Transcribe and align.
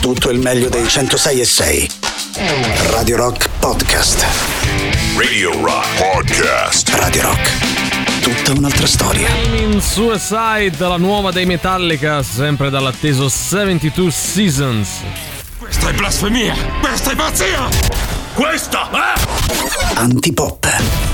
tutto 0.00 0.30
il 0.30 0.38
meglio 0.38 0.68
dei 0.70 0.88
106 0.88 1.40
e 1.40 1.44
6. 1.44 1.90
Radio 2.90 3.16
Rock 3.16 3.48
Podcast. 3.58 4.24
Radio 5.16 5.52
Rock 5.62 5.86
Podcast. 5.98 6.88
Radio 6.94 7.22
Rock. 7.22 8.22
Tutta 8.22 8.58
un'altra 8.58 8.86
storia. 8.86 9.28
In 9.56 9.80
Suicide, 9.80 10.76
la 10.78 10.96
nuova 10.96 11.30
dei 11.30 11.44
Metallica, 11.44 12.22
sempre 12.22 12.70
dall'atteso 12.70 13.28
72 13.28 14.10
Seasons. 14.10 14.88
Questa 15.58 15.90
è 15.90 15.92
blasfemia! 15.92 16.54
Questa 16.80 17.10
è 17.10 17.14
pazzia! 17.14 17.68
Questa 18.32 18.90
è... 18.90 19.98
Antipop. 19.98 21.09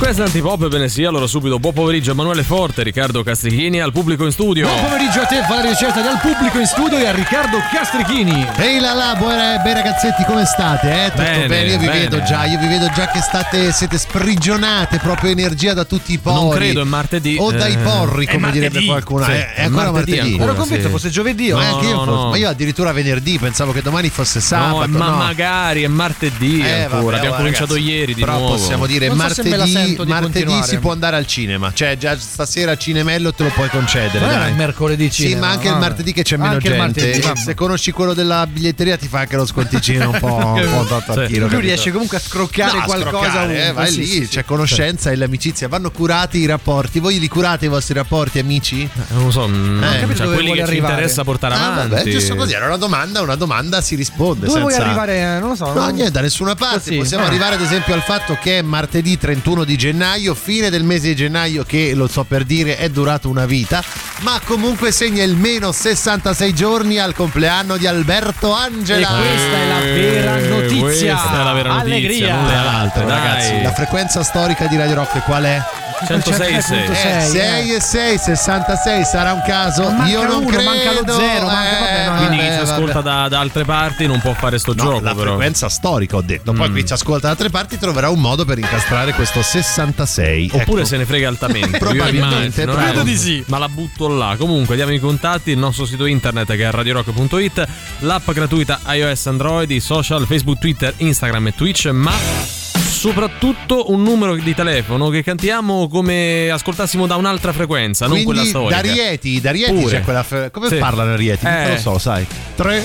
Questa 0.00 0.22
è 0.22 0.26
Antipop, 0.26 0.66
bene 0.68 0.88
sia, 0.88 1.10
allora 1.10 1.26
subito 1.26 1.58
buon 1.58 1.74
pomeriggio 1.74 2.12
Emanuele 2.12 2.42
Forte, 2.42 2.82
Riccardo 2.82 3.22
Castrichini 3.22 3.82
al 3.82 3.92
pubblico 3.92 4.24
in 4.24 4.32
studio. 4.32 4.66
Buon 4.66 4.80
pomeriggio 4.82 5.20
a 5.20 5.26
te 5.26 5.42
Valerio 5.46 5.74
Certa 5.76 6.00
dal 6.00 6.18
pubblico 6.20 6.58
in 6.58 6.64
studio 6.66 6.96
e 6.96 7.06
a 7.06 7.12
Riccardo 7.12 7.58
Castrichini. 7.70 8.46
Ehi 8.56 8.80
là 8.80 8.94
là, 8.94 9.14
buone, 9.16 9.60
bei 9.62 9.74
ragazzetti, 9.74 10.24
come 10.24 10.46
state? 10.46 10.90
Eh? 11.04 11.10
Tutto 11.10 11.22
Bene, 11.22 11.46
bene, 11.46 11.68
io 11.72 11.78
vi 11.78 11.84
bene. 11.86 11.98
vedo 12.00 12.22
già, 12.22 12.46
io 12.46 12.58
vi 12.58 12.66
vedo 12.66 12.88
già 12.94 13.08
che 13.10 13.20
state, 13.20 13.72
siete 13.72 13.98
sprigionate 13.98 14.96
proprio 15.00 15.30
energia 15.32 15.74
da 15.74 15.84
tutti 15.84 16.14
i 16.14 16.18
pori. 16.18 16.34
Non 16.34 16.48
credo, 16.50 16.80
è 16.80 16.84
martedì. 16.84 17.36
O 17.38 17.52
dai 17.52 17.74
Eh, 17.74 17.76
porri, 17.76 18.24
come 18.26 18.38
martedì. 18.38 18.68
direbbe 18.68 18.86
qualcuno. 18.86 19.24
Sì, 19.26 19.30
Eh, 19.32 19.34
è 19.34 19.54
è 19.56 19.62
ancora 19.64 19.90
martedì 19.92 20.10
martedì. 20.16 20.32
ancora, 20.32 20.50
Ero 20.52 20.60
convinto 20.60 20.84
sì. 20.86 20.90
fosse 20.92 21.10
giovedì. 21.10 21.52
Ma 21.52 21.58
oh. 21.58 21.74
anche 21.74 21.86
io, 21.86 21.92
no, 21.96 22.04
fosse- 22.06 22.10
no. 22.22 22.28
ma 22.30 22.36
io 22.38 22.48
addirittura 22.48 22.92
venerdì 22.92 23.38
pensavo 23.38 23.72
che 23.72 23.82
domani 23.82 24.08
fosse 24.08 24.40
sabato. 24.40 24.86
no, 24.86 24.96
ma 24.98 25.08
no. 25.10 25.16
magari 25.16 25.82
è 25.82 25.88
martedì 25.88 26.60
Eh, 26.62 26.84
ancora. 26.84 27.00
vabbè, 27.02 27.16
Abbiamo 27.16 27.34
oh, 27.34 27.38
cominciato 27.38 27.74
ragazzi, 27.74 27.90
ieri 27.92 28.14
di 28.14 28.20
però 28.20 28.38
nuovo. 28.38 28.54
possiamo 28.54 28.86
dire 28.86 29.08
Non 29.08 29.18
so 29.30 29.42
me 29.42 29.56
la 29.56 29.66
martedì, 29.96 30.10
martedì 30.10 30.32
continuare. 30.44 30.66
si 30.66 30.78
può 30.78 30.92
andare 30.92 31.16
al 31.16 31.26
cinema. 31.26 31.72
Cioè, 31.72 31.96
già 31.96 32.16
stasera 32.18 32.76
Cinemello 32.76 33.32
te 33.32 33.42
lo 33.44 33.50
puoi 33.50 33.68
concedere. 33.68 34.20
Non 34.24 34.30
è 34.34 34.38
dai. 34.38 34.50
il 34.50 34.56
mercoledì 34.56 35.10
Sì, 35.10 35.22
cinema, 35.24 35.46
ma 35.46 35.52
anche 35.52 35.66
il 35.66 35.72
vabbè. 35.74 35.86
martedì 35.86 36.12
che 36.12 36.22
c'è 36.22 36.36
meno 36.36 36.52
Anche 36.52 36.68
il 36.68 36.74
gente. 36.74 37.00
martedì, 37.22 37.40
se 37.40 37.54
conosci 37.54 37.90
quello 37.92 38.14
della 38.14 38.46
biglietteria 38.46 38.96
ti 38.96 39.08
fa 39.08 39.20
anche 39.20 39.36
lo 39.36 39.46
sconticino 39.46 40.10
un 40.10 40.18
po', 40.18 40.34
un 40.36 40.86
po' 40.86 41.12
Sì. 41.12 41.18
a 41.20 41.26
chilo, 41.26 41.48
Lui 41.48 41.60
riesce 41.60 41.90
comunque 41.90 42.16
a 42.18 42.20
scroccare 42.20 42.78
No, 42.78 42.84
qualcosa 42.84 43.28
scroccare, 43.30 43.66
eh, 43.68 43.72
vai 43.72 43.90
sì, 43.90 43.98
lì, 43.98 44.06
sì, 44.06 44.12
sì. 44.22 44.28
c'è 44.28 44.44
conoscenza 44.44 45.10
e 45.10 45.16
l'amicizia. 45.16 45.68
Vanno 45.68 45.90
curati 45.90 46.38
i 46.38 46.46
rapporti. 46.46 46.98
Voi 47.00 47.18
li 47.18 47.28
curate 47.28 47.66
i 47.66 47.68
vostri 47.68 47.94
rapporti, 47.94 48.38
amici? 48.38 48.82
Eh, 48.82 48.88
Non 49.14 49.24
lo 49.24 49.30
so, 49.30 49.48
mm, 49.48 49.80
capito 49.82 50.14
cioè, 50.14 50.26
quelli 50.32 50.50
che 50.50 50.56
ci 50.56 50.62
arrivare. 50.62 50.92
interessa 50.94 51.24
portare 51.24 51.54
Ah, 51.54 51.72
avanti. 51.72 51.94
vabbè, 51.94 52.10
giusto 52.10 52.34
così. 52.34 52.52
Era 52.52 52.66
una 52.66 52.76
domanda, 52.76 53.20
una 53.22 53.34
domanda 53.36 53.80
si 53.80 53.94
risponde. 53.94 54.46
Dove 54.46 54.60
vuoi 54.60 54.74
arrivare? 54.74 55.38
Non 55.38 55.50
lo 55.50 55.54
so. 55.54 55.66
No, 55.72 55.80
non- 55.80 55.94
niente, 55.94 56.10
da 56.12 56.20
nessuna 56.20 56.54
parte. 56.54 56.96
Possiamo 56.96 57.24
Ah. 57.24 57.28
arrivare 57.28 57.54
ad 57.56 57.60
esempio 57.60 57.94
al 57.94 58.02
fatto 58.02 58.36
che 58.40 58.62
martedì 58.62 59.18
31 59.18 59.64
di 59.64 59.76
gennaio, 59.80 60.34
fine 60.34 60.68
del 60.68 60.84
mese 60.84 61.08
di 61.08 61.16
gennaio, 61.16 61.64
che 61.64 61.94
lo 61.94 62.06
so 62.06 62.24
per 62.24 62.44
dire 62.44 62.76
è 62.76 62.90
durato 62.90 63.30
una 63.30 63.46
vita, 63.46 63.82
ma 64.20 64.38
comunque 64.44 64.92
segna 64.92 65.22
il 65.22 65.34
meno 65.36 65.72
66 65.72 66.54
giorni 66.54 66.98
al 66.98 67.14
compleanno 67.14 67.78
di 67.78 67.86
Alberto 67.86 68.50
E 68.56 68.60
Angela. 68.60 69.08
questa 69.08 69.56
è 69.56 69.68
la 69.68 69.78
vera 69.80 70.36
Eh, 70.38 70.48
notizia. 70.48 71.16
questa 71.16 71.40
è 71.40 71.44
la 71.44 71.52
vera 71.54 71.72
notizia, 71.72 71.94
Allegria. 71.96 72.34
non 72.34 72.46
le 72.46 72.54
altre, 72.54 73.04
dai. 73.06 73.16
Ragazzi, 73.18 73.62
la 73.62 73.72
frequenza 73.72 74.22
storica 74.22 74.66
di 74.66 74.76
Radio 74.76 74.96
Rock 74.96 75.24
qual 75.24 75.44
è? 75.44 75.62
106 76.06 76.54
e 76.56 76.60
6. 76.60 76.78
Punto 76.78 76.92
Eh, 76.92 76.94
sei, 76.96 77.30
6 77.30 77.74
e 77.74 77.80
6, 77.80 78.18
66 78.18 79.04
sarà 79.04 79.32
un 79.32 79.42
caso. 79.46 79.82
Ma 79.84 79.90
manca 79.90 80.10
Io 80.10 80.22
non 80.26 80.36
uno, 80.42 80.46
credo. 80.48 80.62
manca 80.70 80.92
lo 80.92 81.12
zero, 81.12 81.46
manca- 81.46 81.78
vabbè, 81.78 82.06
no, 82.08 82.16
Quindi 82.16 82.36
chi 82.36 82.42
vabbè, 82.42 82.52
ci 82.58 82.64
vabbè. 82.64 82.70
ascolta 82.72 83.00
da, 83.00 83.28
da 83.28 83.38
altre 83.40 83.64
parti 83.64 84.06
non 84.06 84.20
può 84.20 84.32
fare 84.34 84.58
sto 84.58 84.74
No, 84.74 84.82
gioco, 84.82 85.00
la 85.00 85.14
però. 85.14 85.30
frequenza 85.30 85.68
storica 85.68 86.16
ho 86.16 86.22
detto. 86.22 86.52
Poi 86.52 86.68
Mm. 86.68 86.72
qui 86.72 86.86
ci 86.86 86.92
ascolta 86.92 87.26
da 87.26 87.30
altre 87.32 87.50
parti 87.50 87.78
troverà 87.78 88.08
un 88.10 88.20
modo 88.20 88.44
per 88.44 88.58
incastrare 88.58 89.12
questo 89.12 89.42
66. 89.42 90.50
Oppure 90.52 90.80
Ecco. 90.80 90.88
se 90.88 90.96
ne 90.96 91.04
frega 91.06 91.28
altamente. 91.28 91.78
Probabilmente, 91.78 92.62
immagino, 92.62 92.72
eh. 92.72 92.90
Credo 92.90 93.02
di 93.02 93.16
sì. 93.16 93.42
Ma 93.46 93.58
la 93.58 93.68
butto 93.68 94.08
là. 94.08 94.34
Comunque, 94.38 94.76
diamo 94.76 94.92
i 94.92 94.98
contatti, 94.98 95.50
il 95.50 95.58
nostro 95.58 95.84
sito 95.84 96.06
internet 96.06 96.46
che 96.56 96.64
è 96.66 96.70
radiorock.it, 96.70 97.66
l'app 98.00 98.30
gratuita 98.30 98.80
iOS 98.88 99.26
Android, 99.26 99.70
i 99.70 99.80
social 99.80 100.26
Facebook, 100.26 100.58
Twitter, 100.58 100.92
Instagram 100.96 101.48
e 101.48 101.54
Twitch, 101.54 101.86
ma 101.86 102.12
soprattutto 102.80 103.90
un 103.92 104.02
numero 104.02 104.34
di 104.34 104.54
telefono 104.54 105.08
che 105.08 105.22
cantiamo 105.22 105.88
come 105.88 106.50
ascoltassimo 106.50 107.06
da 107.06 107.16
un'altra 107.16 107.52
frequenza, 107.52 108.06
non 108.06 108.22
quella 108.22 108.40
Quindi 108.40 108.48
storica. 108.48 108.80
da 108.80 108.92
Rieti, 108.92 109.40
da 109.40 109.50
Rieti 109.50 109.72
Pure. 109.72 109.90
c'è 109.98 110.02
quella. 110.02 110.22
fe- 110.22 110.50
Come 110.50 110.68
Sì. 110.68 110.76
parlano 110.76 111.14
Rieti? 111.16 111.44
Non 111.44 111.54
Eh. 111.54 111.68
lo 111.70 111.76
so, 111.78 111.98
sai. 111.98 112.26
3 112.56 112.84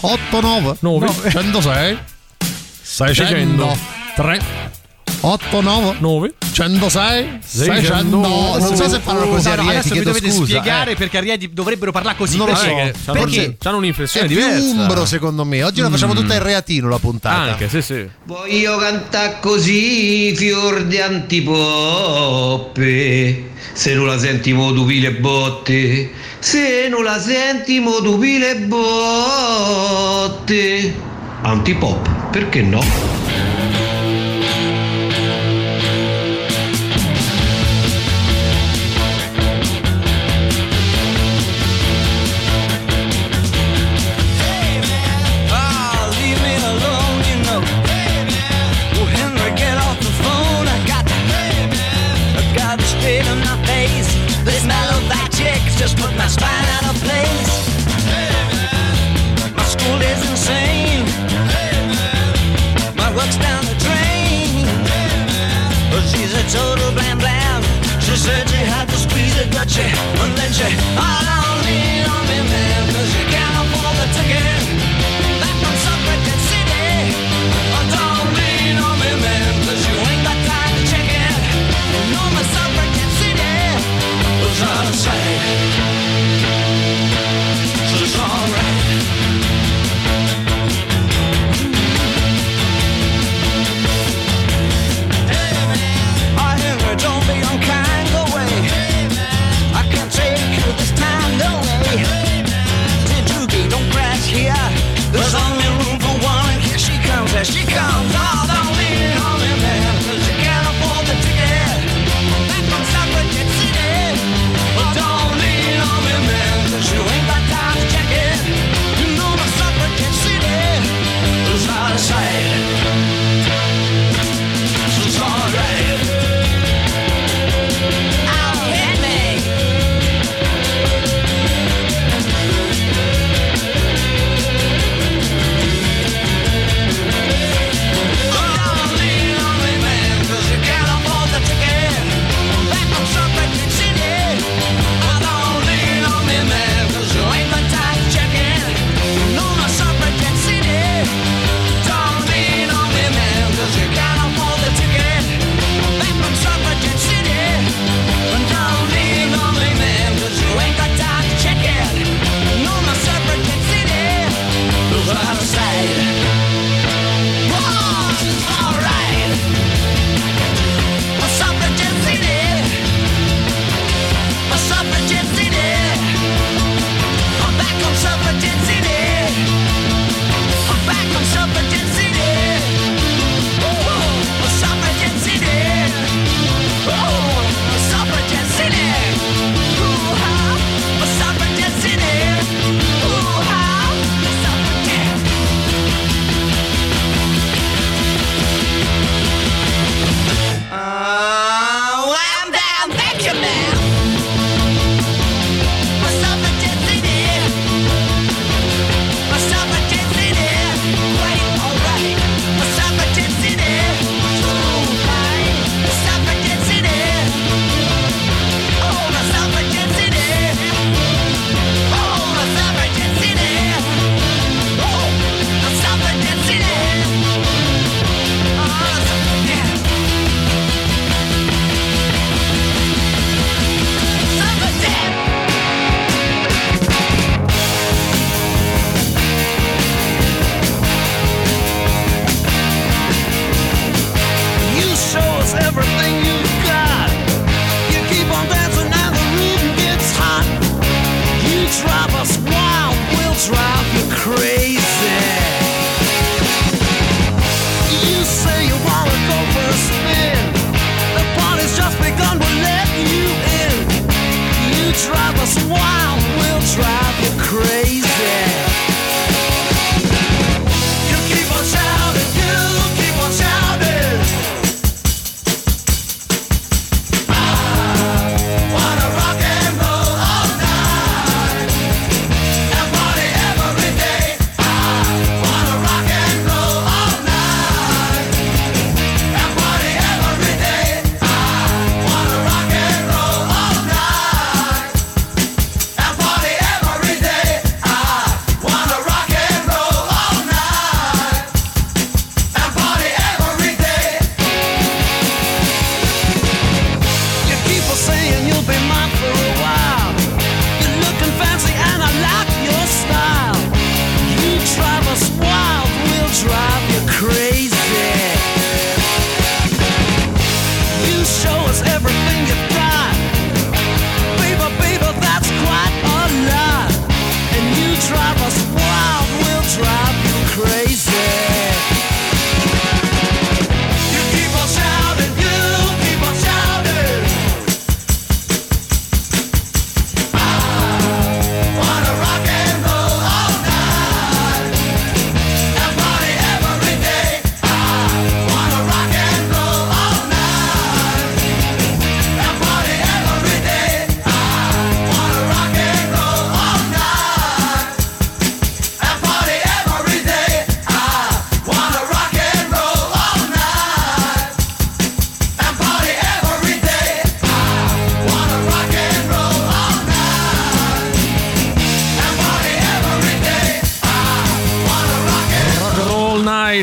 8 0.00 0.40
9 0.40 0.76
Nove. 0.80 1.08
106 1.30 1.98
600 2.82 3.76
3 4.16 4.40
8 5.20 5.60
9 5.60 5.96
9 5.98 6.34
106 6.52 7.38
Seicento. 7.44 7.80
600 7.80 8.18
Non 8.58 8.76
so 8.76 8.88
se 8.88 8.98
parlano 9.00 9.28
così 9.30 9.46
No, 9.48 9.52
a 9.52 9.56
no, 9.56 9.62
Rieti, 9.62 9.76
adesso 9.78 9.94
mi 9.94 10.02
dovete 10.02 10.30
scusa, 10.30 10.44
spiegare 10.44 10.90
eh. 10.92 10.96
perché 10.96 11.18
a 11.18 11.20
Rieti 11.20 11.50
dovrebbero 11.52 11.90
parlare 11.92 12.16
così. 12.16 12.36
Non 12.36 12.46
lo 12.48 12.52
perché? 12.54 12.68
so. 12.68 12.74
Perché 12.74 12.98
c'hanno, 13.04 13.24
Perché? 13.24 13.56
c'hanno 13.60 13.74
È 13.74 13.78
un'inflessione 13.78 14.26
più 14.26 14.36
diversa. 14.36 14.60
umbro 14.64 15.06
secondo 15.06 15.44
me. 15.44 15.62
Oggi 15.64 15.80
la 15.80 15.90
facciamo 15.90 16.14
tutta 16.14 16.34
in 16.34 16.42
reatino 16.42 16.88
la 16.88 16.98
puntata. 16.98 17.52
Anche, 17.52 17.68
sì, 17.68 17.82
sì. 17.82 18.08
Voglio 18.24 18.76
cantare 18.76 19.38
così, 19.40 20.34
fior 20.36 20.84
di 20.84 20.98
antipoppe. 22.18 23.44
Se 23.72 23.94
non 23.94 24.06
la 24.06 24.18
senti 24.18 24.52
mo 24.52 24.72
tu 24.72 24.84
pile 24.86 25.12
botte. 25.12 26.10
Se 26.38 26.88
non 26.88 27.02
la 27.04 27.20
senti 27.20 27.78
mo 27.80 28.00
tu 28.02 28.18
pile 28.18 28.56
botte. 28.56 29.86
Antipop, 31.42 32.30
perché 32.30 32.62
no? 32.62 32.82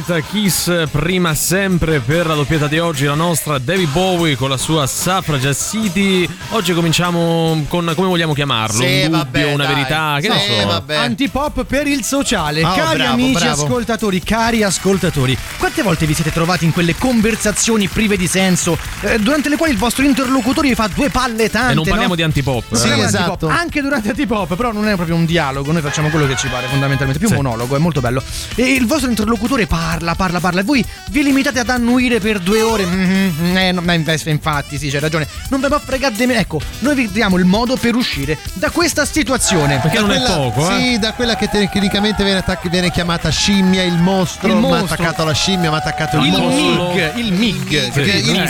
Night, 0.07 0.23
Kiss 0.29 0.87
prima 0.91 1.33
sempre 1.33 1.99
per 1.99 2.27
la 2.27 2.35
doppietta 2.35 2.67
di 2.67 2.79
oggi, 2.79 3.05
la 3.05 3.13
nostra 3.15 3.57
David 3.57 3.89
Bowie 3.89 4.35
con 4.35 4.49
la 4.49 4.57
sua 4.57 4.85
Suffragette 4.87 5.55
City. 5.55 6.27
Oggi 6.49 6.73
cominciamo 6.73 7.65
con 7.67 7.91
come 7.95 8.07
vogliamo 8.07 8.33
chiamarlo? 8.33 8.79
Sì, 8.81 9.01
un 9.03 9.11
dubbio, 9.11 9.17
vabbè, 9.17 9.53
una 9.53 9.65
dai. 9.65 9.73
verità, 9.73 10.17
che 10.21 10.27
ne 10.29 10.39
Sì, 10.39 10.59
so. 10.61 10.67
vabbè. 10.67 10.95
Antipop 10.95 11.63
per 11.65 11.87
il 11.87 12.03
sociale. 12.03 12.63
Oh, 12.63 12.73
cari 12.73 12.97
bravo, 12.97 13.13
amici 13.13 13.43
bravo. 13.43 13.63
ascoltatori, 13.63 14.21
cari 14.21 14.63
ascoltatori, 14.63 15.37
quante 15.57 15.81
volte 15.81 16.05
vi 16.05 16.13
siete 16.13 16.31
trovati 16.31 16.65
in 16.65 16.71
quelle 16.71 16.95
conversazioni 16.95 17.87
prive 17.87 18.17
di 18.17 18.27
senso, 18.27 18.77
durante 19.19 19.49
le 19.49 19.57
quali 19.57 19.71
il 19.73 19.77
vostro 19.77 20.03
interlocutore 20.03 20.67
vi 20.67 20.75
fa 20.75 20.87
due 20.93 21.09
palle 21.09 21.49
tante? 21.49 21.71
E 21.71 21.75
non 21.75 21.83
parliamo 21.83 22.09
no? 22.09 22.15
di 22.15 22.23
antipop. 22.23 22.63
Non 22.69 22.81
eh. 22.81 22.83
Sì, 22.87 22.93
di 22.93 22.99
esatto. 23.01 23.47
Anche 23.47 23.81
durante 23.81 24.09
antipop, 24.09 24.55
però 24.55 24.71
non 24.71 24.87
è 24.87 24.95
proprio 24.95 25.15
un 25.15 25.25
dialogo, 25.25 25.71
noi 25.71 25.81
facciamo 25.81 26.09
quello 26.09 26.27
che 26.27 26.35
ci 26.35 26.47
pare 26.47 26.67
fondamentalmente, 26.67 27.19
più 27.19 27.27
Sì. 27.27 27.35
un 27.35 27.43
monologo, 27.43 27.75
è 27.75 27.79
molto 27.79 28.01
bello. 28.01 28.21
E 28.55 28.63
il 28.73 28.85
vostro 28.85 29.09
interlocutore 29.09 29.67
parla, 29.67 30.15
parla, 30.15 30.39
parla 30.39 30.61
e 30.61 30.63
voi 30.63 30.85
vi 31.09 31.23
limitate 31.23 31.59
ad 31.59 31.69
annuire 31.69 32.19
per 32.19 32.39
due 32.39 32.61
ore. 32.61 32.85
Mhm, 32.85 33.57
eh, 33.57 33.71
no, 33.71 33.81
infatti, 34.25 34.77
sì, 34.77 34.89
c'hai 34.89 34.99
ragione. 34.99 35.27
Non 35.49 35.59
ve 35.59 35.69
ne 35.69 35.79
fregate 35.83 36.15
di 36.15 36.25
me. 36.25 36.37
Ecco, 36.37 36.59
noi 36.79 36.95
vi 36.95 37.11
diamo 37.11 37.37
il 37.37 37.45
modo 37.45 37.75
per 37.75 37.95
uscire 37.95 38.37
da 38.53 38.69
questa 38.69 39.05
situazione. 39.05 39.79
Perché 39.79 39.99
non 39.99 40.11
è 40.11 40.17
quella- 40.19 40.35
poco, 40.35 40.69
eh? 40.69 40.79
Sì, 40.79 40.99
da 40.99 41.13
quella 41.13 41.35
che 41.35 41.49
tecnicamente 41.49 42.23
viene, 42.23 42.39
attac- 42.39 42.67
viene 42.69 42.91
chiamata 42.91 43.29
scimmia, 43.29 43.83
il 43.83 43.97
mostro. 43.97 44.47
Il 44.47 44.55
Mi 44.55 44.65
ha 44.65 44.67
mostro. 44.79 44.93
attaccato 44.93 45.23
la 45.23 45.33
scimmia, 45.33 45.69
mi 45.69 45.75
ha 45.75 45.79
attaccato 45.79 46.17
il, 46.17 46.25
Il 46.25 46.31
mostro. 46.31 46.93
MIG, 46.93 47.15
il 47.17 47.33
MIG, 47.33 47.71
Il, 47.71 47.91
che- 47.91 48.01
il 48.01 48.29
il 48.29 48.41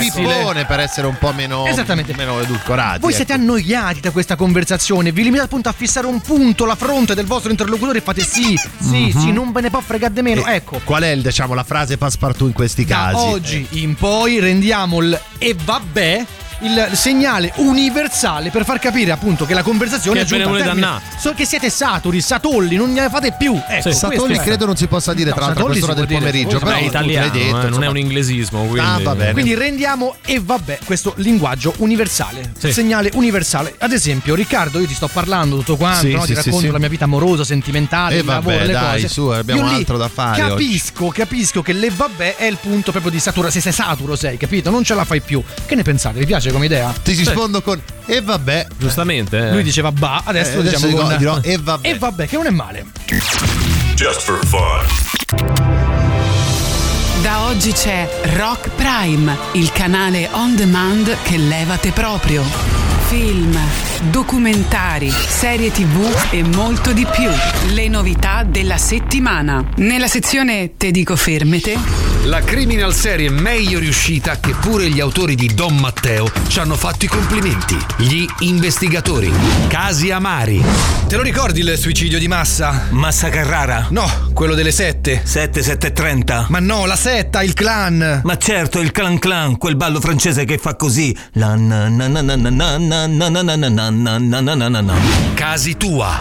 pippone 0.46 0.64
per 0.64 0.80
essere 0.80 1.06
un 1.06 1.16
po' 1.18 1.32
meno, 1.32 1.66
Esattamente. 1.66 2.14
meno 2.14 2.40
edulcorati. 2.40 3.00
Voi 3.00 3.10
ecco. 3.10 3.16
siete 3.16 3.32
annoiati 3.32 4.00
da 4.00 4.10
questa 4.10 4.36
conversazione, 4.36 5.12
vi 5.12 5.22
limitate 5.22 5.46
appunto 5.46 5.68
a 5.68 5.72
fissare 5.72 6.06
un 6.06 6.20
punto, 6.20 6.64
la 6.64 6.74
fronte 6.74 7.14
del 7.14 7.26
vostro 7.26 7.50
interlocutore 7.50 7.98
e 7.98 8.00
fate 8.00 8.22
sì, 8.22 8.58
sì, 8.80 9.12
sì, 9.16 9.32
non 9.32 9.52
ve 9.52 9.62
ne 9.62 9.70
può 9.70 9.80
fregare 9.80 10.12
di 10.12 10.22
meno. 10.22 10.44
E 10.46 10.54
Ecco, 10.56 10.80
Qual 10.84 11.02
è 11.02 11.08
il, 11.08 11.22
diciamo, 11.22 11.52
la 11.54 11.64
frase 11.64 11.98
passepartout 11.98 12.48
in 12.48 12.54
questi 12.54 12.84
da 12.84 13.10
casi? 13.12 13.26
oggi 13.26 13.66
in 13.70 13.94
poi 13.94 14.38
rendiamo 14.40 15.00
il 15.02 15.20
e 15.38 15.54
vabbè 15.64 16.24
il 16.60 16.88
segnale 16.92 17.52
universale 17.56 18.50
per 18.50 18.64
far 18.64 18.78
capire 18.78 19.10
appunto 19.12 19.44
che 19.46 19.54
la 19.54 19.62
conversazione 19.62 20.18
Che 20.20 20.24
è 20.24 20.28
giunta 20.28 20.46
volete 20.48 20.64
termine. 20.64 21.00
So 21.18 21.32
che 21.34 21.44
siete 21.44 21.70
saturi, 21.70 22.20
satolli, 22.20 22.76
non 22.76 22.92
ne 22.92 23.08
fate 23.08 23.34
più. 23.38 23.60
Ecco, 23.68 23.90
Sì. 23.90 23.96
Satolli 23.96 24.38
credo 24.38 24.66
non 24.66 24.76
si 24.76 24.86
possa 24.86 25.12
dire 25.14 25.30
No, 25.30 25.36
tra 25.36 25.46
l'altro 25.46 25.64
a 25.64 25.66
quest'ora 25.68 25.94
del 25.94 26.06
dire, 26.06 26.18
pomeriggio, 26.18 26.58
però 26.58 26.72
è 26.76 26.82
italiano, 26.82 27.30
detto, 27.30 27.60
eh, 27.66 27.68
non 27.68 27.84
è 27.84 27.86
un 27.88 27.98
inglesismo, 27.98 28.60
quindi. 28.66 28.80
Ah, 28.80 28.98
va 29.02 29.14
bene. 29.14 29.32
Quindi 29.32 29.54
rendiamo 29.54 30.16
e 30.24 30.40
vabbè 30.42 30.78
questo 30.84 31.12
linguaggio 31.16 31.74
universale, 31.78 32.52
Sì. 32.58 32.72
segnale 32.72 33.10
universale. 33.14 33.74
Ad 33.78 33.92
esempio, 33.92 34.34
Riccardo, 34.34 34.78
io 34.80 34.86
ti 34.86 34.94
sto 34.94 35.08
parlando 35.08 35.56
tutto 35.56 35.76
quanto, 35.76 36.06
Sì, 36.06 36.12
no? 36.12 36.20
sì, 36.20 36.26
ti 36.28 36.34
racconto 36.34 36.58
sì. 36.60 36.70
la 36.70 36.78
mia 36.78 36.88
vita 36.88 37.04
amorosa, 37.04 37.44
sentimentale, 37.44 38.14
E 38.14 38.18
il 38.18 38.24
vabbè, 38.24 38.46
lavoro, 38.48 38.64
le 38.66 38.72
dai, 38.72 39.02
cose. 39.02 39.08
su, 39.12 39.26
abbiamo 39.26 39.60
Io 39.68 39.74
altro 39.74 39.96
da 39.96 40.08
fare 40.08 40.40
Capisco, 40.48 41.08
capisco 41.08 41.62
che 41.62 41.72
le 41.72 41.90
vabbè 41.94 42.36
è 42.36 42.44
il 42.44 42.56
punto 42.60 42.90
proprio 42.90 43.10
di 43.12 43.18
saturo. 43.20 43.50
Se 43.50 43.60
sei 43.60 43.72
saturo 43.72 44.16
sei, 44.16 44.36
capito? 44.36 44.70
Non 44.70 44.82
ce 44.84 44.94
la 44.94 45.04
fai 45.04 45.20
più. 45.20 45.42
Che 45.66 45.74
ne 45.74 45.82
pensate? 45.82 46.18
Vi 46.18 46.26
piace 46.26 46.45
come 46.52 46.66
idea? 46.66 46.92
Ti 47.02 47.12
rispondo 47.12 47.60
con 47.62 47.80
e 48.06 48.20
vabbè. 48.20 48.66
Giustamente. 48.78 49.36
eh. 49.38 49.52
Lui 49.52 49.62
diceva 49.62 49.90
ba, 49.92 50.22
adesso 50.24 50.50
Eh, 50.50 50.54
lo 50.54 50.60
adesso 50.60 50.76
diciamo 50.86 50.92
dico- 50.92 51.08
con 51.08 51.16
dirò 51.18 51.38
e 51.42 51.58
vabbè. 51.62 51.88
E 51.88 51.98
vabbè, 51.98 52.26
che 52.26 52.36
non 52.36 52.46
è 52.46 52.50
male. 52.50 52.84
Just 53.94 54.20
for 54.20 54.44
fun. 54.46 55.84
Da 57.22 57.46
oggi 57.46 57.72
c'è 57.72 58.08
Rock 58.36 58.68
Prime, 58.76 59.36
il 59.52 59.72
canale 59.72 60.28
on 60.32 60.54
demand 60.54 61.16
che 61.22 61.36
levate 61.36 61.90
proprio. 61.90 62.44
Film, 63.08 63.58
documentari, 64.10 65.10
serie 65.10 65.70
tv 65.70 66.04
e 66.30 66.42
molto 66.42 66.92
di 66.92 67.06
più. 67.06 67.30
Le 67.72 67.88
novità 67.88 68.42
della 68.44 68.78
settimana. 68.78 69.64
Nella 69.76 70.08
sezione 70.08 70.76
Te 70.76 70.90
dico 70.90 71.16
fermete, 71.16 71.78
La 72.24 72.40
criminal 72.40 72.94
serie 72.94 73.30
meglio 73.30 73.78
riuscita 73.78 74.38
che 74.40 74.54
pure 74.60 74.88
gli 74.88 75.00
autori 75.00 75.34
di 75.34 75.54
Don 75.54 75.76
Matteo 75.76 76.30
ci 76.48 76.58
hanno 76.58 76.74
fatto 76.74 77.04
i 77.04 77.08
complimenti. 77.08 77.76
Gli 77.98 78.26
investigatori. 78.40 79.32
Casi 79.68 80.10
amari. 80.10 80.62
Te 81.06 81.16
lo 81.16 81.22
ricordi 81.22 81.60
il 81.60 81.78
suicidio 81.78 82.18
di 82.18 82.26
massa? 82.26 82.88
Massa 82.90 83.28
Carrara. 83.28 83.86
No, 83.90 84.30
quello 84.34 84.54
delle 84.54 84.72
sette. 84.72 85.22
7730. 85.24 86.46
Ma 86.48 86.58
no, 86.58 86.84
la 86.86 86.96
setta, 86.96 87.42
il 87.42 87.54
clan. 87.54 88.22
Ma 88.24 88.36
certo, 88.36 88.80
il 88.80 88.90
clan 88.90 89.18
clan, 89.18 89.56
quel 89.56 89.76
ballo 89.76 90.00
francese 90.00 90.44
che 90.44 90.58
fa 90.58 90.74
così. 90.74 91.16
La 91.32 91.54
na 91.54 91.88
na 91.88 92.08
na 92.08 92.20
na 92.20 92.34
na 92.34 92.50
na 92.50 92.76
na 92.78 93.06
na 93.06 93.28
na 93.42 93.56
na 93.56 93.68
na 93.68 93.85
na 93.90 94.18
na 94.18 94.40
na 94.40 94.40
na 94.40 94.54
na 94.54 94.68
na 94.68 94.80
na. 94.80 94.94
Casi 95.34 95.76
tua. 95.76 96.18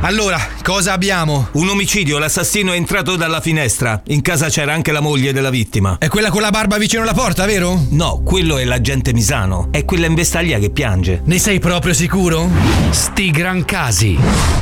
Allora, 0.00 0.38
cosa 0.62 0.92
abbiamo? 0.92 1.48
Un 1.52 1.68
omicidio, 1.68 2.18
l'assassino 2.18 2.72
è 2.72 2.76
entrato 2.76 3.16
dalla 3.16 3.40
finestra. 3.40 4.00
In 4.08 4.22
casa 4.22 4.48
c'era 4.48 4.72
anche 4.72 4.92
la 4.92 5.00
moglie 5.00 5.32
della 5.32 5.50
vittima. 5.50 5.96
È 5.98 6.08
quella 6.08 6.30
con 6.30 6.40
la 6.40 6.50
barba 6.50 6.78
vicino 6.78 7.02
alla 7.02 7.14
porta, 7.14 7.46
vero? 7.46 7.86
No, 7.90 8.22
quello 8.24 8.58
è 8.58 8.64
l'agente 8.64 9.12
Misano. 9.12 9.68
È 9.72 9.84
quella 9.84 10.06
in 10.06 10.14
vestaglia 10.14 10.58
che 10.58 10.70
piange. 10.70 11.22
Ne 11.24 11.38
sei 11.38 11.58
proprio 11.58 11.94
sicuro? 11.94 12.48
Sti 12.90 13.30
gran 13.30 13.64
casi. 13.64 14.16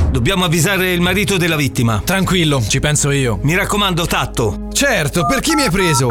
Dobbiamo 0.09 0.43
avvisare 0.45 0.91
il 0.91 1.01
marito 1.01 1.37
della 1.37 1.55
vittima. 1.55 2.01
Tranquillo, 2.03 2.63
ci 2.67 2.79
penso 2.79 3.11
io. 3.11 3.37
Mi 3.43 3.55
raccomando, 3.55 4.07
tatto. 4.07 4.67
Certo, 4.73 5.25
per 5.27 5.39
chi 5.41 5.53
mi 5.53 5.61
hai 5.63 5.71
preso? 5.71 6.09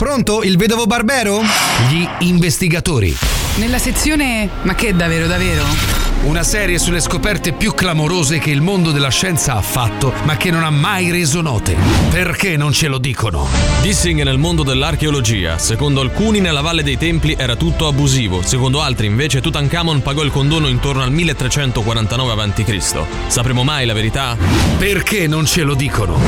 Pronto? 0.00 0.42
Il 0.42 0.56
vedovo 0.56 0.86
Barbero? 0.86 1.42
Gli 1.90 2.08
investigatori. 2.20 3.14
nella 3.56 3.78
sezione 3.78 4.48
Ma 4.62 4.74
che 4.74 4.96
davvero 4.96 5.26
davvero? 5.26 5.99
Una 6.22 6.42
serie 6.42 6.78
sulle 6.78 7.00
scoperte 7.00 7.52
più 7.52 7.72
clamorose 7.72 8.38
che 8.38 8.50
il 8.50 8.60
mondo 8.60 8.90
della 8.90 9.08
scienza 9.08 9.54
ha 9.54 9.62
fatto, 9.62 10.12
ma 10.24 10.36
che 10.36 10.50
non 10.50 10.62
ha 10.64 10.70
mai 10.70 11.10
reso 11.10 11.40
note. 11.40 11.74
Perché 12.10 12.58
non 12.58 12.74
ce 12.74 12.88
lo 12.88 12.98
dicono? 12.98 13.48
Dissing 13.80 14.22
nel 14.22 14.36
mondo 14.36 14.62
dell'archeologia. 14.62 15.56
Secondo 15.56 16.02
alcuni 16.02 16.40
nella 16.40 16.60
Valle 16.60 16.82
dei 16.82 16.98
Templi 16.98 17.34
era 17.38 17.56
tutto 17.56 17.86
abusivo, 17.86 18.42
secondo 18.42 18.82
altri 18.82 19.06
invece 19.06 19.40
Tutankhamon 19.40 20.02
pagò 20.02 20.22
il 20.22 20.30
condono 20.30 20.68
intorno 20.68 21.02
al 21.02 21.10
1349 21.10 22.32
a.C. 22.32 23.02
Sapremo 23.26 23.64
mai 23.64 23.86
la 23.86 23.94
verità? 23.94 24.36
Perché 24.76 25.26
non 25.26 25.46
ce 25.46 25.62
lo 25.62 25.72
dicono? 25.72 26.18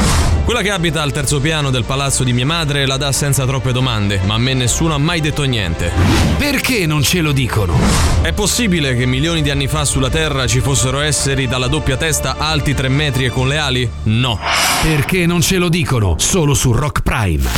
Quella 0.44 0.62
che 0.62 0.70
abita 0.70 1.02
al 1.02 1.12
terzo 1.12 1.38
piano 1.38 1.70
del 1.70 1.84
palazzo 1.84 2.24
di 2.24 2.32
mia 2.32 2.46
madre 2.46 2.86
la 2.86 2.96
dà 2.96 3.12
senza 3.12 3.44
troppe 3.44 3.72
domande, 3.72 4.20
ma 4.24 4.34
a 4.34 4.38
me 4.38 4.54
nessuno 4.54 4.94
ha 4.94 4.98
mai 4.98 5.20
detto 5.20 5.44
niente. 5.44 5.92
Perché 6.36 6.86
non 6.86 7.02
ce 7.02 7.20
lo 7.20 7.30
dicono? 7.32 7.78
È 8.22 8.32
possibile 8.32 8.96
che 8.96 9.06
milioni 9.06 9.42
di 9.42 9.50
anni 9.50 9.68
fa 9.68 9.81
sulla 9.84 10.10
Terra 10.10 10.46
ci 10.46 10.60
fossero 10.60 11.00
esseri 11.00 11.46
dalla 11.46 11.66
doppia 11.66 11.96
testa 11.96 12.36
alti 12.38 12.74
3 12.74 12.88
metri 12.88 13.24
e 13.24 13.30
con 13.30 13.48
le 13.48 13.58
ali? 13.58 13.90
No. 14.04 14.38
Perché 14.82 15.26
non 15.26 15.40
ce 15.40 15.56
lo 15.56 15.68
dicono? 15.68 16.16
Solo 16.18 16.54
su 16.54 16.72
Rock 16.72 17.02
Prime. 17.02 17.48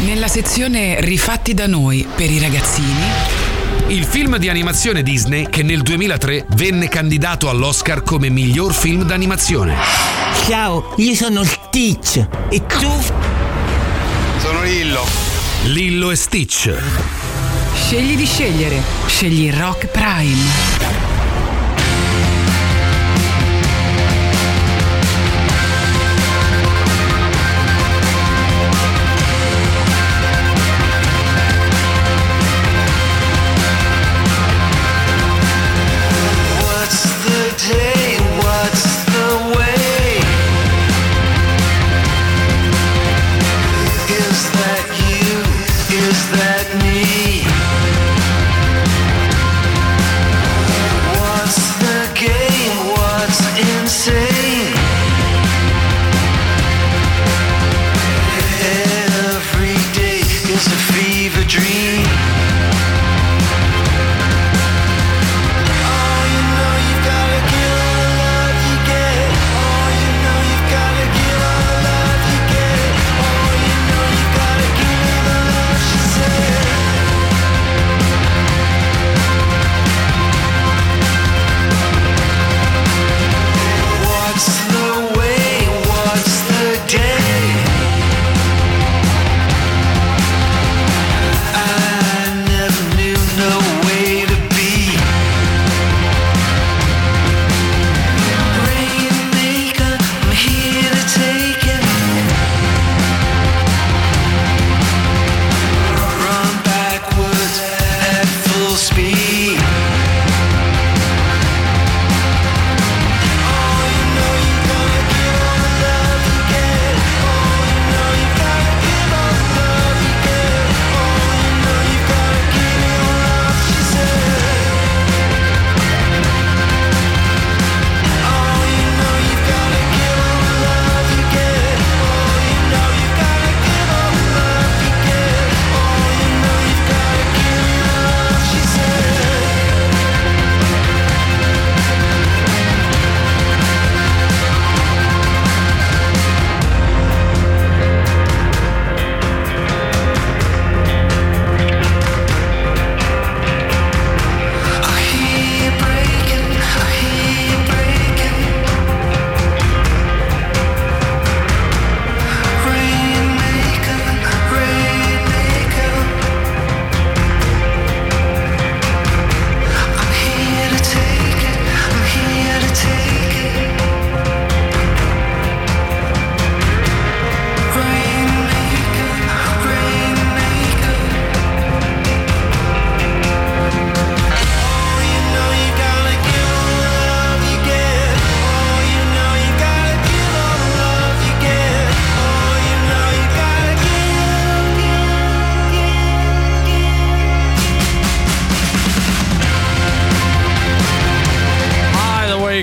Nella 0.00 0.28
sezione 0.28 1.00
Rifatti 1.00 1.54
da 1.54 1.66
noi 1.66 2.06
per 2.14 2.30
i 2.30 2.38
ragazzini. 2.38 3.02
Il 3.88 4.04
film 4.04 4.36
di 4.36 4.48
animazione 4.48 5.02
Disney 5.02 5.48
che 5.48 5.62
nel 5.62 5.82
2003 5.82 6.46
venne 6.50 6.88
candidato 6.88 7.48
all'Oscar 7.48 8.02
come 8.02 8.28
miglior 8.28 8.72
film 8.72 9.04
d'animazione. 9.04 9.74
Ciao, 10.46 10.94
io 10.96 11.14
sono 11.14 11.42
Stitch. 11.44 12.26
E 12.50 12.66
tu? 12.66 12.90
Sono 14.38 14.62
Lillo. 14.62 15.04
Lillo 15.64 16.10
e 16.10 16.16
Stitch. 16.16 16.72
Scegli 17.74 18.16
di 18.16 18.26
scegliere. 18.26 18.80
Scegli 19.06 19.50
Rock 19.52 19.86
Prime. 19.86 21.09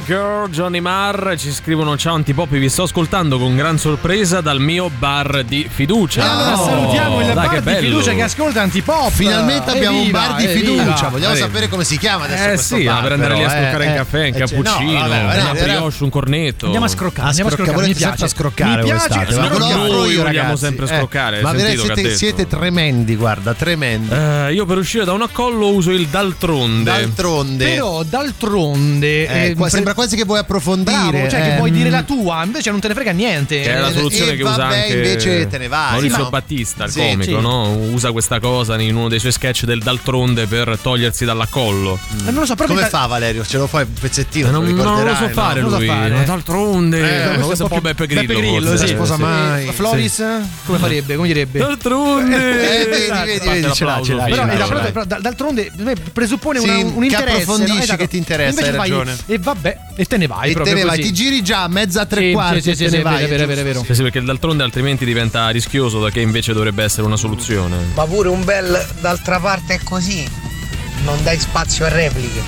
Girl, 0.07 0.47
Johnny 0.49 0.79
Marr 0.79 1.35
ci 1.37 1.51
scrivono 1.51 1.97
ciao 1.97 2.15
Antipoppi, 2.15 2.59
vi 2.59 2.69
sto 2.69 2.83
ascoltando 2.83 3.37
con 3.37 3.57
gran 3.57 3.77
sorpresa 3.77 4.39
dal 4.39 4.57
mio 4.61 4.89
bar 4.89 5.43
di 5.43 5.67
fiducia. 5.69 6.23
E 6.23 6.27
allora 6.29 6.57
Oh, 6.61 6.65
salutiamo 6.65 7.19
il 7.19 7.25
dai, 7.25 7.33
bar 7.35 7.49
di 7.55 7.59
bello. 7.59 7.79
fiducia 7.81 8.13
che 8.13 8.21
ascolta 8.21 8.61
Antipop. 8.61 9.11
Finalmente 9.11 9.69
abbiamo 9.69 9.99
un 9.99 10.09
bar 10.09 10.35
di 10.35 10.45
Evviva, 10.45 10.59
fiducia. 10.59 10.91
evviva. 10.91 11.09
Vogliamo 11.09 11.33
Eh, 11.33 11.37
sapere 11.37 11.67
come 11.67 11.83
si 11.83 11.97
chiama 11.97 12.23
adesso 12.23 12.43
Eh 12.43 12.47
questo 12.53 12.75
sì, 12.77 12.83
bar, 12.85 13.01
per 13.03 13.11
andare 13.11 13.33
lì 13.33 13.43
a 13.43 13.49
scroccare 13.49 13.83
eh, 13.83 13.87
un 13.89 13.95
caffè, 13.95 14.17
un 14.19 14.23
eh, 14.23 14.31
cioè, 14.31 14.39
cappuccino, 14.47 14.91
no, 14.93 14.99
vabbè, 14.99 15.23
una 15.23 15.33
era- 15.33 15.41
era- 15.57 15.63
brioche, 15.65 16.03
un 16.03 16.09
cornetto. 16.09 16.65
Andiamo 16.65 16.85
a 16.85 16.89
scroccare, 16.89 17.21
A 17.25 17.27
andiamo 17.27 17.49
a 17.49 17.53
scrocca- 17.53 17.71
scroccare, 17.71 17.87
mi 17.89 17.95
piace. 17.99 18.27
scroccare 18.29 18.81
mi 18.83 18.87
piace, 18.87 19.35
ma 19.39 19.47
Noi 19.57 20.11
io, 20.13 20.23
vogliamo 20.23 20.55
sempre 20.55 20.85
Eh, 20.85 20.87
scroccare, 20.95 21.41
Ma 21.41 21.51
veramente 21.51 22.15
siete, 22.15 22.47
tremendi, 22.47 23.13
guarda, 23.17 23.53
tremendi. 23.53 24.13
Eh, 24.13 24.53
io 24.53 24.65
per 24.65 24.77
uscire 24.77 25.03
da 25.03 25.11
un 25.11 25.23
accollo 25.23 25.67
uso 25.73 25.91
il 25.91 26.07
d'altronde. 26.07 26.91
D'altronde. 26.91 27.65
Però 27.65 28.03
d'altronde 28.03 29.27
Eh, 29.27 29.55
sembra 29.67 29.95
quasi 29.97 30.15
che 30.15 30.25
vuoi 30.25 30.37
approfondire. 30.37 31.09
Bravo, 31.09 31.27
cioè 31.29 31.41
che 31.41 31.53
eh. 31.53 31.57
vuoi 31.57 31.71
dire 31.71 31.89
la 31.89 32.03
tua, 32.03 32.43
invece 32.45 32.69
non 32.69 32.79
te 32.79 32.87
ne 32.87 32.93
frega 32.93 33.11
niente. 33.11 33.59
Che 33.61 33.73
è 33.73 33.79
la 33.79 33.87
Eh, 33.89 33.93
soluzione 33.93 34.33
e 34.33 34.35
che 34.35 34.43
vabbè, 34.43 34.55
usa 34.55 34.65
anche 34.67 34.93
invece 34.93 35.47
te 35.47 35.57
ne 35.57 35.67
vai, 35.67 35.91
Maurizio 35.93 36.23
no? 36.23 36.29
Battista, 36.29 36.83
il 36.83 36.91
Sì, 36.91 36.99
comico, 36.99 37.23
sì. 37.23 37.31
no? 37.41 37.71
Usa 37.91 38.11
questa 38.11 38.39
cosa 38.39 38.79
in 38.79 38.95
uno 38.95 39.07
dei 39.09 39.17
suoi 39.19 39.31
sketch 39.31 39.63
del 39.65 39.81
d'altronde 39.81 40.45
per 40.45 40.77
togliersi 40.79 41.25
dall'accollo. 41.25 41.97
Eh, 42.27 42.31
non 42.31 42.35
lo 42.41 42.45
so, 42.45 42.53
proprio 42.53 42.75
Come 42.77 42.81
da- 42.81 42.97
fa 42.97 43.05
Valerio? 43.07 43.43
Ce 43.43 43.57
lo 43.57 43.65
fai 43.65 43.83
un 43.85 43.93
pezzettino? 43.99 44.51
Non, 44.51 44.63
non 44.67 45.03
lo 45.03 45.15
so 45.15 45.27
fare 45.29 45.61
no? 45.61 45.69
Non 45.69 45.71
lo 45.71 45.77
lui. 45.79 45.87
so 45.87 45.93
fare. 45.93 46.09
ma 46.13 46.23
D'altronde, 46.23 47.33
Eh, 47.33 47.39
questo 47.39 47.53
è 47.53 47.61
un 47.63 47.67
po' 47.69 47.75
più 47.75 47.81
Beppe 47.81 48.05
Grillo. 48.05 48.21
Beppe 48.27 48.39
Grillo, 48.39 48.67
forse. 48.69 48.87
sì. 48.87 48.93
sposa 48.93 49.15
Sì. 49.15 49.21
mai. 49.21 49.65
Floris 49.71 50.23
come 50.65 50.77
farebbe? 50.77 51.15
Come 51.15 51.27
direbbe? 51.27 51.59
D'altronde. 51.59 52.35
Eh, 52.35 52.85
vedi, 52.85 53.03
Esatto. 53.03 53.25
vedi, 53.25 53.73
ce 53.73 53.83
l'ha, 53.85 54.01
ce 54.03 54.13
l'ha, 54.13 54.23
Però, 54.25 54.45
però- 54.45 54.91
però, 54.91 55.03
d'altronde 55.19 55.71
presuppone 56.13 56.59
un 56.59 56.65
che 56.65 57.05
interesse. 57.05 57.23
approfondisci, 57.41 57.75
no? 57.77 57.83
Esatto. 57.83 57.97
che 57.99 58.07
ti 58.07 58.17
interessa, 58.17 58.49
Invece 58.49 58.69
hai 58.69 58.77
ragione. 58.77 59.15
E 59.25 59.37
vabbè, 59.39 59.77
e 59.97 60.05
te 60.05 60.15
ne 60.17 60.27
vai. 60.27 60.45
E 60.45 60.47
te 60.49 60.53
proprio 60.53 60.75
ne 60.75 60.83
vai, 60.83 60.97
così. 60.97 61.09
ti 61.09 61.13
giri 61.13 61.41
già 61.43 61.63
a 61.63 61.67
mezza 61.67 62.05
tre 62.05 62.27
Sì, 62.27 62.31
quarti 62.31 62.61
sì, 62.61 62.69
e 62.69 62.75
sì, 62.75 62.83
te 62.83 62.89
sì, 62.89 62.95
ne 62.95 62.99
è 63.01 63.03
vai. 63.03 63.25
vero, 63.25 63.43
è 63.43 63.47
vero, 63.47 63.61
è 63.61 63.63
vero. 63.63 63.83
Sì, 63.83 63.95
sì, 63.95 64.01
perché 64.03 64.21
d'altronde 64.21 64.63
altrimenti 64.63 65.03
diventa 65.03 65.49
rischioso 65.49 65.99
da 65.99 66.09
che 66.11 66.21
invece 66.21 66.53
dovrebbe 66.53 66.83
essere 66.83 67.05
una 67.05 67.17
soluzione. 67.17 67.77
Ma 67.95 68.05
pure 68.05 68.29
un 68.29 68.43
bel 68.45 68.85
d'altra 69.01 69.39
parte 69.39 69.73
è 69.73 69.79
così. 69.83 70.25
Non 71.03 71.21
dai 71.23 71.39
spazio 71.39 71.85
a 71.85 71.89
repliche. 71.89 72.41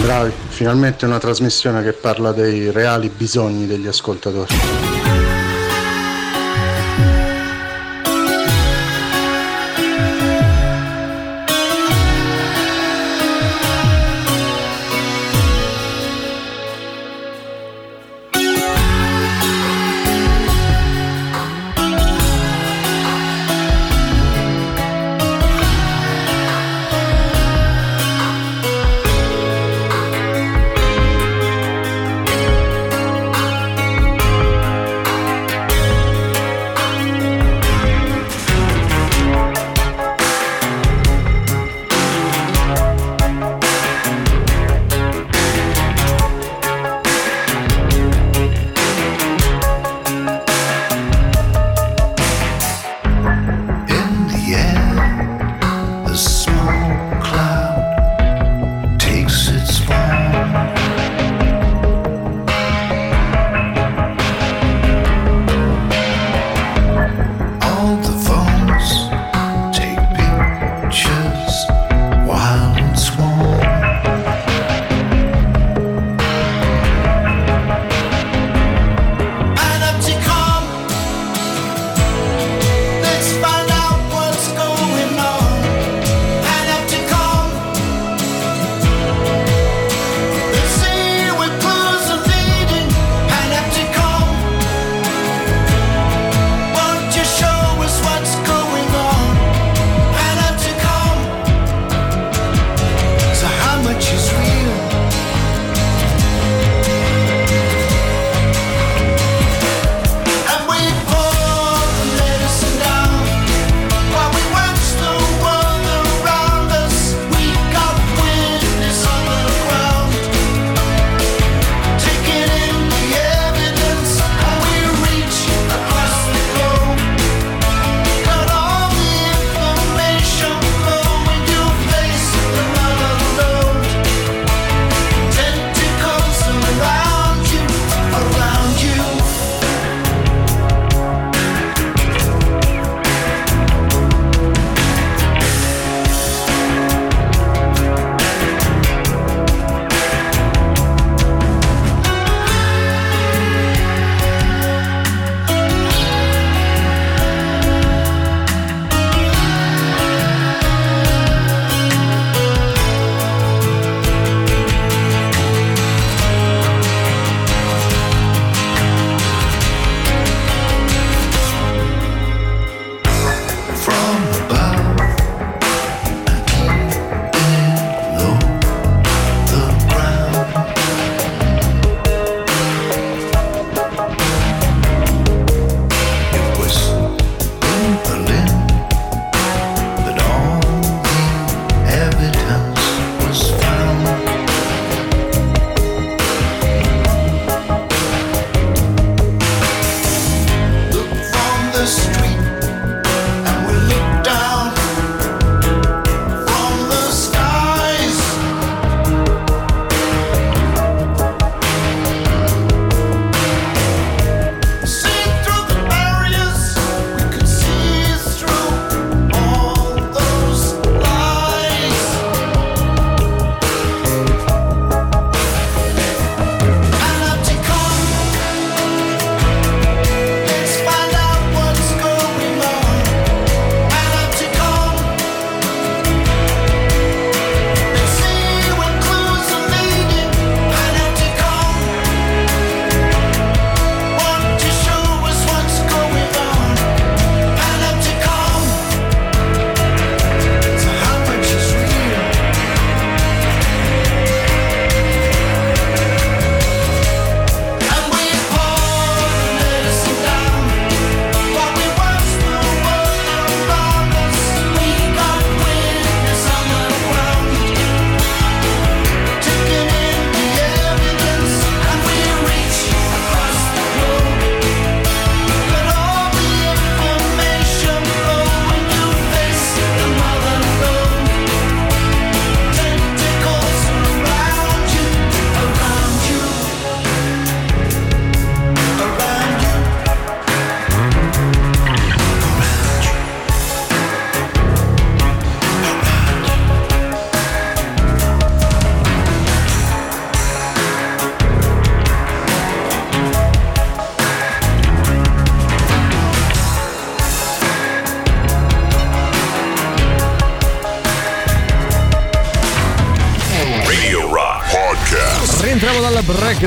Bravi, 0.00 0.32
finalmente 0.48 1.06
una 1.06 1.18
trasmissione 1.18 1.82
che 1.82 1.92
parla 1.92 2.32
dei 2.32 2.70
reali 2.70 3.10
bisogni 3.14 3.66
degli 3.66 3.86
ascoltatori. 3.86 4.54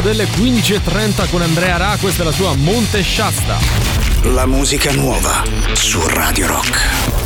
Delle 0.02 0.26
15.30 0.26 1.30
con 1.30 1.42
Andrea 1.42 1.78
Ra, 1.78 1.98
questa 2.00 2.22
è 2.22 2.26
la 2.26 2.32
sua 2.32 2.56
Monte 2.56 3.04
Shasta. 3.04 3.58
La 4.34 4.46
musica 4.46 4.92
nuova 4.92 5.44
su 5.74 6.06
Radio 6.08 6.48
Rock. 6.48 7.17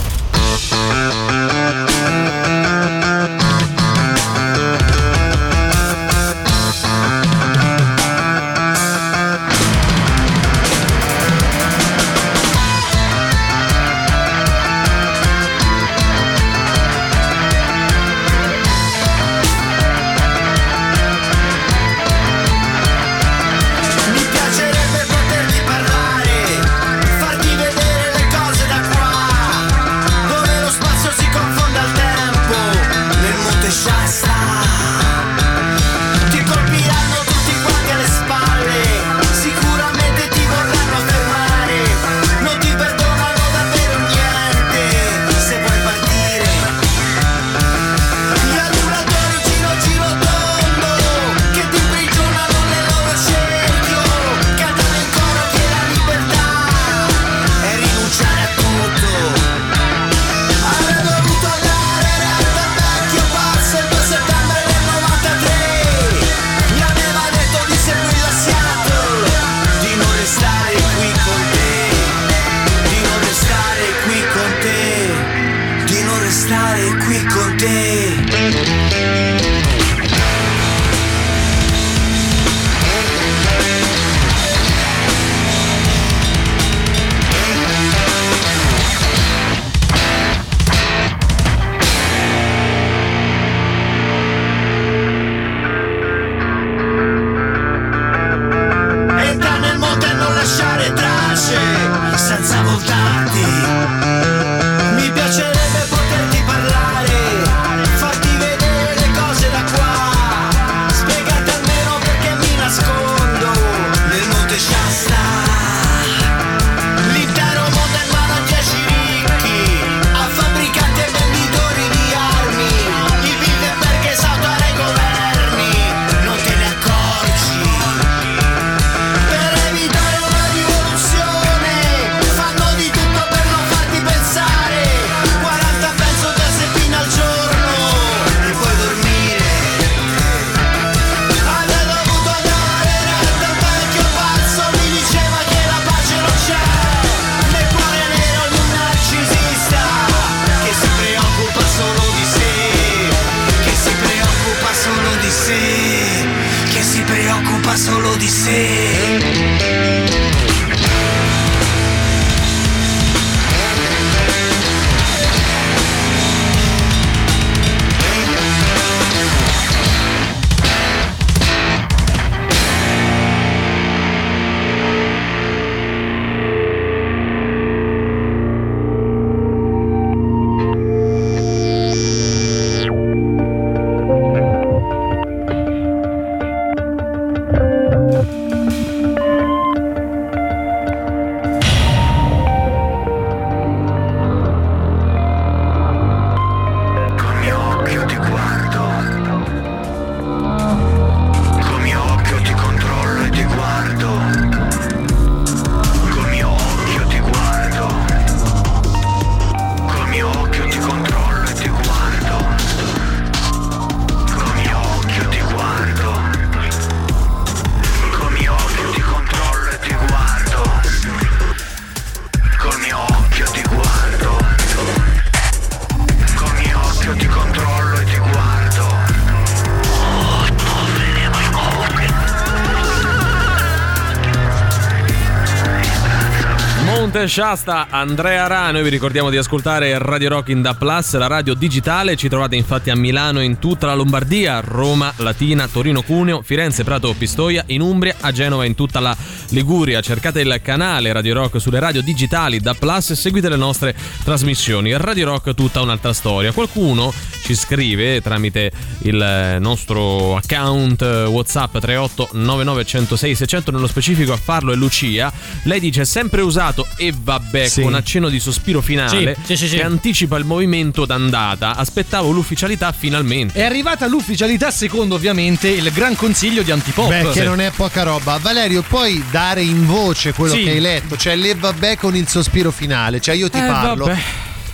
Shasta, 237.27 237.87
Andrea 237.89 238.47
Ra, 238.47 238.71
noi 238.71 238.83
vi 238.83 238.89
ricordiamo 238.89 239.29
di 239.29 239.37
ascoltare 239.37 239.97
Radio 239.97 240.29
Rock 240.29 240.49
in 240.49 240.61
Da 240.61 240.73
Plus, 240.73 241.15
la 241.17 241.27
radio 241.27 241.53
digitale, 241.53 242.15
ci 242.15 242.29
trovate 242.29 242.55
infatti 242.55 242.89
a 242.89 242.95
Milano 242.95 243.41
in 243.41 243.59
tutta 243.59 243.85
la 243.85 243.93
Lombardia, 243.93 244.59
Roma, 244.59 245.13
Latina, 245.17 245.67
Torino, 245.67 246.01
Cuneo, 246.01 246.41
Firenze, 246.41 246.83
Prato, 246.83 247.13
Pistoia, 247.17 247.63
in 247.67 247.81
Umbria, 247.81 248.15
a 248.19 248.31
Genova 248.31 248.65
in 248.65 248.75
tutta 248.75 248.99
la 248.99 249.15
Liguria. 249.49 250.01
Cercate 250.01 250.41
il 250.41 250.59
canale 250.63 251.11
Radio 251.11 251.33
Rock 251.33 251.59
sulle 251.59 251.79
radio 251.79 252.01
digitali 252.01 252.59
Da 252.59 252.73
Plus 252.73 253.11
e 253.11 253.15
seguite 253.15 253.49
le 253.49 253.55
nostre 253.55 253.95
trasmissioni. 254.23 254.95
Radio 254.97 255.25
Rock 255.25 255.53
tutta 255.53 255.81
un'altra 255.81 256.13
storia. 256.13 256.51
Qualcuno 256.51 257.13
ci 257.51 257.55
scrive 257.55 258.21
tramite 258.21 258.71
il 258.99 259.57
nostro 259.59 260.35
account 260.37 261.01
WhatsApp 261.01 261.77
38 261.79 262.29
99 262.33 262.85
106 262.85 263.35
600 263.35 263.71
nello 263.71 263.87
specifico 263.87 264.31
a 264.33 264.37
farlo 264.37 264.71
è 264.71 264.75
Lucia. 264.75 265.31
Lei 265.63 265.79
dice 265.79 266.05
sempre 266.05 266.41
usato 266.41 266.87
e 266.97 267.13
vabbè 267.17 267.67
Sì. 267.67 267.81
con 267.81 267.93
accenno 267.93 268.29
di 268.29 268.39
sospiro 268.39 268.81
finale 268.81 269.35
Sì, 269.43 269.55
sì, 269.55 269.57
sì, 269.57 269.67
sì. 269.69 269.75
che 269.77 269.83
anticipa 269.83 270.37
il 270.37 270.45
movimento 270.45 271.05
d'andata. 271.05 271.75
Aspettavo 271.75 272.31
l'ufficialità 272.31 272.91
finalmente. 272.93 273.59
È 273.59 273.63
arrivata 273.63 274.07
l'ufficialità 274.07 274.71
secondo 274.71 275.15
ovviamente 275.15 275.67
il 275.67 275.91
Gran 275.91 276.15
Consiglio 276.15 276.61
di 276.61 276.71
Antipop. 276.71 277.09
Beh, 277.09 277.29
che 277.31 277.43
non 277.43 277.59
è 277.59 277.71
poca 277.75 278.03
roba. 278.03 278.37
Valerio, 278.37 278.81
puoi 278.81 279.23
dare 279.29 279.61
in 279.61 279.85
voce 279.85 280.31
quello 280.33 280.53
Sì. 280.53 280.63
che 280.63 280.69
hai 280.71 280.79
letto? 280.79 281.17
Cioè, 281.17 281.35
le 281.35 281.55
vabbè 281.55 281.97
con 281.97 282.15
il 282.15 282.27
sospiro 282.27 282.71
finale. 282.71 283.19
Cioè, 283.19 283.35
io 283.35 283.49
ti 283.49 283.57
Eh, 283.57 283.61
parlo. 283.65 284.05
vabbè. 284.05 284.19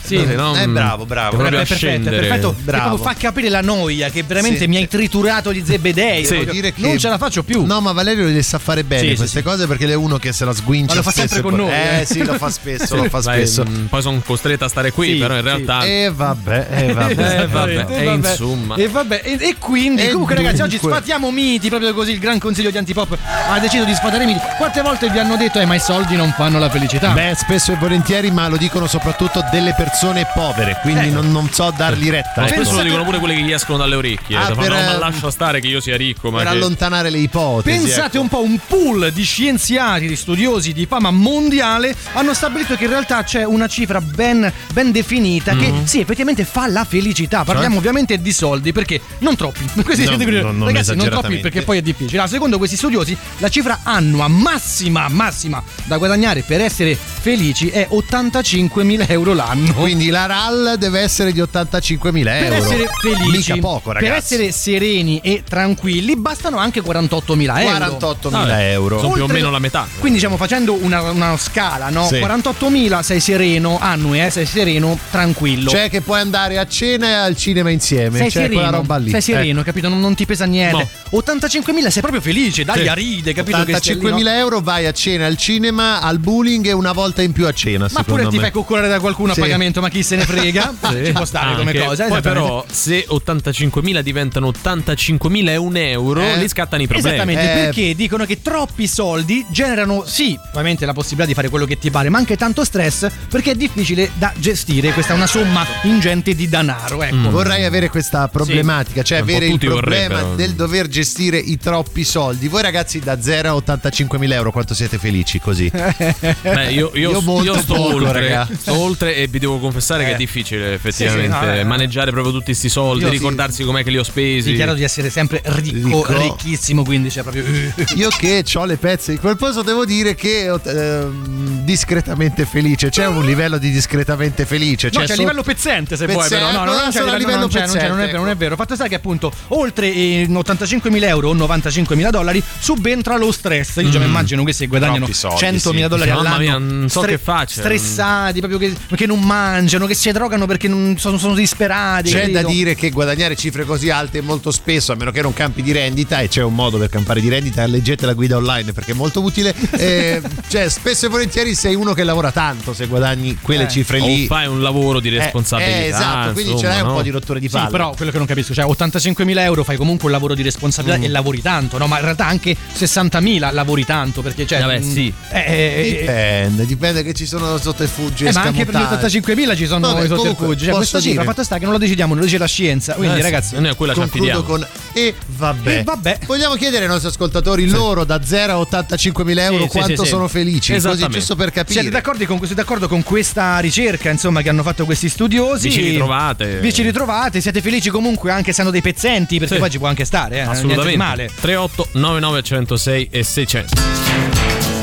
Sì. 0.07 0.35
no? 0.35 0.55
Eh, 0.55 0.67
bravo, 0.67 1.05
bravo. 1.05 1.37
Proprio 1.37 1.59
È 1.59 1.65
perfetto, 1.65 2.09
è 2.09 2.11
perfetto. 2.11 2.55
Che 2.55 2.61
Bravo. 2.63 2.97
fa 2.97 3.13
capire 3.13 3.49
la 3.49 3.61
noia 3.61 4.09
che 4.09 4.23
veramente 4.23 4.59
Sì. 4.59 4.67
mi 4.67 4.77
hai 4.77 4.87
triturato 4.87 5.53
gli 5.53 5.63
zebedei. 5.65 6.25
Sì. 6.25 6.37
Devo 6.39 6.51
dire 6.51 6.73
che- 6.73 6.81
Non 6.81 6.97
ce 6.97 7.09
la 7.09 7.17
faccio 7.17 7.43
più. 7.43 7.65
No, 7.65 7.81
ma 7.81 7.91
Valerio 7.91 8.25
le 8.25 8.41
sa 8.43 8.57
fare 8.59 8.83
bene 8.83 9.09
Sì, 9.09 9.15
queste 9.15 9.39
sì. 9.39 9.43
cose 9.43 9.67
perché 9.67 9.85
lei 9.85 9.93
è 9.93 9.97
uno 9.97 10.17
che 10.17 10.31
se 10.33 10.45
la 10.45 10.53
sguincia 10.53 10.93
Ma 10.93 10.99
lo 10.99 11.03
fa 11.03 11.11
spesso 11.11 11.27
sempre 11.33 11.39
e 11.39 11.51
con 11.51 11.59
poi- 11.59 11.69
noi, 11.69 11.79
Eh 11.97 11.99
eh. 12.01 12.05
sì, 12.05 12.23
lo 12.23 12.33
fa 12.33 12.49
spesso, 12.49 12.95
lo 12.95 13.03
fa 13.09 13.19
Vai, 13.19 13.35
spesso. 13.47 13.65
mm, 13.67 13.85
poi 13.85 14.01
sono 14.01 14.21
costretta 14.25 14.65
a 14.65 14.69
stare 14.69 14.91
qui, 14.91 15.13
Sì, 15.13 15.17
però 15.17 15.33
in 15.35 15.39
sì. 15.41 15.45
realtà. 15.45 15.83
E 15.85 16.11
vabbè, 16.13 16.67
e 16.71 16.93
vabbè. 16.93 17.15
Eh, 17.37 17.47
vabbè, 17.47 17.85
e 17.89 18.03
insomma. 18.13 18.75
E, 18.75 18.87
vabbè, 18.87 19.21
e, 19.23 19.37
e 19.39 19.55
quindi, 19.59 20.01
E 20.03 20.11
comunque, 20.11 20.35
ragazzi, 20.35 20.61
oggi 20.61 20.77
dunque. 20.77 20.91
sfatiamo 20.91 21.31
miti. 21.31 21.67
Proprio 21.69 21.93
così 21.93 22.11
il 22.11 22.19
Gran 22.19 22.39
Consiglio 22.39 22.69
di 22.71 22.77
Antipop 22.77 23.17
ha 23.49 23.59
deciso 23.59 23.83
di 23.83 23.93
sfatare 23.93 24.25
miti. 24.25 24.39
Quante 24.57 24.81
volte 24.81 25.09
vi 25.09 25.19
hanno 25.19 25.35
detto, 25.35 25.59
eh, 25.59 25.65
ma 25.65 25.75
i 25.75 25.79
soldi 25.79 26.15
non 26.15 26.33
fanno 26.35 26.59
la 26.59 26.69
felicità? 26.69 27.09
Beh, 27.11 27.35
spesso 27.37 27.71
e 27.71 27.75
volentieri, 27.75 28.31
ma 28.31 28.47
lo 28.47 28.57
dicono 28.57 28.87
soprattutto 28.87 29.43
delle 29.51 29.73
persone 29.75 29.95
povere, 30.33 30.77
quindi 30.81 31.07
Eh. 31.07 31.09
non, 31.09 31.31
non 31.31 31.49
so 31.51 31.73
dargli 31.75 32.09
retta. 32.09 32.41
Ma 32.41 32.47
spesso 32.47 32.75
lo 32.75 32.81
dicono 32.83 33.03
pure 33.03 33.17
quelli 33.19 33.35
che 33.35 33.41
gli 33.41 33.51
escono 33.51 33.77
dalle 33.79 33.95
orecchie. 33.95 34.37
Ah, 34.37 34.41
Fanno, 34.41 34.55
per, 34.55 34.69
"No, 34.69 34.75
ma 34.75 34.95
eh, 34.95 34.97
lascia 34.99 35.31
stare 35.31 35.59
che 35.59 35.67
io 35.67 35.79
sia 35.79 35.97
ricco. 35.97 36.29
Per 36.31 36.43
che- 36.43 36.47
allontanare 36.47 37.09
le 37.09 37.17
ipotesi. 37.17 37.77
Pensate 37.77 38.17
ecco. 38.17 38.21
un 38.21 38.27
po', 38.27 38.43
un 38.43 38.59
pool 38.67 39.11
di 39.11 39.23
scienziati, 39.23 40.07
di 40.07 40.15
studiosi 40.15 40.73
di 40.73 40.85
fama 40.85 41.09
mondiale 41.11 41.95
hanno 42.13 42.33
stabilito 42.33 42.75
che 42.75 42.83
in 42.83 42.89
realtà 42.91 43.23
c'è 43.23 43.43
una 43.43 43.67
cifra 43.67 43.99
ben, 44.01 44.51
ben 44.73 44.91
definita 44.91 45.55
che 45.55 45.67
Mhm. 45.71 45.85
sì, 45.85 45.99
effettivamente 46.01 46.45
fa 46.45 46.67
la 46.67 46.85
felicità. 46.85 47.43
Parliamo 47.43 47.77
ovviamente 47.77 48.21
di 48.21 48.31
soldi 48.31 48.71
perché 48.71 49.01
non 49.19 49.35
troppi. 49.35 49.65
Questi 49.83 50.05
No, 50.05 50.41
no, 50.41 50.51
non 50.51 50.65
ragazzi, 50.65 50.95
non 50.95 51.09
troppi 51.09 51.37
perché 51.37 51.61
poi 51.63 51.77
è 51.79 51.81
difficile. 51.81 52.21
Ah, 52.21 52.27
secondo 52.27 52.57
questi 52.57 52.75
studiosi, 52.75 53.15
la 53.37 53.49
cifra 53.49 53.79
annua 53.83 54.27
massima, 54.27 55.07
massima 55.09 55.61
da 55.85 55.97
guadagnare 55.97 56.41
per 56.43 56.61
essere 56.61 56.95
felici 56.95 57.69
è 57.69 57.87
85.000 57.89 59.07
euro 59.09 59.33
l'anno. 59.33 59.73
Quindi 59.87 60.09
la 60.09 60.25
RAL 60.25 60.75
deve 60.77 60.99
essere 60.99 61.31
di 61.31 61.39
85.000 61.41 62.23
per 62.23 62.43
euro. 62.43 62.55
essere 62.55 62.89
felici, 63.01 63.51
Mica 63.53 63.57
poco, 63.67 63.91
ragazzi. 63.93 64.09
per 64.09 64.17
essere 64.17 64.51
sereni 64.51 65.19
e 65.23 65.43
tranquilli, 65.47 66.15
bastano 66.17 66.57
anche 66.57 66.81
48.000 66.81 67.59
euro. 67.61 67.97
48.000 67.97 68.29
Vabbè, 68.29 68.71
euro. 68.71 68.99
Sono 68.99 69.11
più 69.13 69.21
o 69.21 69.23
Oltre- 69.25 69.37
meno 69.39 69.51
la 69.51 69.59
metà. 69.59 69.87
Quindi 69.99 70.17
diciamo 70.19 70.35
facendo 70.37 70.73
una, 70.73 71.09
una 71.11 71.37
scala, 71.37 71.89
no? 71.89 72.05
Sì. 72.07 72.15
48.000 72.15 72.99
sei 73.01 73.19
sereno, 73.21 73.77
annui, 73.79 74.21
eh, 74.21 74.29
sei 74.29 74.45
sereno, 74.45 74.97
tranquillo. 75.09 75.69
Cioè 75.69 75.89
che 75.89 76.01
puoi 76.01 76.19
andare 76.19 76.57
a 76.57 76.67
cena 76.67 77.07
e 77.07 77.13
al 77.13 77.37
cinema 77.37 77.69
insieme. 77.69 78.17
sei 78.17 78.29
cioè 78.31 78.41
sereno, 78.43 78.61
quella 78.61 78.77
roba 78.77 78.97
lì. 78.97 79.09
sei 79.11 79.21
sereno, 79.21 79.63
capito? 79.63 79.87
Non, 79.87 79.99
non 80.01 80.15
ti 80.15 80.25
pesa 80.25 80.45
niente. 80.45 80.89
No. 81.11 81.19
85.000 81.21 81.87
sei 81.87 82.01
proprio 82.01 82.21
felice, 82.21 82.63
dai 82.65 82.81
Sì. 82.81 82.87
a 82.87 82.93
ride, 82.93 83.33
capito? 83.33 83.63
che 83.63 83.75
stai 83.77 83.95
lì, 83.95 84.01
85.000 84.01 84.23
no? 84.23 84.29
euro 84.31 84.59
vai 84.61 84.85
a 84.85 84.91
cena 84.91 85.25
al 85.25 85.37
cinema, 85.37 86.01
al 86.01 86.19
bowling 86.19 86.65
e 86.65 86.71
una 86.73 86.91
volta 86.91 87.21
in 87.21 87.31
più 87.31 87.47
a 87.47 87.53
cena. 87.53 87.83
Ma 87.83 87.87
secondo 87.89 88.11
pure 88.13 88.27
ti 88.29 88.35
me. 88.35 88.41
fai 88.41 88.51
coccolare 88.51 88.87
da 88.89 88.99
qualcuno 88.99 89.33
Sì. 89.33 89.39
a 89.39 89.43
pagamento, 89.43 89.76
ma 89.81 89.89
chi 89.89 90.03
se 90.03 90.15
ne 90.15 90.25
frega? 90.25 90.73
Ci 91.05 91.11
può 91.11 91.25
stare 91.25 91.55
come 91.55 91.71
Anche. 91.71 91.83
cosa. 91.85 92.05
Poi 92.07 92.21
però 92.21 92.65
se 92.69 93.05
85.000 93.09 93.99
diventano 94.01 94.49
85.000 94.49 95.47
e 95.49 95.55
un 95.57 95.75
euro, 95.77 96.21
Eh. 96.21 96.37
lì 96.37 96.47
scattano 96.47 96.81
i 96.83 96.87
problemi. 96.87 97.15
Esattamente, 97.15 97.51
Eh. 97.51 97.63
perché 97.65 97.95
dicono 97.95 98.25
che 98.25 98.41
troppi 98.41 98.87
soldi 98.87 99.45
generano 99.49 100.03
sì, 100.05 100.37
ovviamente 100.49 100.85
la 100.85 100.93
possibilità 100.93 101.27
di 101.27 101.33
fare 101.33 101.49
quello 101.49 101.65
che 101.65 101.77
ti 101.77 101.89
pare, 101.91 102.09
ma 102.09 102.17
anche 102.17 102.35
tanto 102.37 102.63
stress 102.63 103.07
perché 103.29 103.51
è 103.51 103.55
difficile 103.55 104.11
da 104.15 104.33
gestire. 104.37 104.91
Questa 104.93 105.13
è 105.13 105.15
una 105.15 105.27
somma 105.27 105.65
ingente 105.83 106.35
di 106.35 106.47
denaro, 106.49 107.03
ecco. 107.03 107.29
Vorrei 107.29 107.65
avere 107.65 107.89
questa 107.89 108.27
problematica, 108.27 109.03
cioè 109.03 109.19
Un 109.19 109.25
po' 109.25 109.31
avere 109.31 109.47
il 109.51 109.57
problema 109.59 110.07
vorrebbero. 110.21 110.35
del 110.35 110.53
dover 110.53 110.87
gestire 110.87 111.37
i 111.37 111.57
troppi 111.57 112.03
soldi. 112.03 112.47
Voi 112.47 112.61
ragazzi 112.61 112.99
da 112.99 113.21
0 113.21 113.49
a 113.49 113.53
85.000 113.73 114.31
euro 114.33 114.51
quanto 114.51 114.73
siete 114.73 114.97
felici 114.97 115.39
così? 115.39 115.69
Beh, 115.71 116.71
io, 116.71 116.91
io- 116.93 117.11
Io 117.21 117.41
io 117.43 117.57
sto 117.61 117.73
poco, 117.75 117.95
oltre, 117.95 118.47
sto 118.59 118.77
oltre 118.77 119.15
e 119.15 119.27
vi 119.27 119.39
devo 119.39 119.59
confessare 119.67 120.03
che 120.03 120.11
Eh. 120.11 120.13
è 120.13 120.17
difficile 120.17 120.73
effettivamente 120.73 121.31
Sì, 121.33 121.39
sì, 121.39 121.45
no, 121.45 121.53
eh. 121.53 121.63
maneggiare 121.63 122.11
proprio 122.11 122.31
tutti 122.33 122.45
questi 122.45 122.69
soldi, 122.69 123.03
Io 123.03 123.09
sì. 123.09 123.13
ricordarsi 123.15 123.63
com'è 123.63 123.83
che 123.83 123.89
li 123.89 123.97
ho 123.97 124.03
spesi. 124.03 124.51
Dichiaro 124.51 124.73
di 124.73 124.83
essere 124.83 125.09
sempre 125.09 125.41
ricco, 125.45 125.87
Ricco. 126.05 126.17
ricchissimo, 126.17 126.83
quindi 126.83 127.09
c'è 127.09 127.21
proprio. 127.21 127.43
Io 127.95 128.09
che 128.09 128.43
ho 128.55 128.65
le 128.65 128.77
pezze 128.77 129.11
in 129.13 129.19
quel 129.19 129.35
posto 129.37 129.61
devo 129.61 129.85
dire 129.85 130.15
che 130.15 130.45
ehm, 130.47 131.63
discretamente 131.63 132.45
felice, 132.45 132.89
c'è 132.89 133.07
un 133.07 133.25
livello 133.25 133.57
di 133.57 133.69
discretamente 133.71 134.45
felice. 134.45 134.87
No, 134.87 134.93
cioè 134.93 135.05
c'è 135.05 135.11
a 135.11 135.15
so- 135.15 135.21
livello 135.21 135.43
pezzente 135.43 135.95
se 135.97 136.05
vuoi, 136.05 136.23
Pezzente, 136.27 136.45
però. 136.45 136.57
No, 136.57 136.65
no, 136.65 136.73
no, 136.73 136.81
non 136.81 136.91
c'è 136.91 136.99
a 136.99 137.15
livello 137.17 137.39
non 137.39 137.49
c'è, 137.49 137.65
non 137.65 137.75
c'è, 137.75 137.87
non 137.87 137.99
è 137.99 138.05
pezzente, 138.05 138.05
vero, 138.05 138.17
non 138.19 138.29
è 138.29 138.35
vero. 138.35 138.55
Fatto 138.55 138.75
sta 138.75 138.87
che 138.87 138.95
appunto 138.95 139.31
oltre 139.49 139.87
eh, 139.93 140.25
85.000 140.29 141.03
euro 141.03 141.29
o 141.29 141.35
95.000 141.35 142.09
dollari 142.09 142.43
subentra 142.59 143.17
lo 143.17 143.31
stress. 143.31 143.77
Io 143.77 143.89
già 143.89 143.99
mi 143.99 144.05
immagino 144.05 144.43
questi 144.43 144.63
che 144.63 144.69
guadagnano 144.69 145.05
Troppi 145.05 145.13
soldi, 145.13 145.45
100.000 145.45 145.59
sì. 145.59 145.87
dollari 145.87 146.09
Mamma 146.09 146.19
all'anno. 146.21 146.37
mia, 146.39 146.57
non 146.57 146.89
so 146.89 147.01
che 147.01 147.17
faccia. 147.17 147.61
Stressati, 147.61 148.39
proprio 148.39 148.59
che, 148.59 148.73
che 148.95 149.05
non 149.05 149.19
mangiano, 149.21 149.46
mangiano, 149.47 149.85
che 149.85 149.95
si 149.95 150.11
drogano 150.11 150.45
perché 150.45 150.67
sono, 150.97 151.17
sono, 151.17 151.33
disperati. 151.33 152.09
C'è 152.09 152.23
credo. 152.23 152.41
da 152.41 152.47
dire 152.47 152.75
che 152.75 152.89
guadagnare 152.89 153.35
cifre 153.35 153.65
così 153.65 153.89
alte 153.89 154.21
molto 154.21 154.51
spesso, 154.51 154.91
a 154.91 154.95
meno 154.95 155.11
che 155.11 155.21
non 155.21 155.33
campi 155.33 155.61
di 155.61 155.71
rendita, 155.71 156.19
e 156.19 156.27
c'è 156.27 156.43
un 156.43 156.53
modo 156.53 156.77
per 156.77 156.89
campare 156.89 157.21
di 157.21 157.29
rendita, 157.29 157.65
leggete 157.65 158.05
la 158.05 158.13
guida 158.13 158.37
online 158.37 158.73
perché 158.73 158.91
è 158.91 158.95
molto 158.95 159.21
utile. 159.21 159.55
Eh, 159.77 160.21
cioè, 160.47 160.69
spesso 160.69 161.05
e 161.05 161.09
volentieri 161.09 161.53
sei 161.53 161.75
uno 161.75 161.93
che 161.93 162.03
lavora 162.03 162.31
tanto 162.31 162.73
se 162.73 162.87
guadagni 162.87 163.37
quelle 163.41 163.65
eh. 163.65 163.67
cifre 163.69 163.99
lì. 163.99 164.23
O 164.23 164.27
fai 164.27 164.47
un 164.47 164.61
lavoro 164.61 164.99
di 164.99 165.09
eh, 165.09 165.15
eh, 165.15 165.19
responsabilità. 165.19 165.77
Eh, 165.77 165.87
esatto, 165.87 166.31
quindi 166.33 166.51
insomma, 166.51 166.59
ce 166.59 166.67
l'hai 166.67 166.83
no? 166.83 166.89
un 166.89 166.95
po' 166.95 167.01
di 167.03 167.09
rotture 167.09 167.39
di 167.39 167.47
palle. 167.47 167.65
Sì, 167.65 167.71
però 167.71 167.93
quello 167.95 168.11
che 168.11 168.17
non 168.17 168.25
capisco, 168.25 168.53
cioè 168.53 168.65
85.000 168.65 169.39
euro 169.39 169.63
fai 169.63 169.77
comunque 169.77 170.07
un 170.07 170.11
lavoro 170.11 170.33
di 170.33 170.41
responsabilità 170.41 170.99
mm. 170.99 171.03
e 171.03 171.07
lavori 171.09 171.41
tanto, 171.41 171.77
no? 171.77 171.85
Ma 171.87 171.97
in 171.97 172.03
realtà 172.03 172.25
anche 172.25 172.55
60.000 172.75 173.53
lavori 173.53 173.85
tanto 173.85 174.21
perché 174.21 174.45
cioè... 174.47 174.59
Vabbè, 174.61 174.79
mm, 174.79 174.91
sì. 174.91 175.13
Eh, 175.31 175.95
dipende, 175.99 176.65
dipende 176.65 177.03
che 177.03 177.13
ci 177.13 177.25
sono 177.25 177.57
sotto 177.57 177.83
e 177.83 177.87
fuggi. 177.87 178.25
Eh, 178.25 178.33
ma 178.33 178.41
anche 178.41 178.65
per 178.65 178.75
gli 178.75 178.83
85.000 178.83 179.36
Villa 179.37 179.55
ci 179.55 179.67
sono 179.67 179.93
Vabbè, 179.93 180.05
i 180.05 180.07
sotterfugi. 180.07 180.65
Cioè, 180.65 180.73
questo 180.73 180.97
dire. 180.97 181.11
cifra, 181.11 181.23
fatto 181.23 181.43
sta 181.43 181.59
che 181.59 181.63
non 181.65 181.73
lo 181.73 181.77
decidiamo, 181.77 182.15
lo 182.15 182.23
dice 182.23 182.39
la 182.39 182.47
scienza. 182.47 182.93
Quindi, 182.95 183.19
eh, 183.19 183.21
ragazzi, 183.21 183.55
noi 183.59 183.69
a 183.69 183.75
quella 183.75 183.93
ci 183.93 183.99
affidiamo. 183.99 184.41
Con... 184.41 184.65
E 184.93 185.13
vabbè. 185.27 185.77
e 185.77 185.83
vabbè. 185.83 186.19
Vogliamo 186.25 186.55
chiedere 186.55 186.85
ai 186.85 186.89
nostri 186.89 187.09
ascoltatori 187.09 187.67
sì. 187.67 187.75
loro 187.75 188.03
da 188.03 188.23
0 188.23 188.53
a 188.53 188.57
85 188.57 189.23
mila 189.23 189.43
euro 189.43 189.63
sì, 189.65 189.69
quanto 189.69 190.03
sì, 190.03 190.09
sono 190.09 190.27
felici. 190.27 190.79
Così, 190.79 191.07
giusto 191.09 191.35
per 191.35 191.51
capire. 191.51 191.81
Siete 191.81 191.89
d'accordo 191.89 192.25
con, 192.25 192.39
siete 192.39 192.55
d'accordo 192.55 192.87
con 192.87 193.03
questa 193.03 193.59
ricerca 193.59 194.09
insomma, 194.09 194.41
che 194.41 194.49
hanno 194.49 194.63
fatto 194.63 194.85
questi 194.85 195.07
studiosi? 195.07 195.67
Vi 195.67 195.73
ci 195.73 195.81
ritrovate. 195.81 196.57
Vi 196.59 196.73
ci 196.73 196.81
ritrovate, 196.81 197.39
siete 197.39 197.61
felici 197.61 197.91
comunque 197.91 198.31
anche 198.31 198.53
se 198.53 198.61
hanno 198.61 198.71
dei 198.71 198.81
pezzenti, 198.81 199.37
perché 199.37 199.59
poi 199.59 199.69
ci 199.69 199.77
può 199.77 199.87
anche 199.87 200.05
stare. 200.05 200.37
Eh, 200.37 200.41
Assolutamente. 200.41 200.97
Male. 200.97 201.29
38 201.39 201.89
99 201.91 202.41
106 202.41 203.07
e 203.11 203.23
600. 203.23 204.76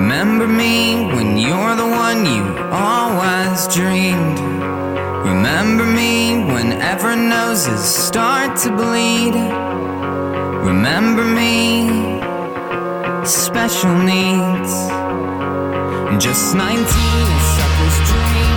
Remember 0.00 0.48
me 0.48 1.04
when 1.14 1.36
you're 1.36 1.76
the 1.76 1.86
one 1.86 2.24
you 2.24 2.42
always 2.72 3.68
dreamed. 3.68 4.40
Remember 5.28 5.84
me 5.84 6.42
whenever 6.42 7.14
noses 7.14 7.84
start 7.84 8.56
to 8.62 8.70
bleed. 8.74 9.34
Remember 10.70 11.22
me, 11.22 11.86
special 13.26 13.94
needs. 14.12 14.72
Just 16.24 16.54
19, 16.56 16.64
a 16.64 17.40
sucker's 17.56 17.98
dream. 18.08 18.56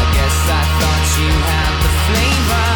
I 0.00 0.04
guess 0.16 0.38
I 0.60 0.62
thought 0.78 1.06
you 1.22 1.32
had 1.48 1.72
the 1.84 1.92
flavor. 2.04 2.68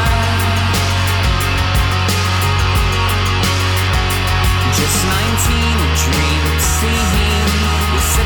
Just 4.80 4.98
19, 5.04 5.76
a 5.76 5.92
dream 6.04 6.42
of 6.56 6.60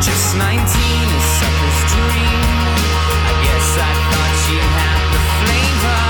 Just 0.00 0.36
19, 0.36 0.48
a 0.48 1.20
sucker's 1.36 1.80
dream. 1.92 2.40
I 3.28 3.34
guess 3.44 3.68
I 3.78 3.92
thought 4.08 4.36
had 4.78 5.02
the 5.12 5.22
flavor. 5.42 6.04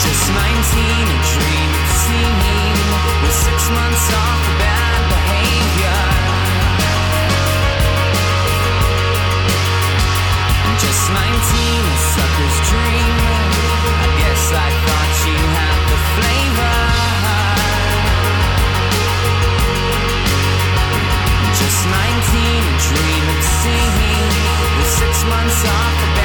Just 0.00 0.26
19, 0.30 0.38
a 0.38 1.20
dream 1.34 1.72
with 3.22 3.32
six 3.32 3.70
months 3.70 4.06
off 4.12 4.38
for 4.44 4.56
bad 4.58 5.02
behavior. 5.14 6.02
Just 10.82 11.04
19, 11.10 11.20
a 11.20 11.98
sucker's 12.14 12.58
dream. 12.70 13.16
I 14.02 14.08
guess 14.18 14.44
I 14.52 14.91
dream 22.94 23.24
of 23.34 23.42
seeing 23.60 24.32
six 24.84 25.24
months 25.24 25.64
off 25.64 25.94
for 26.00 26.21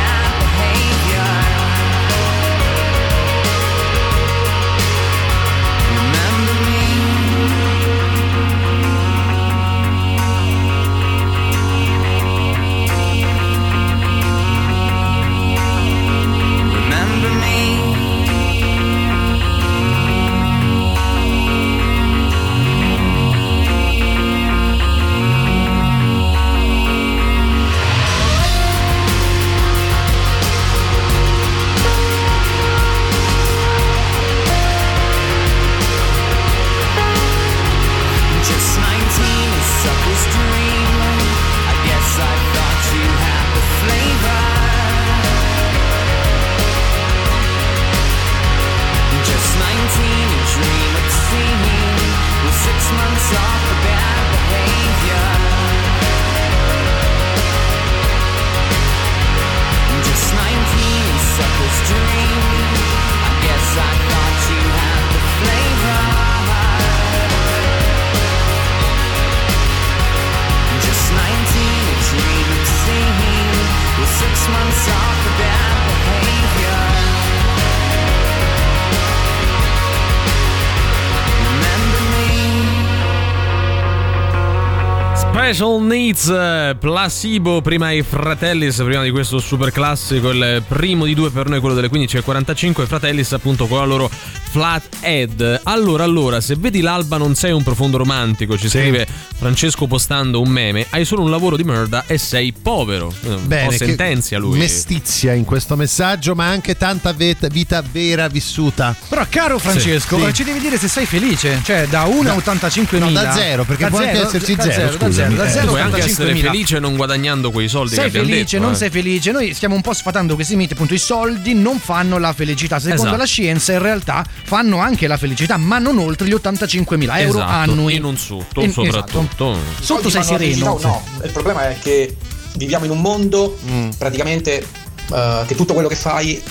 Special 85.47 85.81
Needs, 85.81 86.27
eh, 86.27 86.75
Placebo, 86.77 87.61
prima 87.61 87.91
i 87.91 88.03
Fratellis, 88.03 88.75
prima 88.83 89.01
di 89.01 89.11
questo 89.11 89.39
super 89.39 89.71
classico, 89.71 90.31
il 90.31 90.61
primo 90.67 91.05
di 91.05 91.13
due 91.13 91.29
per 91.29 91.47
noi, 91.47 91.61
quello 91.61 91.73
delle 91.73 91.89
15.45, 91.89 92.81
i 92.81 92.85
Fratellis 92.85 93.31
appunto 93.31 93.65
con 93.67 93.77
la 93.77 93.85
loro 93.85 94.11
Flathead. 94.11 95.61
Allora, 95.63 96.03
allora, 96.03 96.41
se 96.41 96.55
vedi 96.57 96.81
l'alba 96.81 97.15
non 97.15 97.33
sei 97.35 97.53
un 97.53 97.63
profondo 97.63 97.95
romantico, 97.95 98.57
ci 98.57 98.67
scrive 98.67 99.07
Francesco 99.37 99.87
postando 99.87 100.41
un 100.41 100.49
meme, 100.49 100.85
hai 100.89 101.05
solo 101.05 101.21
un 101.21 101.29
lavoro 101.29 101.55
di 101.55 101.63
merda 101.63 102.03
e 102.07 102.17
sei 102.17 102.51
povero. 102.51 103.13
Eh, 103.23 103.67
che 103.69 103.77
sentenzia 103.77 104.39
lui. 104.39 104.57
Mestizia 104.57 105.31
in 105.31 105.45
questo 105.45 105.77
messaggio, 105.77 106.35
ma 106.35 106.47
anche 106.47 106.75
tanta 106.75 107.13
vet- 107.13 107.47
vita 107.47 107.81
vera 107.89 108.27
vissuta. 108.27 108.93
Però, 109.07 109.25
caro 109.29 109.59
Francesco, 109.59 110.17
Sì. 110.25 110.33
ci 110.33 110.43
devi 110.43 110.59
dire 110.59 110.77
se 110.77 110.89
sei 110.89 111.05
felice. 111.05 111.61
Cioè, 111.63 111.87
da 111.87 112.03
1 112.03 112.31
a 112.31 112.35
85 112.35 112.99
no, 112.99 113.11
da 113.11 113.31
zero, 113.31 113.63
perché 113.63 113.87
può 113.87 113.99
anche 113.99 114.21
esserci 114.23 114.55
da 114.55 114.63
zero, 114.63 114.97
da 115.37 115.45
Eh. 115.45 115.49
zero 115.51 115.65
a 115.65 115.69
Puoi 115.69 115.81
anche 115.81 115.99
essere 116.03 116.31
85.000. 116.33 116.39
felice 116.51 116.79
non 116.79 116.95
guadagnando 116.95 117.51
quei 117.51 117.67
soldi 117.67 117.89
Sei 117.95 117.99
che 118.03 118.07
abbiamo 118.09 118.27
felice, 118.27 118.43
detto, 118.57 118.63
non 118.63 118.73
eh. 118.73 118.77
sei 118.77 118.89
felice. 118.89 119.31
Noi 119.31 119.53
stiamo 119.53 119.75
un 119.75 119.81
po' 119.81 119.93
sfatando 119.93 120.35
questi 120.35 120.55
miti. 120.55 120.73
Appunto, 120.73 120.93
i 120.93 120.97
soldi 120.97 121.53
non 121.53 121.79
fanno 121.79 122.17
la 122.17 122.33
felicità. 122.33 122.79
Secondo 122.79 123.01
Esatto. 123.03 123.17
la 123.17 123.25
scienza, 123.25 123.73
in 123.73 123.79
realtà, 123.81 124.25
fanno 124.43 124.79
anche 124.79 125.07
la 125.07 125.17
felicità, 125.17 125.57
ma 125.57 125.77
non 125.79 125.97
oltre 125.99 126.27
gli 126.27 126.33
85.000 126.33 127.19
euro 127.19 127.37
Esatto, 127.39 127.51
annui. 127.71 127.95
in 127.95 128.03
un 128.03 128.17
sotto, 128.17 128.61
In- 128.61 128.71
soprattutto. 128.71 129.51
esatto. 129.53 129.83
Sotto 129.83 130.09
sei 130.09 130.23
sereno. 130.23 130.77
no? 130.81 131.03
Il 131.23 131.31
problema 131.31 131.69
è 131.69 131.77
che 131.81 132.15
viviamo 132.55 132.85
in 132.85 132.91
un 132.91 133.01
mondo 133.01 133.57
praticamente 133.97 134.65
eh, 135.13 135.43
che 135.47 135.55
tutto 135.55 135.73
quello 135.73 135.87
che 135.87 135.95
fai 135.95 136.41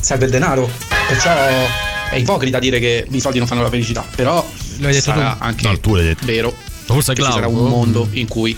serve 0.00 0.24
il 0.26 0.30
denaro. 0.30 0.68
Perciò 1.08 1.30
è 2.10 2.16
ipocrita 2.16 2.58
dire 2.58 2.78
che 2.78 3.06
i 3.10 3.20
soldi 3.20 3.38
non 3.38 3.46
fanno 3.46 3.62
la 3.62 3.70
felicità. 3.70 4.04
Però 4.14 4.46
L'hai 4.78 4.92
detto 4.92 5.04
sarà 5.12 5.32
tu. 5.38 5.44
anche 5.44 5.66
No, 5.68 5.78
tu 5.78 5.94
l'hai 5.94 6.04
detto. 6.04 6.26
vero 6.26 6.54
Forse 6.84 7.14
che 7.14 7.22
ci 7.22 7.30
sarà 7.30 7.46
un 7.48 7.68
mondo 7.68 8.08
in 8.12 8.28
cui 8.28 8.56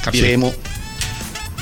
capiremo 0.00 0.54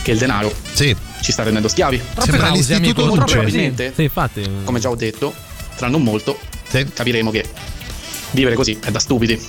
che 0.03 0.11
il 0.13 0.19
denaro 0.19 0.53
Sì. 0.73 0.95
ci 1.21 1.33
sta 1.33 1.43
rendendo 1.43 1.69
schiavi. 1.69 2.01
Troppe 2.15 2.37
cause, 2.39 2.53
l'istituto 2.79 3.05
amico. 3.05 3.25
Probabilmente, 3.25 3.93
Sì, 3.95 4.03
infatti. 4.05 4.49
come 4.65 4.81
già 4.81 4.89
ho 4.91 4.97
detto, 4.97 5.33
tra 5.77 5.89
non 5.89 6.03
molto 6.03 6.39
Sì. 6.69 6.85
capiremo 6.93 7.31
che 7.31 7.45
vivere 8.33 8.55
così 8.57 8.79
è 8.83 8.91
da 8.91 8.99
stupidi. 8.99 9.41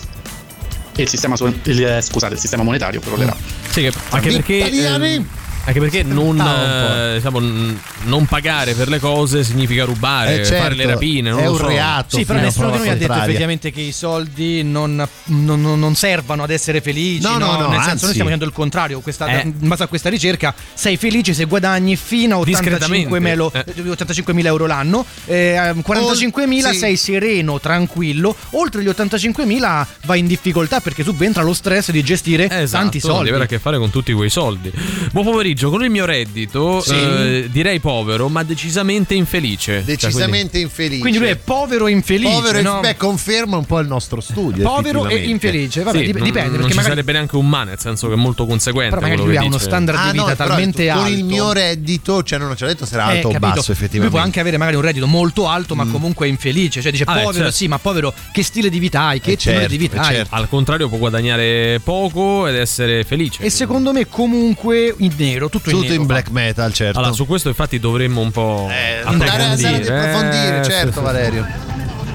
E 0.95 1.01
il 1.01 1.07
sistema, 1.09 1.35
il- 1.63 1.83
eh, 1.85 2.01
scusate, 2.01 2.33
il 2.35 2.39
sistema 2.39 2.61
monetario 2.63 2.99
crollerà. 2.99 3.35
Sì, 3.71 3.81
che- 3.81 3.93
anche 4.09 4.29
perché 4.31 4.53
Italiani! 4.55 5.13
ehm, 5.15 5.27
Anche 5.65 5.79
perché 5.79 6.03
non, 6.03 6.39
Aspettava 6.41 7.11
eh, 7.11 7.15
diciamo, 7.15 7.39
n- 7.39 7.79
non 8.03 8.25
pagare 8.25 8.73
per 8.73 8.89
le 8.89 8.99
cose 8.99 9.45
significa 9.45 9.85
rubare, 9.85 10.41
Eh, 10.41 10.45
certo, 10.45 10.61
fare 10.63 10.75
le 10.75 10.85
rapine. 10.85 11.29
Non 11.29 11.39
è 11.39 11.47
un 11.47 11.55
so. 11.57 11.67
reato. 11.67 12.17
Sì, 12.17 12.25
però 12.25 12.39
nessuno 12.39 12.69
di 12.71 12.77
noi 12.79 12.89
ha 12.89 12.95
detto 12.97 13.13
effettivamente 13.13 13.71
che 13.71 13.79
i 13.79 13.93
soldi 13.93 14.61
non, 14.63 14.95
non- 15.25 15.61
non- 15.61 15.79
non 15.79 15.95
servano 15.95 16.43
ad 16.43 16.49
essere 16.51 16.81
felici. 16.81 17.21
No, 17.21 17.37
no, 17.37 17.53
no, 17.53 17.67
nel 17.69 17.77
senso, 17.77 17.89
anzi. 17.91 18.03
noi 18.03 18.11
stiamo 18.11 18.23
facendo 18.29 18.43
il 18.45 18.51
contrario. 18.51 18.99
Questa- 18.99 19.25
Eh. 19.27 19.41
In 19.43 19.53
base 19.69 19.83
a 19.83 19.87
questa 19.87 20.09
ricerca, 20.09 20.53
sei 20.73 20.97
felice 20.97 21.33
se 21.33 21.45
guadagni 21.45 21.95
fino 21.95 22.35
a 22.35 22.39
85.000 22.39 23.19
melo- 23.21 23.51
Eh. 23.53 23.63
eh, 23.73 23.81
85.000 23.89 24.47
euro 24.49 24.65
l'anno. 24.65 25.05
Eh, 25.25 25.73
45.000 25.81 26.71
sì. 26.71 26.77
sei 26.77 26.97
sereno, 26.97 27.61
tranquillo. 27.61 28.35
Oltre 28.51 28.83
gli 28.83 28.89
85.000 28.89 29.87
vai 30.05 30.19
in 30.19 30.27
difficoltà 30.27 30.81
perché 30.81 31.03
subentra 31.03 31.41
lo 31.41 31.53
stress 31.53 31.91
di 31.91 32.03
gestire 32.03 32.49
Esatto, 32.49 32.83
tanti 32.83 32.99
soldi. 32.99 33.23
Di 33.23 33.29
avere 33.29 33.45
a 33.45 33.47
che 33.47 33.59
fare 33.59 33.77
con 33.77 33.89
tutti 33.89 34.11
quei 34.11 34.29
soldi. 34.29 34.69
Buon 35.11 35.23
pomeriggio, 35.25 35.51
con 35.69 35.83
il 35.83 35.89
mio 35.89 36.05
reddito 36.05 36.81
Sì. 36.81 36.93
eh, 36.93 37.47
direi 37.51 37.79
povero, 37.79 38.29
ma 38.29 38.43
decisamente 38.43 39.13
infelice. 39.13 39.75
Cioè, 39.77 39.83
Decisamente 39.83 40.59
infelice. 40.59 40.99
Quindi 41.01 41.19
lui 41.19 41.27
è 41.29 41.35
povero 41.35 41.87
e 41.87 41.91
infelice. 41.91 42.31
povero 42.33 42.57
e 42.57 42.61
no? 42.61 42.79
beh, 42.81 42.95
conferma 42.97 43.57
un 43.57 43.65
po' 43.65 43.79
il 43.79 43.87
nostro 43.87 44.21
studio. 44.21 44.63
Povero 44.63 45.05
e 45.07 45.13
effettivamente. 45.13 45.29
infelice. 45.47 45.83
Vabbè, 45.83 45.97
Sì, 45.97 46.03
dip- 46.05 46.15
non- 46.17 46.23
dipende. 46.25 46.47
Non 46.49 46.57
perché 46.57 46.69
ci 46.71 46.75
magari 46.77 46.93
sarebbe 46.95 47.11
neanche 47.13 47.35
un 47.35 47.49
ma, 47.49 47.63
nel 47.63 47.79
senso 47.79 48.07
che 48.07 48.13
è 48.13 48.17
molto 48.17 48.45
conseguente. 48.45 48.95
Però 48.95 49.01
magari 49.07 49.21
lui 49.23 49.31
che 49.33 49.39
ha 49.39 49.43
uno 49.45 49.57
standard 49.57 50.01
di 50.01 50.07
Ah, 50.07 50.11
vita 50.11 50.25
no, 50.25 50.35
talmente 50.35 50.87
con 50.87 50.97
alto. 50.97 51.11
il 51.13 51.23
mio 51.23 51.51
reddito, 51.53 52.23
cioè 52.23 52.39
non 52.39 52.55
ci 52.57 52.63
ha 52.63 52.67
detto 52.67 52.85
se 52.85 52.93
era 52.95 53.11
Eh, 53.11 53.15
alto 53.17 53.27
o 53.27 53.31
capito. 53.31 53.39
basso, 53.39 53.55
Lui 53.55 53.63
può 53.65 53.73
effettivamente. 53.73 54.17
anche 54.19 54.39
avere 54.39 54.57
magari 54.57 54.75
un 54.75 54.81
reddito 54.81 55.07
molto 55.07 55.47
alto, 55.47 55.75
ma 55.75 55.85
comunque 55.85 56.27
infelice. 56.27 56.81
Cioè 56.81 56.91
dice 56.91 57.03
Ah, 57.05 57.13
povero, 57.13 57.33
certo. 57.33 57.51
sì, 57.51 57.67
ma 57.67 57.77
povero, 57.79 58.13
che 58.31 58.43
stile 58.43 58.69
di 58.69 58.79
vita 58.79 59.01
hai? 59.01 59.19
Che 59.19 59.31
Eh, 59.31 59.37
tenore 59.37 59.61
certo, 59.61 59.75
di 59.75 59.77
vita 59.77 59.95
eh, 59.95 59.99
hai? 59.99 60.15
certo. 60.15 60.35
Al 60.35 60.49
contrario, 60.49 60.89
può 60.89 60.97
guadagnare 60.97 61.79
poco 61.83 62.47
ed 62.47 62.55
essere 62.55 63.03
felice. 63.03 63.43
E 63.43 63.49
secondo 63.49 63.91
me, 63.91 64.07
comunque 64.07 64.93
in 64.97 65.11
nero, 65.17 65.42
tutto, 65.49 65.69
in 65.69 65.75
Tutto 65.75 65.87
nero. 65.89 66.01
in 66.01 66.07
black 66.07 66.29
metal, 66.29 66.73
certo. 66.73 66.99
Allora, 66.99 67.13
su 67.13 67.25
questo 67.25 67.49
infatti 67.49 67.79
dovremmo 67.79 68.21
un 68.21 68.31
po' 68.31 68.67
Eh, 68.71 69.01
andare, 69.03 69.29
andare 69.43 69.75
ad 69.75 69.87
approfondire, 69.87 70.59
Eh, 70.59 70.63
certo, 70.63 70.91
sì, 70.91 70.97
sì, 70.97 71.03
Valerio. 71.03 71.47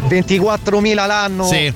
24.000 0.09 0.95
l'anno 1.07 1.47
Sì. 1.47 1.73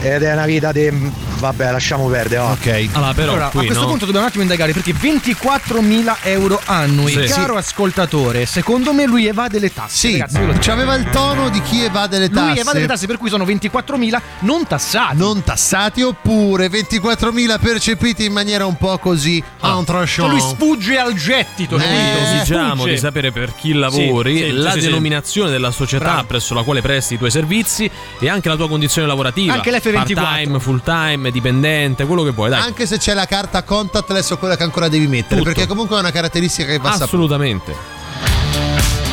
ed 0.00 0.22
è 0.22 0.32
una 0.32 0.46
vita 0.46 0.72
di... 0.72 1.12
Vabbè, 1.38 1.70
lasciamo 1.72 2.06
perdere. 2.08 2.40
va. 2.40 2.50
Ok. 2.52 2.88
Allora, 2.92 3.12
però, 3.14 3.32
Allora, 3.32 3.48
qui, 3.48 3.60
a 3.60 3.64
questo 3.64 3.82
no? 3.82 3.88
punto 3.90 4.04
dobbiamo 4.04 4.24
un 4.26 4.30
attimo 4.30 4.42
indagare 4.44 4.72
perché 4.72 4.92
24.000 4.92 6.16
euro 6.22 6.60
annui, 6.66 7.12
Sì. 7.12 7.32
caro 7.32 7.56
ascoltatore, 7.56 8.46
secondo 8.46 8.92
me 8.92 9.04
lui 9.06 9.26
evade 9.26 9.58
le 9.58 9.72
tasse. 9.72 10.08
Sì, 10.08 10.12
Ragazzi, 10.18 10.36
io 10.38 10.46
lo 10.46 10.52
dico. 10.52 10.64
c'aveva 10.64 10.94
il 10.94 11.08
tono 11.10 11.48
di 11.48 11.60
chi 11.62 11.82
evade 11.84 12.18
le 12.18 12.30
tasse. 12.30 12.50
Lui 12.50 12.58
evade 12.60 12.78
le 12.80 12.86
tasse, 12.86 13.06
per 13.06 13.18
cui 13.18 13.28
sono 13.28 13.44
24.000 13.44 14.20
non 14.40 14.66
tassati. 14.66 15.16
Non 15.16 15.42
tassati 15.42 16.02
oppure 16.02 16.68
24.000 16.68 17.58
percepiti 17.60 18.24
in 18.24 18.32
maniera 18.32 18.66
un 18.66 18.76
po' 18.76 18.98
così 18.98 19.42
Ah. 19.60 19.74
Cioè 20.06 20.28
lui 20.28 20.40
sfugge 20.40 20.98
al 20.98 21.14
gettito, 21.14 21.76
Eh, 21.76 21.80
capito? 21.80 22.34
Esigiamo 22.34 22.74
Sfugge. 22.76 22.90
di 22.92 22.98
sapere 22.98 23.30
per 23.32 23.52
chi 23.54 23.72
lavori, 23.72 24.36
Sì, 24.38 24.44
sì, 24.44 24.50
la 24.52 24.70
sì, 24.70 24.76
sì, 24.76 24.80
sì. 24.80 24.86
denominazione 24.86 25.50
della 25.50 25.70
società 25.70 26.04
Bravo. 26.04 26.24
presso 26.24 26.54
la 26.54 26.62
quale 26.62 26.80
presti 26.82 27.14
i 27.14 27.18
tuoi 27.18 27.30
servizi 27.30 27.90
e 28.18 28.28
anche 28.28 28.48
la 28.48 28.56
tua 28.56 28.68
condizione 28.68 29.06
lavorativa. 29.06 29.52
Anche 29.54 29.70
l'F24. 29.70 30.14
Part 30.14 30.42
time, 30.42 30.60
full 30.60 30.82
time, 30.82 31.25
dipendente, 31.30 32.04
quello 32.06 32.22
che 32.22 32.30
vuoi, 32.30 32.50
dai. 32.50 32.60
Anche 32.60 32.86
se 32.86 32.98
c'è 32.98 33.14
la 33.14 33.26
carta 33.26 33.62
contactless 33.62 34.30
o 34.30 34.38
quella 34.38 34.56
che 34.56 34.62
ancora 34.62 34.88
devi 34.88 35.06
mettere, 35.06 35.40
Tutto. 35.40 35.52
perché 35.52 35.66
comunque 35.66 35.96
è 35.96 36.00
una 36.00 36.10
caratteristica 36.10 36.70
che 36.70 36.78
va 36.78 36.90
saputa. 36.90 37.04
Assolutamente. 37.04 37.72
I 37.72 39.05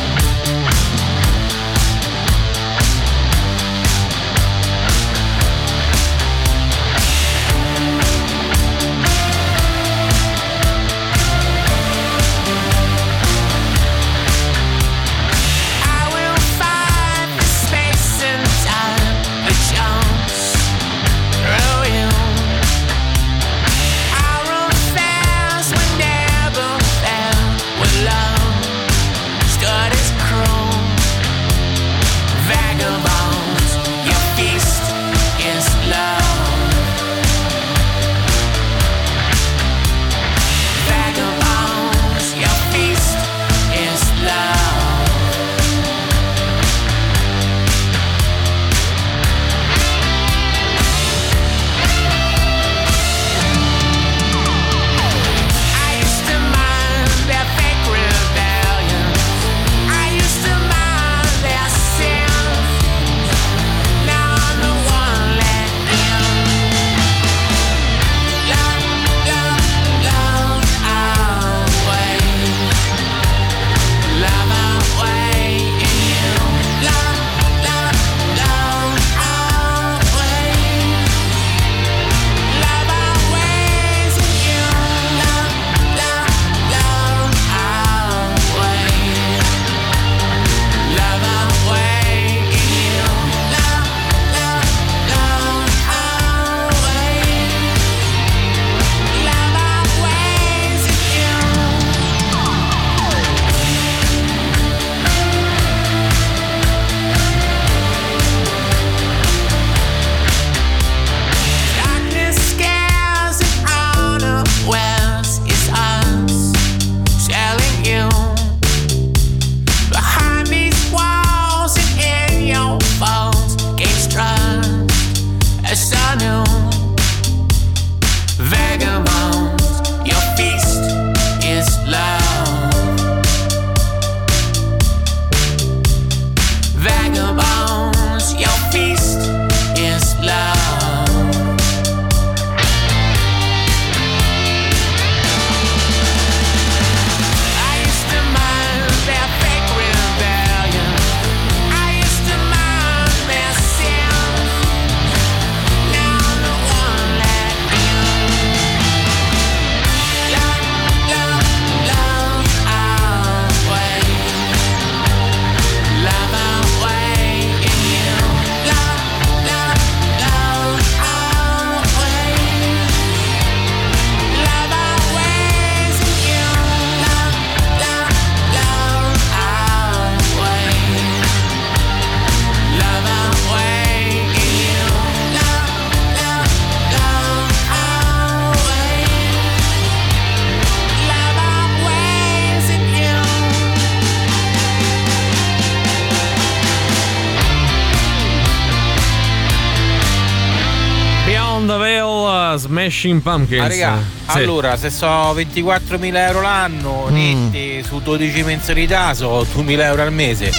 Smashing 202.84 203.22
Pumpkins. 203.22 203.60
Ah, 203.62 203.68
raga, 203.68 203.98
Sì. 204.28 204.38
allora 204.38 204.76
se 204.76 204.90
so 204.90 205.32
24.000 205.32 206.26
euro 206.26 206.40
l'anno, 206.42 207.06
Mm. 207.10 207.14
netti 207.14 207.82
su 207.82 208.00
12 208.00 208.42
mensilità, 208.42 209.14
so 209.14 209.44
2.000 209.50 209.84
euro 209.86 210.02
al 210.02 210.12
mese, 210.12 210.52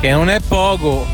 che 0.00 0.10
non 0.10 0.28
è 0.30 0.38
poco. 0.46 1.04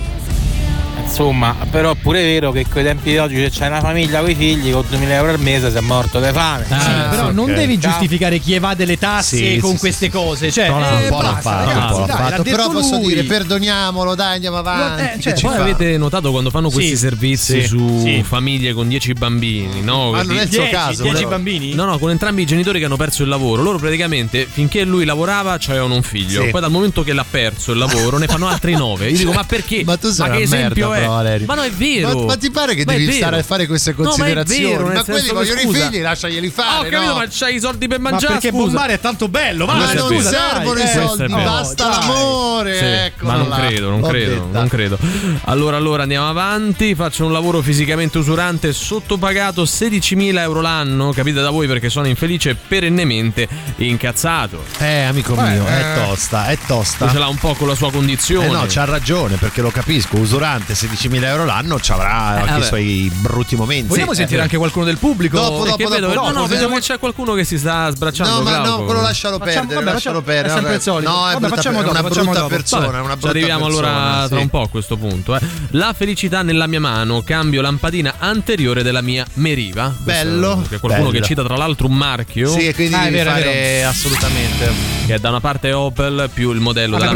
Insomma, 1.10 1.56
però 1.68 1.90
è 1.90 1.96
pure 1.96 2.22
vero 2.22 2.52
che 2.52 2.64
coi 2.70 2.84
tempi 2.84 3.10
di 3.10 3.18
oggi 3.18 3.34
se 3.34 3.50
c'è 3.50 3.66
una 3.66 3.80
famiglia 3.80 4.20
con 4.20 4.30
i 4.30 4.34
figli 4.36 4.70
con 4.70 4.84
2.000 4.88 5.10
euro 5.10 5.30
al 5.32 5.40
mese 5.40 5.68
si 5.68 5.76
è 5.76 5.80
morto 5.80 6.20
di 6.20 6.28
fame. 6.32 6.64
Sì, 6.64 6.74
però 7.10 7.32
non 7.32 7.52
devi 7.52 7.78
giustificare 7.78 8.38
chi 8.38 8.54
evade 8.54 8.84
le 8.84 8.96
tasse 8.96 9.36
Sì, 9.36 9.58
con 9.58 9.72
sì, 9.72 9.78
queste 9.78 10.08
cose. 10.08 10.52
Cioè, 10.52 10.68
No, 10.68 10.78
no, 10.78 10.88
eh, 11.00 11.02
un 11.02 11.08
po' 11.08 11.20
l'ha 11.20 11.36
fatto, 11.40 11.68
ragazzi, 11.68 11.92
un 11.94 12.00
po' 12.00 12.06
dai, 12.06 12.16
fatto. 12.16 12.42
Però 12.44 12.70
posso 12.70 12.96
lui. 12.98 13.06
dire, 13.08 13.24
perdoniamolo, 13.24 14.14
dai, 14.14 14.34
andiamo 14.36 14.58
avanti. 14.58 15.02
Eh, 15.02 15.20
cioè, 15.20 15.32
ci 15.34 15.46
Poi 15.46 15.56
fa? 15.56 15.62
avete 15.62 15.98
notato 15.98 16.30
quando 16.30 16.48
fanno 16.50 16.70
questi 16.70 16.90
Sì. 16.92 16.96
servizi 16.96 17.60
Sì. 17.60 17.66
su 17.66 18.00
Sì. 18.04 18.22
famiglie 18.22 18.72
con 18.72 18.86
10 18.86 19.12
bambini, 19.12 19.82
no? 19.82 20.12
Ma 20.12 20.22
non 20.22 20.38
è 20.38 20.42
il 20.44 20.52
suo 20.52 20.68
caso, 20.70 21.02
dieci 21.02 21.16
però. 21.18 21.30
bambini? 21.30 21.74
No, 21.74 21.86
no, 21.86 21.98
con 21.98 22.10
entrambi 22.10 22.42
i 22.42 22.46
genitori 22.46 22.78
che 22.78 22.84
hanno 22.84 22.96
perso 22.96 23.24
il 23.24 23.28
lavoro. 23.28 23.62
Loro 23.62 23.78
praticamente 23.78 24.46
finché 24.48 24.84
lui 24.84 25.04
lavorava 25.04 25.56
c'avevano 25.58 25.96
un 25.96 26.02
figlio. 26.02 26.44
Sì. 26.44 26.50
Poi 26.50 26.60
dal 26.60 26.70
momento 26.70 27.02
che 27.02 27.12
l'ha 27.12 27.26
perso 27.28 27.72
il 27.72 27.78
lavoro 27.78 28.16
ne 28.16 28.26
fanno 28.28 28.46
altri 28.46 28.74
9. 28.76 29.08
Io 29.10 29.16
dico, 29.18 29.32
ma 29.32 29.42
perché? 29.42 29.82
Ma 29.90 29.96
tu 29.96 30.08
sei 30.10 30.28
ma 30.28 30.36
che 30.36 30.42
esempio 30.42 30.88
merda, 30.90 30.99
è? 31.00 31.04
però, 31.04 31.14
Valerio. 31.14 31.46
Ma 31.46 31.54
no, 31.54 31.62
è 31.62 31.70
vero. 31.70 32.18
Ma, 32.20 32.24
ma 32.26 32.36
ti 32.36 32.50
pare 32.50 32.74
che 32.74 32.84
Ma 32.84 32.92
è 32.92 32.96
devi 32.98 33.12
stare 33.12 33.38
a 33.38 33.42
fare 33.42 33.66
queste 33.66 33.94
No, 33.96 34.02
ma 34.04 34.10
è 34.10 34.16
considerazioni? 34.16 34.62
vero, 34.64 34.86
ma 34.86 35.04
quelli 35.04 35.28
vogliono 35.28 35.60
scusa. 35.60 35.78
i 35.78 35.82
figli, 35.90 36.00
lasciaglieli 36.02 36.46
Ah, 36.46 36.50
fare. 36.62 36.86
ho 36.86 36.90
capito, 36.90 37.12
no? 37.12 37.18
ma 37.18 37.26
c'hai 37.30 37.54
i 37.54 37.60
soldi 37.60 37.88
per 37.88 37.98
Ma 38.00 38.10
mangiare? 38.10 38.32
perché 38.34 38.48
scusa. 38.50 38.64
bombare 38.64 38.92
è 38.94 39.00
tanto 39.00 39.28
bello, 39.28 39.66
Ma 39.66 39.72
è 39.90 39.94
non 39.94 40.08
vero. 40.08 40.20
servono 40.22 40.78
i 40.78 40.82
Eh, 40.82 40.84
è 40.84 41.06
soldi, 41.06 41.32
basta 41.32 41.88
dai. 41.88 41.98
l'amore. 42.00 42.76
Sì, 42.76 42.84
eccolo 42.84 43.30
ma 43.30 43.36
non 43.36 43.48
là. 43.48 43.56
credo, 43.56 43.90
non 43.90 44.02
credo, 44.02 44.48
non 44.52 44.68
credo. 44.68 44.98
Allora, 45.44 45.76
allora 45.76 46.02
andiamo 46.02 46.28
avanti. 46.28 46.94
Faccio 46.94 47.24
un 47.24 47.32
lavoro 47.32 47.60
fisicamente 47.62 48.18
usurante, 48.18 48.72
sottopagato 48.72 49.64
16.000 49.64 50.38
euro 50.40 50.60
l'anno. 50.60 51.12
Capite 51.12 51.40
da 51.40 51.50
voi 51.50 51.66
perché 51.66 51.88
sono 51.88 52.06
infelice 52.06 52.50
e 52.50 52.54
perennemente 52.54 53.48
incazzato. 53.76 54.62
Eh, 54.78 55.02
amico 55.02 55.34
Beh, 55.34 55.42
mio, 55.50 55.66
è 55.66 55.96
eh. 55.96 56.04
tosta, 56.06 56.46
è 56.46 56.58
tosta. 56.66 57.08
Ce 57.10 57.18
l'ha 57.18 57.28
un 57.28 57.36
po' 57.36 57.54
con 57.54 57.68
la 57.68 57.74
sua 57.74 57.90
condizione. 57.90 58.46
Eh 58.46 58.50
no, 58.50 58.64
c'ha 58.68 58.84
ragione, 58.84 59.36
perché 59.36 59.60
lo 59.62 59.70
capisco, 59.70 60.16
usurante 60.18 60.74
16.000 60.74 60.89
euro 61.24 61.44
l'anno 61.44 61.78
ci 61.80 61.92
avrà 61.92 62.12
anche 62.12 62.50
vabbè. 62.50 62.58
i 62.64 62.66
suoi 62.66 63.12
brutti 63.14 63.56
momenti. 63.56 63.86
Vogliamo 63.88 64.10
Sì, 64.12 64.18
sentire 64.18 64.40
eh. 64.40 64.42
anche 64.42 64.56
qualcuno 64.56 64.84
del 64.84 64.98
pubblico? 64.98 65.36
Dopo, 65.38 65.62
Perché 65.62 65.82
dopo, 65.84 65.94
vedo, 65.94 66.06
dopo, 66.08 66.18
no, 66.20 66.26
no, 66.26 66.26
dopo, 66.32 66.40
vedo 66.42 66.54
vediamo- 66.54 66.74
che 66.76 66.80
c'è 66.80 66.98
qualcuno 66.98 67.34
che 67.34 67.44
si 67.44 67.58
sta 67.58 67.90
sbracciando. 67.90 68.34
No, 68.36 68.42
ma 68.42 68.56
no, 68.56 68.62
Glauco. 68.62 68.84
quello 68.84 69.00
lascialo 69.00 69.38
Facciamo- 69.38 69.54
perdere, 69.66 69.74
vabbè, 69.80 69.92
lascialo 69.92 70.20
facciamo- 70.20 70.20
perdere. 70.22 70.46
è 70.46 70.50
sempre 70.50 70.62
vabbè. 70.62 70.74
il 70.76 70.82
solito. 70.82 71.10
No, 71.10 71.16
è, 71.16 71.32
Vabbè, 71.32 71.46
brutta, 71.46 71.62
dopo, 71.70 71.90
una 71.90 72.02
brutta 72.02 72.22
dopo. 72.32 72.46
persona, 72.48 72.86
Vabbè, 72.86 72.98
una 73.00 73.08
ci 73.10 73.14
brutta 73.16 73.28
arriviamo 73.28 73.64
persona, 73.66 73.88
allora 73.88 74.26
tra 74.28 74.36
sì. 74.36 74.42
un 74.42 74.48
po' 74.50 74.60
a 74.62 74.68
questo 74.68 74.96
punto. 74.96 75.36
eh. 75.36 75.40
La 75.70 75.92
felicità 75.96 76.42
nella 76.42 76.66
mia 76.66 76.80
mano, 76.80 77.22
cambio 77.22 77.60
lampadina 77.62 78.14
anteriore 78.18 78.82
della 78.82 79.00
mia 79.00 79.26
Meriva. 79.34 79.92
Bello, 79.98 80.64
Che 80.68 80.76
è 80.76 80.78
qualcuno 80.80 81.08
bello. 81.10 81.20
che 81.20 81.26
cita 81.26 81.42
tra 81.44 81.56
l'altro 81.56 81.86
un 81.86 81.94
marchio. 81.94 82.50
Sì, 82.50 82.66
e 82.66 82.74
quindi 82.74 82.94
Ah, 82.94 83.06
è 83.06 83.10
vero, 83.10 83.30
fare 83.30 83.84
assolutamente. 83.84 84.70
Che 85.06 85.14
è 85.14 85.18
da 85.18 85.28
una 85.30 85.40
parte 85.40 85.72
Opel 85.72 86.30
più 86.32 86.52
il 86.52 86.60
modello 86.60 86.98
della 86.98 87.12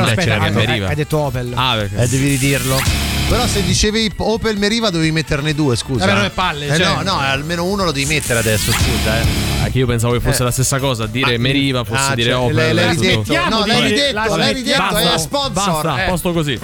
Meriva. 0.50 0.88
hai 0.88 0.94
detto 0.94 1.18
Opel. 1.18 1.52
Ah, 1.54 1.74
perché? 1.76 1.96
Eh, 2.02 2.08
devi 2.08 2.28
ridirlo. 2.28 3.13
Però 3.34 3.48
se 3.48 3.64
dicevi 3.64 4.12
Opel 4.18 4.56
Meriva 4.58 4.90
dovevi 4.90 5.10
metterne 5.10 5.54
due, 5.56 5.74
scusa. 5.74 6.04
Vabbè, 6.06 6.16
non 6.18 6.24
è 6.26 6.30
palle, 6.30 6.66
Eh, 6.68 6.76
cioè. 6.76 6.94
no, 6.94 7.02
no, 7.02 7.18
almeno 7.18 7.64
uno 7.64 7.82
lo 7.82 7.90
devi 7.90 8.06
mettere 8.06 8.38
adesso, 8.38 8.70
scusa, 8.70 9.18
eh. 9.18 9.24
Ah, 9.64 9.68
che 9.70 9.78
io 9.78 9.86
pensavo 9.88 10.12
che 10.12 10.20
fosse 10.20 10.42
Eh. 10.42 10.44
la 10.44 10.50
stessa 10.52 10.78
cosa, 10.78 11.06
dire 11.06 11.34
Ah, 11.34 11.38
Meriva 11.40 11.82
fosse 11.82 12.12
ah, 12.12 12.14
dire 12.14 12.30
cioè, 12.30 12.38
Opel. 12.38 12.74
l'hai- 12.76 12.90
ridetto. 12.90 13.32
No, 13.50 13.66
l'hai 13.66 13.88
ridetto, 13.88 14.14
la- 14.14 14.36
l'hai 14.36 14.52
ridetto, 14.52 14.78
Basta, 14.78 15.14
è 15.14 15.18
sponsor. 15.18 15.50
basta, 15.52 15.92
a 15.94 16.02
eh. 16.02 16.08
posto 16.10 16.32
così. 16.32 16.58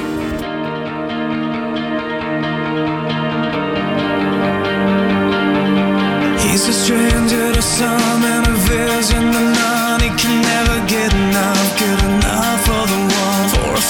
He's 6.39 6.67
a 6.69 6.73
stranger 6.73 7.53
to 7.53 7.63
some 7.63 8.25
and 8.25 8.47
a 8.47 8.57
vision 8.69 9.25
to 9.33 9.41
none. 9.59 10.01
He 10.03 10.11
can 10.21 10.41
never 10.43 10.79
get 10.87 11.13
enough, 11.13 11.79
get 11.79 11.99
enough 12.03 12.60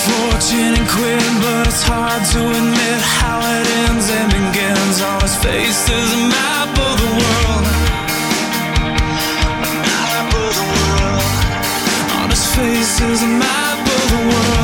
fortune 0.07 0.74
and 0.78 0.88
quit. 0.88 1.20
But 1.42 1.66
it's 1.68 1.82
hard 1.82 2.22
to 2.32 2.40
admit 2.40 3.01
how 3.20 3.38
it 3.40 3.66
ends 3.84 4.07
and 4.11 4.28
begins. 4.30 4.96
On 5.03 5.20
his 5.20 5.36
face 5.44 5.88
is 5.88 6.09
a 6.12 6.22
map 6.28 6.72
of 6.88 6.94
the 7.03 7.11
world. 7.20 7.64
A 9.68 9.72
map 9.86 10.28
of 10.44 10.53
the 10.59 10.66
world. 10.74 11.24
On 12.20 12.28
his 12.30 12.44
face 12.55 13.01
is 13.01 13.22
a 13.22 13.32
map 13.44 13.78
of 13.96 14.05
the 14.12 14.22
world. 14.30 14.59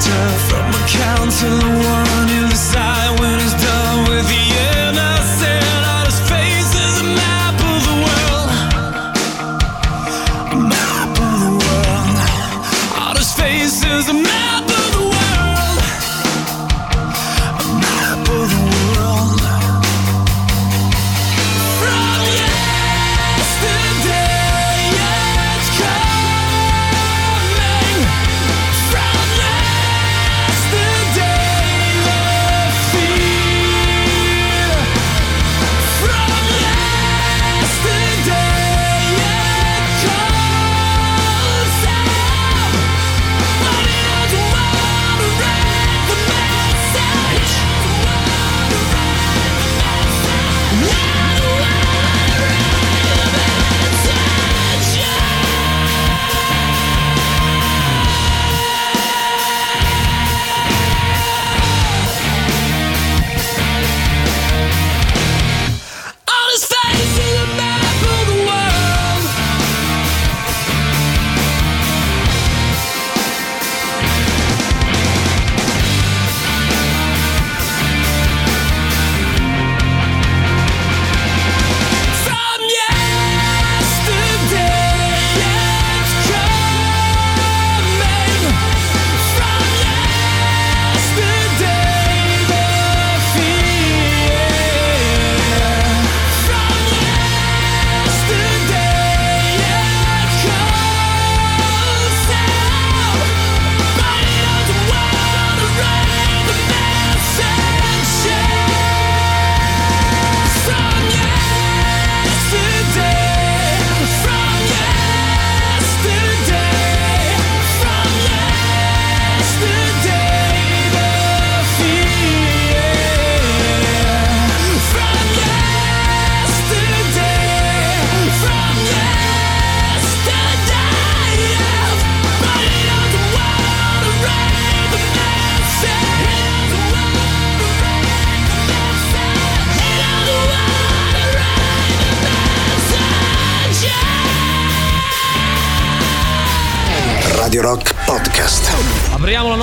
To. 0.00 0.59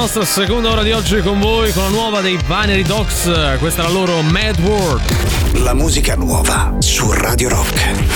nostra 0.07 0.23
seconda 0.23 0.69
ora 0.69 0.83
di 0.83 0.93
oggi 0.93 1.19
con 1.19 1.37
voi 1.37 1.73
con 1.73 1.83
la 1.83 1.89
nuova 1.89 2.21
dei 2.21 2.37
Binary 2.37 2.83
Dogs, 2.83 3.57
questa 3.59 3.81
è 3.81 3.85
la 3.85 3.91
loro 3.91 4.21
Mad 4.21 4.57
World. 4.61 5.01
La 5.63 5.73
musica 5.73 6.15
nuova 6.15 6.73
su 6.79 7.11
Radio 7.11 7.49
Rock. 7.49 8.06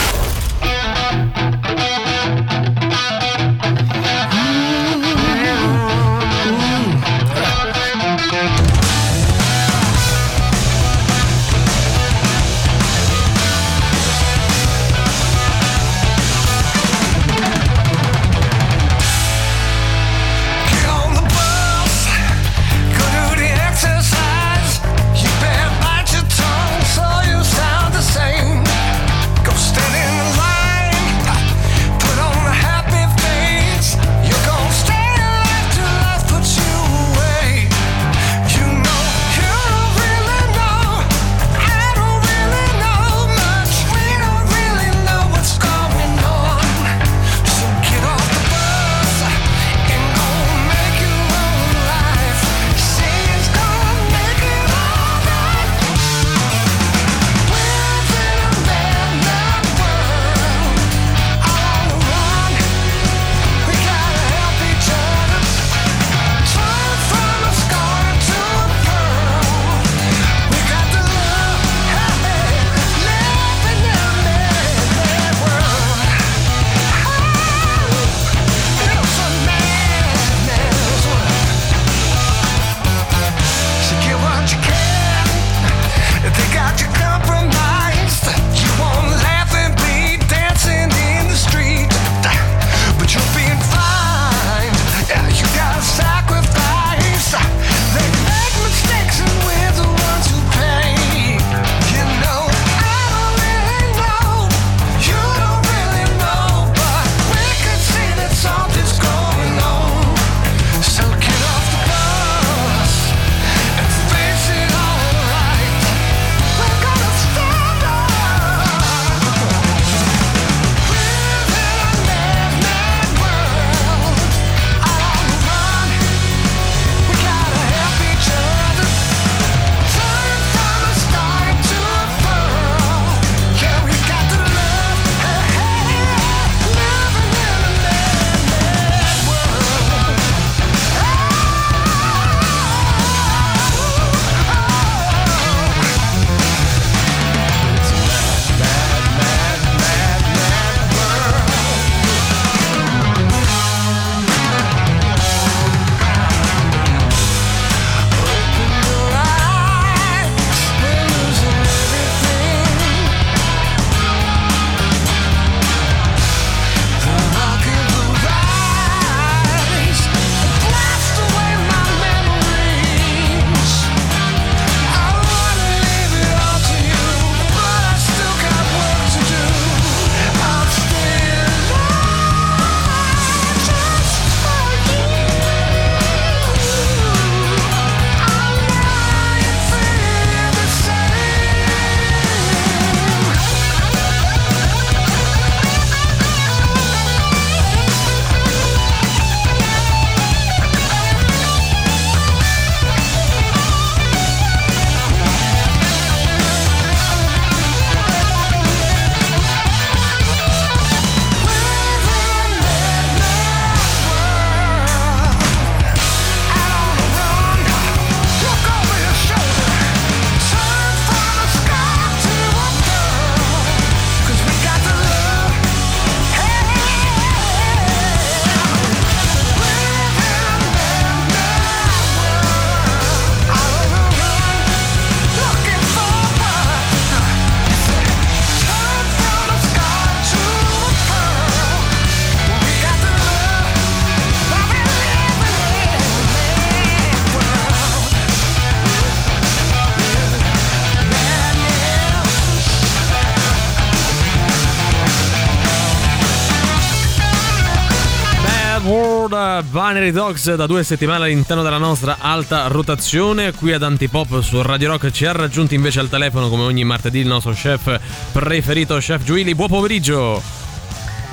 Venere 260.02 260.12
Dogs 260.12 260.56
da 260.56 260.66
due 260.66 260.84
settimane 260.84 261.26
all'interno 261.26 261.62
della 261.62 261.78
nostra 261.78 262.18
alta 262.20 262.66
rotazione. 262.66 263.52
Qui 263.52 263.72
ad 263.72 263.84
Antipop 263.84 264.42
su 264.42 264.60
Radio 264.64 264.90
Rock 264.90 265.12
ci 265.12 265.28
ha 265.28 265.32
raggiunto 265.32 265.76
invece 265.76 266.00
al 266.00 266.10
telefono 266.10 266.50
come 266.50 266.64
ogni 266.64 266.84
martedì 266.84 267.20
il 267.20 267.28
nostro 267.28 267.52
chef 267.52 268.00
preferito 268.32 268.98
chef 268.98 269.24
Giuili 269.24 269.54
buon 269.54 269.68
pomeriggio. 269.70 270.42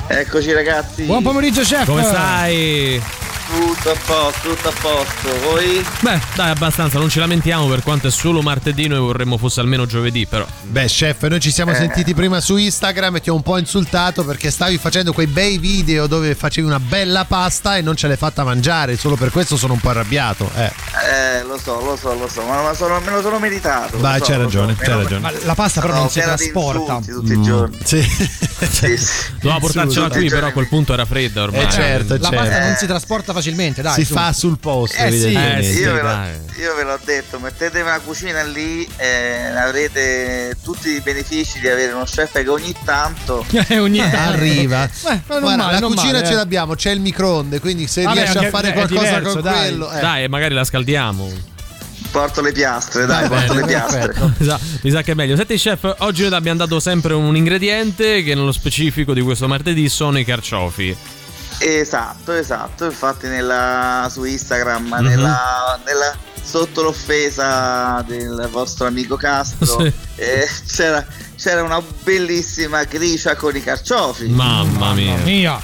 Eccoci 0.07 0.53
ragazzi. 0.53 1.05
Buon 1.05 1.23
pomeriggio 1.23 1.63
chef. 1.63 1.87
Come 1.87 2.03
stai? 2.03 3.03
Tutto 3.49 3.91
a 3.91 3.97
posto, 4.05 4.49
tutto 4.55 4.69
a 4.69 4.73
posto. 4.79 5.41
Voi? 5.49 5.83
Beh, 6.01 6.21
dai, 6.35 6.51
abbastanza, 6.51 6.99
non 6.99 7.09
ci 7.09 7.19
lamentiamo 7.19 7.67
per 7.67 7.83
quanto 7.83 8.09
è 8.09 8.11
solo 8.11 8.43
martedì, 8.43 8.89
noi 8.89 8.99
vorremmo 8.99 9.39
fosse 9.39 9.61
almeno 9.61 9.87
giovedì, 9.87 10.27
però. 10.27 10.45
Beh, 10.65 10.85
chef, 10.85 11.23
noi 11.29 11.41
ci 11.41 11.51
siamo 11.51 11.71
Eh. 11.71 11.77
sentiti 11.77 12.13
prima 12.13 12.41
su 12.43 12.57
Instagram 12.59 13.17
e 13.17 13.21
ti 13.23 13.31
ho 13.31 13.35
un 13.35 13.43
po' 13.43 13.57
insultato 13.57 14.23
perché 14.23 14.51
stavi 14.51 14.77
facendo 14.77 15.15
quei 15.15 15.27
bei 15.29 15.57
video 15.57 16.07
dove 16.07 16.35
facevi 16.35 16.67
una 16.67 16.79
bella 16.79 17.25
pasta 17.25 17.79
e 17.79 17.81
non 17.81 17.97
ce 17.97 18.07
l'hai 18.07 18.19
fatta 18.19 18.45
mangiare. 18.45 18.99
Solo 18.99 19.17
per 19.17 19.31
questo 19.31 19.57
sono 19.57 19.73
un 19.73 19.81
po' 19.81 19.89
arrabbiato. 19.89 20.51
Eh. 20.55 20.71
Eh, 21.11 21.43
lo 21.45 21.57
so, 21.59 21.81
lo 21.83 21.97
so, 21.97 22.13
lo 22.15 22.29
so, 22.29 22.43
ma 22.43 22.61
me 22.61 22.69
lo 22.69 22.75
sono, 22.75 23.01
me 23.01 23.11
lo 23.13 23.23
sono 23.23 23.39
meritato. 23.39 23.99
Vai, 23.99 24.19
so, 24.19 24.27
c'hai 24.27 24.37
ragione, 24.37 24.75
so. 24.79 24.85
c'hai 24.85 24.97
ragione. 25.03 25.21
Ma 25.21 25.33
la 25.45 25.55
pasta 25.55 25.81
però 25.81 25.95
No, 25.95 25.99
non 26.01 26.11
si 26.11 26.21
trasporta. 26.21 27.01
tutti 27.03 27.33
i 27.33 27.41
giorni. 27.43 27.79
Sì. 27.83 28.03
Sì, 28.59 28.97
sì. 28.97 29.23
Doveva 29.41 29.61
portarcela 29.61 30.09
qui, 30.11 30.29
però 30.29 30.49
a 30.49 30.53
quel 30.53 30.67
punto 30.69 30.93
era 30.93 31.05
fredda 31.05 31.43
ormai. 31.45 31.63
Eh, 31.65 31.71
certo, 31.71 32.15
La 32.15 32.21
certo. 32.29 32.37
pasta 32.37 32.59
non 32.67 32.77
si 32.77 32.87
trasporta 32.87 33.33
facilmente, 33.39 33.83
dai. 33.83 33.95
si 33.95 34.05
su. 34.05 34.13
fa 34.15 34.33
sul 34.33 34.59
posto, 34.59 34.97
Eh, 35.03 35.11
sì. 35.11 35.33
Eh, 35.33 35.63
sì, 35.63 35.81
io, 35.81 35.93
ve 35.95 36.03
l'ho, 36.03 36.17
io 36.61 36.75
ve 36.77 36.83
l'ho 36.85 36.99
detto, 37.05 37.39
mettetevi 37.39 37.89
una 37.89 37.99
cucina 38.01 38.43
lì 38.43 38.87
e 38.97 39.47
avrete 39.57 40.57
tutti 40.63 40.89
i 40.91 41.01
benefici 41.01 41.61
di 41.61 41.69
avere 41.69 41.93
uno 41.93 42.05
chef 42.05 42.33
che 42.33 42.49
ogni 42.49 42.75
tanto 42.85 43.45
Eh, 43.69 43.79
ogni. 43.79 44.01
Arriva. 44.01 44.85
Eh, 44.85 44.91
ma 45.05 45.15
non 45.29 45.41
Guarda, 45.41 45.57
male, 45.57 45.73
la 45.75 45.79
non 45.81 45.95
cucina 45.95 46.13
male, 46.13 46.27
ce 46.27 46.33
eh. 46.33 46.37
l'abbiamo, 46.37 46.75
c'è 46.75 46.91
il 46.91 47.01
microonde, 47.01 47.61
quindi 47.61 47.87
se 47.87 48.03
Vabbè, 48.03 48.17
riesci 48.17 48.37
a 48.37 48.41
anche- 48.41 48.51
fare 48.51 48.69
è 48.69 48.73
qualcosa 48.73 49.01
diverso, 49.19 49.33
con 49.35 49.43
dai. 49.43 49.59
quello, 49.59 49.93
eh. 49.93 50.01
Dai, 50.01 50.29
magari 50.29 50.55
la 50.55 50.65
scaldiamo. 50.65 51.31
porto 52.11 52.41
le 52.41 52.53
piastre, 52.53 53.05
dai, 53.07 53.29
porto 53.29 53.53
le 53.55 53.65
piastre. 53.65 54.15
Mi 54.39 54.47
sa, 54.47 54.59
mi 54.83 54.91
sa 54.91 55.03
che 55.03 55.13
è 55.13 55.15
meglio. 55.15 55.37
Senti, 55.37 55.57
chef, 55.57 55.95
oggi 55.99 56.23
noi 56.23 56.33
abbiamo 56.35 56.59
dato 56.59 56.81
sempre 56.81 57.15
un 57.15 57.37
ingrediente 57.37 58.23
che 58.23 58.35
nello 58.35 58.53
specifico 58.53 59.13
di 59.13 59.21
questo 59.21 59.47
martedì 59.49 59.89
sono 59.89 60.19
i 60.19 60.25
carciofi. 60.25 60.97
Esatto, 61.61 62.33
esatto. 62.33 62.85
Infatti 62.87 63.27
nella, 63.27 64.09
su 64.11 64.25
Instagram, 64.25 64.87
Mhm. 65.01 65.07
nella, 65.07 65.79
nella- 65.85 66.17
sotto 66.43 66.83
l'offesa 66.83 68.03
del 68.07 68.49
vostro 68.51 68.87
amico 68.87 69.17
Castro, 69.17 69.81
Sì. 69.83 69.93
eh, 70.17 70.49
c'era, 70.67 71.05
c'era 71.37 71.63
una 71.63 71.83
bellissima 72.03 72.85
gricia 72.85 73.37
con 73.37 73.55
i 73.55 73.63
carciofi. 73.63 74.29
Mamma 74.29 74.93
mia. 74.95 75.17
Mia. 75.17 75.61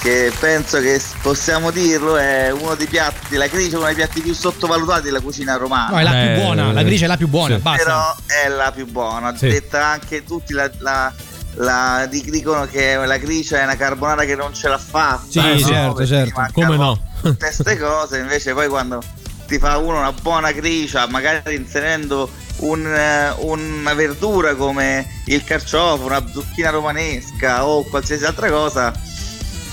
Che 0.00 0.32
penso 0.40 0.80
che 0.80 1.00
possiamo 1.22 1.70
dirlo 1.70 2.16
è 2.16 2.50
uno 2.50 2.74
dei 2.74 2.88
piatti, 2.88 3.36
la 3.36 3.46
gricia 3.46 3.74
è 3.74 3.76
uno 3.76 3.86
dei 3.86 3.94
piatti 3.94 4.20
più 4.20 4.34
sottovalutati 4.34 5.02
della 5.02 5.20
cucina 5.20 5.54
romana. 5.54 5.90
No, 5.90 5.98
è 5.98 6.02
la 6.02 6.10
Beh, 6.10 6.32
più 6.32 6.42
buona, 6.42 6.72
la 6.72 6.82
grigia 6.82 7.04
è 7.04 7.08
la 7.08 7.16
più 7.16 7.28
buona, 7.28 7.54
sì. 7.54 7.60
basta. 7.60 7.84
Però 7.84 8.16
è 8.26 8.48
la 8.48 8.72
più 8.72 8.86
buona. 8.90 9.36
Sì. 9.36 9.46
Detta 9.46 9.86
anche 9.86 10.24
tutti 10.24 10.52
la, 10.54 10.68
la- 10.78 11.12
la- 11.54 12.06
di- 12.08 12.28
dicono 12.30 12.66
che 12.66 12.96
la 12.96 13.16
gricia 13.18 13.60
è 13.60 13.64
una 13.64 13.76
carbonara 13.76 14.24
che 14.24 14.34
non 14.36 14.54
ce 14.54 14.68
l'ha 14.68 14.78
fatta. 14.78 15.22
Sì, 15.28 15.38
no? 15.40 15.58
certo, 15.58 15.92
Perché 15.94 16.06
certo. 16.14 16.40
mancano 16.40 16.66
Come 16.66 16.76
no? 16.78 16.98
Tutte 17.22 17.36
queste 17.46 17.78
cose, 17.78 18.18
invece 18.18 18.52
poi 18.52 18.68
quando 18.68 19.02
ti 19.46 19.58
fa 19.58 19.76
uno 19.78 19.98
una 19.98 20.12
buona 20.12 20.50
gricia, 20.52 21.06
magari 21.08 21.54
inserendo 21.54 22.28
un, 22.58 22.86
eh, 22.86 23.34
una 23.38 23.94
verdura 23.94 24.54
come 24.54 25.06
il 25.26 25.44
carciofo, 25.44 26.04
una 26.04 26.24
zucchina 26.26 26.70
romanesca 26.70 27.64
o 27.66 27.82
qualsiasi 27.84 28.24
altra 28.24 28.50
cosa, 28.50 28.92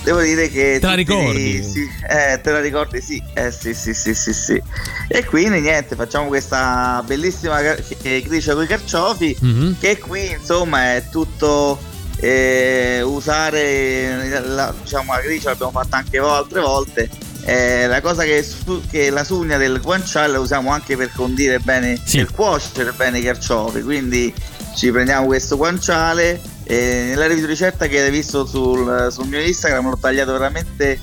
devo 0.10 0.22
dire 0.22 0.49
che... 0.49 0.78
Te 0.80 0.88
la 0.88 0.93
ricordi? 0.95 1.62
Sì, 1.64 1.88
eh, 2.07 2.39
te 2.41 2.51
la 2.51 2.60
ricordi? 2.60 2.99
Sì, 3.01 3.22
eh, 3.34 3.51
sì, 3.51 3.74
sì, 3.74 3.93
sì, 3.93 4.14
sì, 4.16 4.34
sì. 4.34 4.62
E 5.07 5.24
quindi 5.26 5.60
niente, 5.60 5.95
facciamo 5.95 6.28
questa 6.28 7.03
bellissima 7.05 7.62
gricia 7.62 8.53
con 8.53 8.64
i 8.64 8.68
carciofi 8.68 9.38
Mhm. 9.39 9.78
che 9.80 9.97
qui 9.99 10.32
insomma 10.32 10.95
è 10.95 11.03
tutto 11.12 11.80
eh, 12.22 13.01
usare 13.03 14.41
la, 14.45 14.74
diciamo, 14.82 15.14
la 15.14 15.22
gricia 15.22 15.49
l'abbiamo 15.49 15.72
fatta 15.72 15.97
anche 15.97 16.18
altre 16.18 16.60
volte 16.60 17.10
eh, 17.45 17.88
la 17.88 18.01
cosa 18.01 18.24
che, 18.24 18.43
su- 18.43 18.82
che 18.89 19.10
la 19.10 19.24
sugna 19.24 19.57
del 19.57 19.80
guanciale 19.82 20.34
la 20.34 20.39
usiamo 20.39 20.72
anche 20.72 20.97
per 20.97 21.12
condire 21.16 21.60
bene 21.60 21.97
Sì. 22.03 22.18
per 22.18 22.32
cuocere 22.34 22.91
bene 22.91 23.20
i 23.20 23.24
carciofi 23.24 23.82
quindi 23.82 24.34
ci 24.76 24.91
prendiamo 24.91 25.28
questo 25.28 25.55
guanciale 25.55 26.41
e 26.72 27.05
nella 27.07 27.26
ricetta 27.26 27.88
che 27.88 27.99
hai 27.99 28.11
visto 28.11 28.45
sul, 28.45 29.07
sul 29.11 29.26
mio 29.26 29.41
Instagram 29.41 29.89
l'ho 29.89 29.97
tagliato 29.97 30.34
veramente 30.34 30.99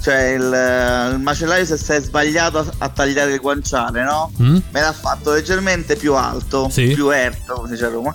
cioè 0.00 0.30
il, 0.30 1.12
il 1.12 1.18
macellaio 1.20 1.66
se 1.66 1.76
si 1.76 1.92
è 1.92 2.00
sbagliato 2.00 2.58
a, 2.58 2.66
a 2.78 2.88
tagliare 2.88 3.34
il 3.34 3.40
guanciale 3.40 4.02
no? 4.02 4.32
Mm? 4.40 4.56
me 4.70 4.80
l'ha 4.80 4.92
fatto 4.92 5.32
leggermente 5.32 5.96
più 5.96 6.14
alto, 6.14 6.68
Sì. 6.70 6.86
più 6.94 7.10
erto, 7.10 7.52
come 7.54 7.68
si 7.68 7.74
dice 7.74 7.84
a 7.84 7.88
Roma, 7.90 8.12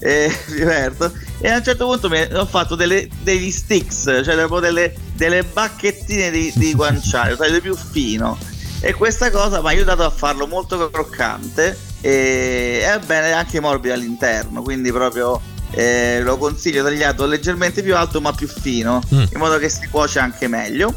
eh, 0.00 0.36
più 0.50 0.68
erto, 0.68 1.12
e 1.38 1.48
a 1.48 1.56
un 1.56 1.62
certo 1.64 1.86
punto 1.86 2.08
mi 2.10 2.20
ho 2.20 2.44
fatto 2.46 2.74
delle- 2.74 3.08
degli 3.22 3.50
sticks, 3.50 4.02
cioè 4.02 4.34
proprio 4.34 4.58
delle, 4.60 4.92
delle 5.14 5.44
bacchettine 5.44 6.30
di, 6.30 6.52
di 6.56 6.74
guanciale, 6.76 7.36
taglio 7.36 7.60
più 7.60 7.74
fino. 7.76 8.36
E 8.80 8.92
questa 8.94 9.30
cosa 9.30 9.60
mi 9.60 9.66
ha 9.68 9.70
aiutato 9.70 10.02
a 10.04 10.10
farlo 10.10 10.46
molto 10.46 10.90
croccante 10.90 11.78
e 12.02 12.80
è 12.82 12.98
bene 13.06 13.32
anche 13.32 13.60
morbido 13.60 13.94
all'interno, 13.94 14.62
quindi 14.62 14.90
proprio 14.92 15.40
eh, 15.72 16.20
lo 16.22 16.36
consiglio 16.36 16.82
tagliato 16.82 17.26
leggermente 17.26 17.82
più 17.82 17.96
alto 17.96 18.20
ma 18.20 18.32
più 18.32 18.48
fino, 18.48 19.00
Mm. 19.14 19.24
in 19.32 19.38
modo 19.38 19.58
che 19.58 19.68
si 19.68 19.86
cuoce 19.88 20.18
anche 20.18 20.48
meglio. 20.48 20.94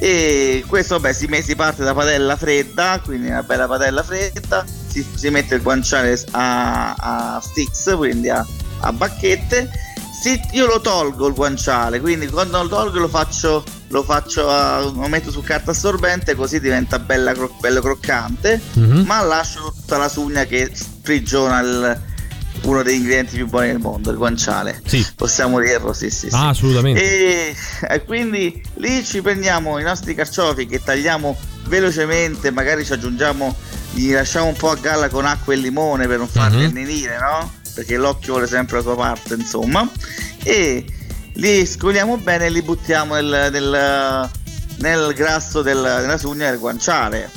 E 0.00 0.62
questo 0.68 0.94
vabbè 1.00 1.12
si, 1.12 1.28
si 1.42 1.56
parte 1.56 1.82
da 1.82 1.92
padella 1.92 2.36
fredda, 2.36 3.00
quindi 3.04 3.28
una 3.28 3.42
bella 3.42 3.66
padella 3.66 4.02
fredda, 4.04 4.64
si, 4.86 5.04
si 5.14 5.28
mette 5.30 5.56
il 5.56 5.62
guanciale 5.62 6.22
a, 6.32 6.94
a 6.94 7.40
sticks, 7.40 7.94
quindi 7.96 8.28
a, 8.28 8.44
a 8.80 8.92
bacchette. 8.92 9.68
Si- 10.22 10.40
io 10.52 10.66
lo 10.66 10.80
tolgo 10.80 11.26
il 11.28 11.34
guanciale, 11.34 12.00
quindi 12.00 12.26
quando 12.28 12.62
lo 12.62 12.68
tolgo 12.68 12.98
lo 13.00 13.08
faccio, 13.08 13.64
lo, 13.88 14.02
faccio 14.04 14.48
a- 14.50 14.80
lo 14.80 15.06
metto 15.08 15.30
su 15.32 15.42
carta 15.42 15.72
assorbente 15.72 16.34
così 16.36 16.60
diventa 16.60 16.98
bella 17.00 17.32
bello 17.60 17.80
croccante, 17.80 18.60
Mhm. 18.74 19.00
ma 19.06 19.20
lascio 19.22 19.72
tutta 19.76 19.96
la 19.96 20.08
sugna 20.08 20.44
che 20.44 20.70
sprigiona 20.72 21.60
il- 21.60 22.00
uno 22.62 22.82
degli 22.82 22.96
ingredienti 22.96 23.36
più 23.36 23.46
buoni 23.48 23.68
del 23.68 23.78
mondo, 23.78 24.10
il 24.10 24.16
guanciale. 24.16 24.80
Sì. 24.84 25.06
Possiamo 25.14 25.60
dirlo, 25.60 25.92
sì, 25.92 26.10
sì. 26.10 26.28
sì. 26.28 26.34
Ah, 26.34 26.48
assolutamente. 26.48 27.00
E, 27.02 27.56
e 27.88 28.04
quindi 28.04 28.62
lì 28.74 29.04
ci 29.04 29.22
prendiamo 29.22 29.78
i 29.78 29.82
nostri 29.82 30.14
carciofi 30.14 30.66
che 30.66 30.82
tagliamo 30.82 31.36
velocemente, 31.66 32.50
magari 32.50 32.84
ci 32.84 32.92
aggiungiamo, 32.92 33.54
li 33.92 34.10
lasciamo 34.10 34.46
un 34.46 34.54
po' 34.56 34.70
a 34.70 34.76
galla 34.76 35.08
con 35.08 35.24
acqua 35.26 35.52
e 35.52 35.56
limone 35.56 36.06
per 36.06 36.18
non 36.18 36.28
farli 36.28 36.58
Mhm. 36.64 36.64
annenire, 36.70 37.18
no? 37.18 37.52
Perché 37.74 37.96
l'occhio 37.96 38.32
vuole 38.34 38.46
sempre 38.48 38.76
la 38.78 38.82
sua 38.82 38.96
parte, 38.96 39.34
insomma. 39.34 39.88
E 40.42 40.84
li 41.34 41.64
scoliamo 41.66 42.16
bene 42.16 42.46
e 42.46 42.50
li 42.50 42.62
buttiamo 42.62 43.14
nel, 43.14 43.48
nel- 43.52 44.30
nel 44.78 45.12
grasso 45.14 45.62
del- 45.62 45.76
della 46.00 46.18
sugna 46.18 46.50
del 46.50 46.58
guanciale. 46.58 47.30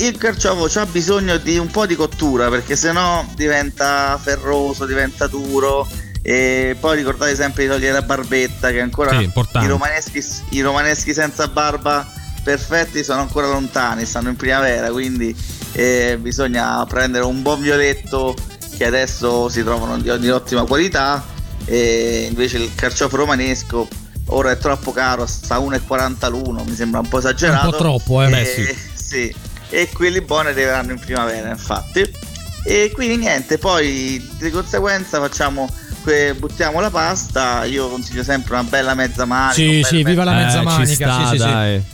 Il 0.00 0.16
carciofo 0.16 0.80
ha 0.80 0.86
bisogno 0.86 1.36
di 1.36 1.58
un 1.58 1.70
po' 1.70 1.84
di 1.84 1.94
cottura 1.94 2.48
perché 2.48 2.74
sennò 2.74 3.24
diventa 3.34 4.18
ferroso, 4.20 4.86
diventa 4.86 5.26
duro. 5.26 5.86
E 6.22 6.76
poi 6.78 6.96
ricordate 6.96 7.34
sempre 7.34 7.64
di 7.64 7.70
togliere 7.70 7.92
la 7.92 8.02
barbetta 8.02 8.70
che 8.70 8.80
ancora 8.80 9.18
Sì, 9.18 9.30
i 9.60 9.66
romaneschi, 9.66 10.24
i 10.50 10.60
romaneschi 10.60 11.14
senza 11.14 11.48
barba 11.48 12.06
perfetti 12.42 13.04
sono 13.04 13.20
ancora 13.20 13.46
lontani, 13.46 14.04
stanno 14.04 14.30
in 14.30 14.36
primavera, 14.36 14.90
quindi 14.90 15.34
eh, 15.72 16.18
bisogna 16.20 16.84
prendere 16.86 17.24
un 17.24 17.42
buon 17.42 17.60
violetto 17.60 18.34
che 18.76 18.84
adesso 18.86 19.48
si 19.48 19.62
trovano 19.62 19.98
di, 19.98 20.18
di 20.18 20.30
ottima 20.30 20.64
qualità 20.64 21.22
e 21.66 22.26
invece 22.28 22.56
il 22.56 22.74
carciofo 22.74 23.16
romanesco 23.16 23.86
ora 24.26 24.50
è 24.52 24.58
troppo 24.58 24.92
caro, 24.92 25.26
sta 25.26 25.56
a 25.56 25.58
1,40 25.58 26.30
l'uno, 26.30 26.64
mi 26.64 26.74
sembra 26.74 27.00
un 27.00 27.08
po' 27.08 27.18
esagerato. 27.18 27.66
Un 27.66 27.70
po' 27.72 27.76
troppo, 27.78 28.22
eh. 28.22 28.28
Beh, 28.28 28.44
sì. 28.44 28.78
sì. 28.94 29.34
E 29.70 29.88
quelli 29.92 30.20
buoni 30.20 30.48
arriveranno 30.48 30.92
in 30.92 30.98
primavera, 30.98 31.48
infatti. 31.50 32.08
E 32.64 32.90
quindi 32.92 33.16
niente, 33.16 33.56
poi 33.56 34.22
di 34.38 34.50
conseguenza 34.50 35.18
facciamo 35.20 35.72
que- 36.02 36.34
buttiamo 36.34 36.80
la 36.80 36.90
pasta, 36.90 37.64
io 37.64 37.88
consiglio 37.88 38.22
sempre 38.22 38.54
una 38.54 38.64
bella 38.64 38.94
mezza 38.94 39.24
manica. 39.24 39.54
Sì, 39.54 39.82
sì, 39.82 40.02
viva 40.04 40.24
la 40.24 40.32
Eh, 40.40 40.44
mezza 40.44 40.58
ci 40.58 40.64
manica. 40.64 41.12
sta, 41.12 41.20
sì, 41.24 41.30
sì, 41.30 41.36
sì. 41.36 41.48
dai. 41.48 41.84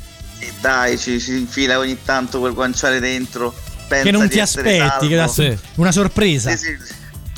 dai, 0.61 0.99
ci, 0.99 1.21
ci 1.21 1.37
infila 1.39 1.79
ogni 1.79 1.99
tanto 2.05 2.41
quel 2.41 2.53
guanciale 2.55 2.99
dentro. 2.99 3.55
pensa 3.87 4.05
Che 4.05 4.11
non 4.11 4.23
di 4.23 4.29
ti 4.31 4.39
essere 4.41 4.81
aspetti, 4.81 5.09
che 5.09 5.17
salvo. 5.17 5.33
Sì. 5.33 5.59
una 5.77 5.93
sorpresa. 5.93 6.51
Sì, 6.51 6.57
sì. 6.57 6.77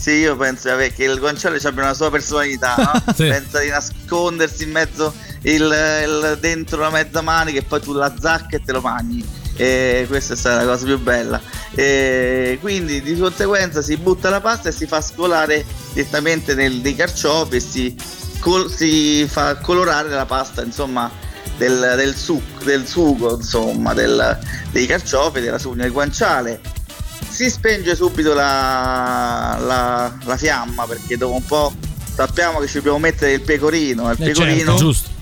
Sì, 0.00 0.10
io 0.12 0.36
penso 0.36 0.68
vabbè, 0.70 0.92
che 0.94 1.04
il 1.04 1.18
guanciale 1.18 1.58
abbia 1.64 1.82
una 1.82 1.92
sua 1.92 2.08
personalità, 2.08 2.76
no? 2.78 3.02
Sì. 3.14 3.26
pensa 3.26 3.58
di 3.60 3.68
nascondersi 3.68 4.62
in 4.62 4.70
mezzo 4.70 5.12
il, 5.42 5.60
il- 5.62 6.38
dentro 6.40 6.78
la 6.80 6.90
mezza 6.90 7.20
manica 7.20 7.58
e 7.58 7.62
poi 7.62 7.80
tu 7.80 7.92
la 7.92 8.14
zacca 8.18 8.56
e 8.56 8.62
te 8.64 8.72
lo 8.72 8.80
mangi. 8.80 9.22
E 9.60 10.04
questa 10.08 10.34
è 10.34 10.36
stata 10.36 10.62
la 10.64 10.70
cosa 10.70 10.84
più 10.84 10.98
bella. 11.00 11.40
E 11.74 12.58
quindi 12.60 13.02
di 13.02 13.16
conseguenza 13.18 13.82
si 13.82 13.96
butta 13.96 14.30
la 14.30 14.40
pasta 14.40 14.68
e 14.68 14.72
si 14.72 14.86
fa 14.86 15.00
scolare 15.00 15.64
direttamente 15.92 16.54
nel, 16.54 16.74
nei 16.74 16.94
carciofi 16.94 17.56
e 17.56 17.60
si, 17.60 17.96
col- 18.38 18.70
si 18.72 19.26
fa 19.28 19.56
colorare 19.56 20.08
la 20.10 20.26
pasta, 20.26 20.62
insomma, 20.62 21.10
del, 21.56 21.94
del, 21.96 22.14
suc- 22.14 22.62
del 22.62 22.86
sugo, 22.86 23.34
insomma, 23.34 23.94
del- 23.94 24.38
dei 24.70 24.86
carciofi, 24.86 25.40
della 25.40 25.58
sugna 25.58 25.82
del 25.82 25.92
guanciale 25.92 26.60
si 27.28 27.50
spenge 27.50 27.94
subito 27.96 28.32
la, 28.34 29.58
la- 29.60 30.16
la 30.24 30.36
fiamma 30.36 30.86
perché 30.86 31.16
dopo 31.16 31.34
un 31.34 31.44
po' 31.44 31.72
sappiamo 32.14 32.58
che 32.60 32.66
ci 32.68 32.74
dobbiamo 32.74 32.98
mettere 32.98 33.32
il 33.32 33.40
pecorino. 33.42 34.10
Il 34.12 34.16
Eh, 34.22 34.24
pecorino 34.32 34.76
certo. 34.78 35.16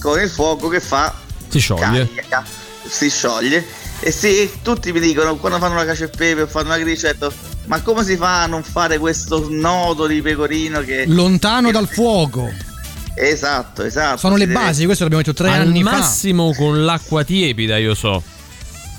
Con 0.00 0.20
il 0.20 0.28
fuoco 0.28 0.68
che 0.68 0.80
fa 0.80 1.12
Si 1.48 1.58
scioglie. 1.60 2.08
caglia, 2.14 2.44
si 2.86 3.08
scioglie. 3.08 3.64
E 4.00 4.10
sì, 4.10 4.50
tutti 4.62 4.92
mi 4.92 5.00
dicono 5.00 5.36
quando 5.36 5.58
fanno 5.58 5.76
la 5.76 5.84
cacio 5.84 6.04
e 6.04 6.08
pepe 6.08 6.42
o 6.42 6.46
fanno 6.46 6.68
la 6.70 6.78
gricetta, 6.78 7.30
ma 7.66 7.80
come 7.80 8.04
si 8.04 8.16
fa 8.16 8.42
a 8.42 8.46
non 8.46 8.62
fare 8.62 8.98
questo 8.98 9.46
nodo 9.48 10.06
di 10.06 10.20
pecorino 10.20 10.80
che... 10.80 11.04
Lontano 11.06 11.70
dal 11.70 11.88
fuoco. 11.88 12.52
Esatto, 13.14 13.82
esatto. 13.82 14.18
Sono 14.18 14.36
le 14.36 14.46
deve- 14.46 14.58
basi, 14.58 14.84
questo 14.84 15.04
l'abbiamo 15.04 15.24
detto 15.24 15.36
tre 15.36 15.50
Al 15.50 15.60
anni 15.60 15.82
massimo 15.82 16.52
con 16.52 16.84
l'acqua 16.84 17.24
tiepida, 17.24 17.78
io 17.78 17.94
so. 17.94 18.22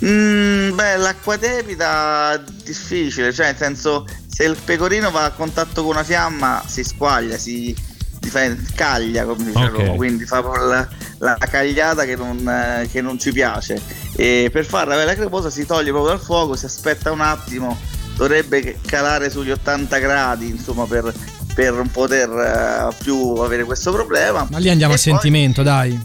Mm, 0.04 0.76
beh, 0.76 0.98
l'acqua 0.98 1.38
tepida 1.38 2.42
difficile, 2.64 3.32
cioè 3.32 3.48
nel 3.48 3.56
senso 3.58 4.06
se 4.28 4.44
il 4.44 4.58
pecorino 4.64 5.10
va 5.10 5.24
a 5.26 5.32
contatto 5.32 5.84
con 5.84 5.92
una 5.92 6.04
fiamma 6.04 6.62
si 6.66 6.84
squaglia, 6.84 7.38
si, 7.38 7.76
fa- 8.30 8.56
caglia 8.76 9.26
come 9.26 9.46
dice 9.46 9.58
Ok. 9.64 9.70
Roma, 9.78 9.96
quindi 9.96 10.26
fa 10.26 10.42
proprio 10.42 10.66
la, 10.66 10.88
la 11.20 11.38
cagliata 11.50 12.06
che 12.06 12.16
non, 12.16 12.48
eh, 12.48 12.88
che 12.92 13.02
non 13.02 13.20
ci 13.20 13.32
piace. 13.32 13.82
E 14.16 14.50
per 14.52 14.66
fare 14.66 14.88
la 14.90 14.96
bella 14.96 15.14
cremosa 15.16 15.50
si 15.50 15.66
toglie 15.66 15.92
proprio 15.92 16.14
dal 16.16 16.22
fuoco, 16.24 16.56
si 16.56 16.66
aspetta 16.66 17.12
un 17.12 17.22
attimo, 17.22 17.78
dovrebbe 18.16 18.78
calare 18.86 19.30
sugli 19.30 19.52
80 19.52 19.98
gradi, 19.98 20.50
insomma, 20.50 20.86
per, 20.86 21.14
per 21.54 21.74
non 21.74 21.90
poter 21.92 22.30
eh, 22.30 22.96
più 23.04 23.18
avere 23.36 23.64
questo 23.66 23.92
problema. 23.92 24.48
Ma 24.50 24.58
lì 24.58 24.70
andiamo 24.70 24.94
E 24.94 24.96
a 24.96 25.00
poi- 25.02 25.12
sentimento, 25.12 25.64
dai. 25.64 26.00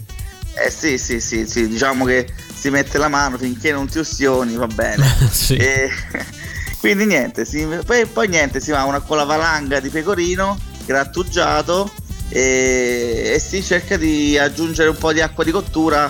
eh 0.55 0.69
sì, 0.69 0.97
sì, 0.97 1.19
sì, 1.21 1.47
sì, 1.47 1.67
diciamo 1.69 2.03
che 2.05 2.27
si 2.53 2.69
mette 2.69 2.97
la 2.97 3.07
mano 3.07 3.37
finché 3.37 3.71
non 3.71 3.87
ti 3.87 3.99
ustioni, 3.99 4.55
va 4.55 4.67
bene. 4.67 5.05
Sì. 5.31 5.55
E- 5.55 5.89
quindi 6.81 7.05
niente, 7.05 7.45
si- 7.45 7.65
poi, 7.85 8.05
poi 8.07 8.27
niente, 8.27 8.59
si 8.59 8.71
va 8.71 8.83
una, 8.83 8.99
con 8.99 9.15
la 9.17 9.23
valanga 9.23 9.79
di 9.79 9.89
pecorino 9.89 10.57
grattugiato 10.85 11.89
e, 12.31 13.33
e 13.35 13.39
si 13.39 13.61
cerca 13.61 13.97
di 13.97 14.37
aggiungere 14.37 14.89
un 14.89 14.97
po' 14.97 15.11
di 15.11 15.21
acqua 15.21 15.43
di 15.43 15.51
cottura 15.51 16.09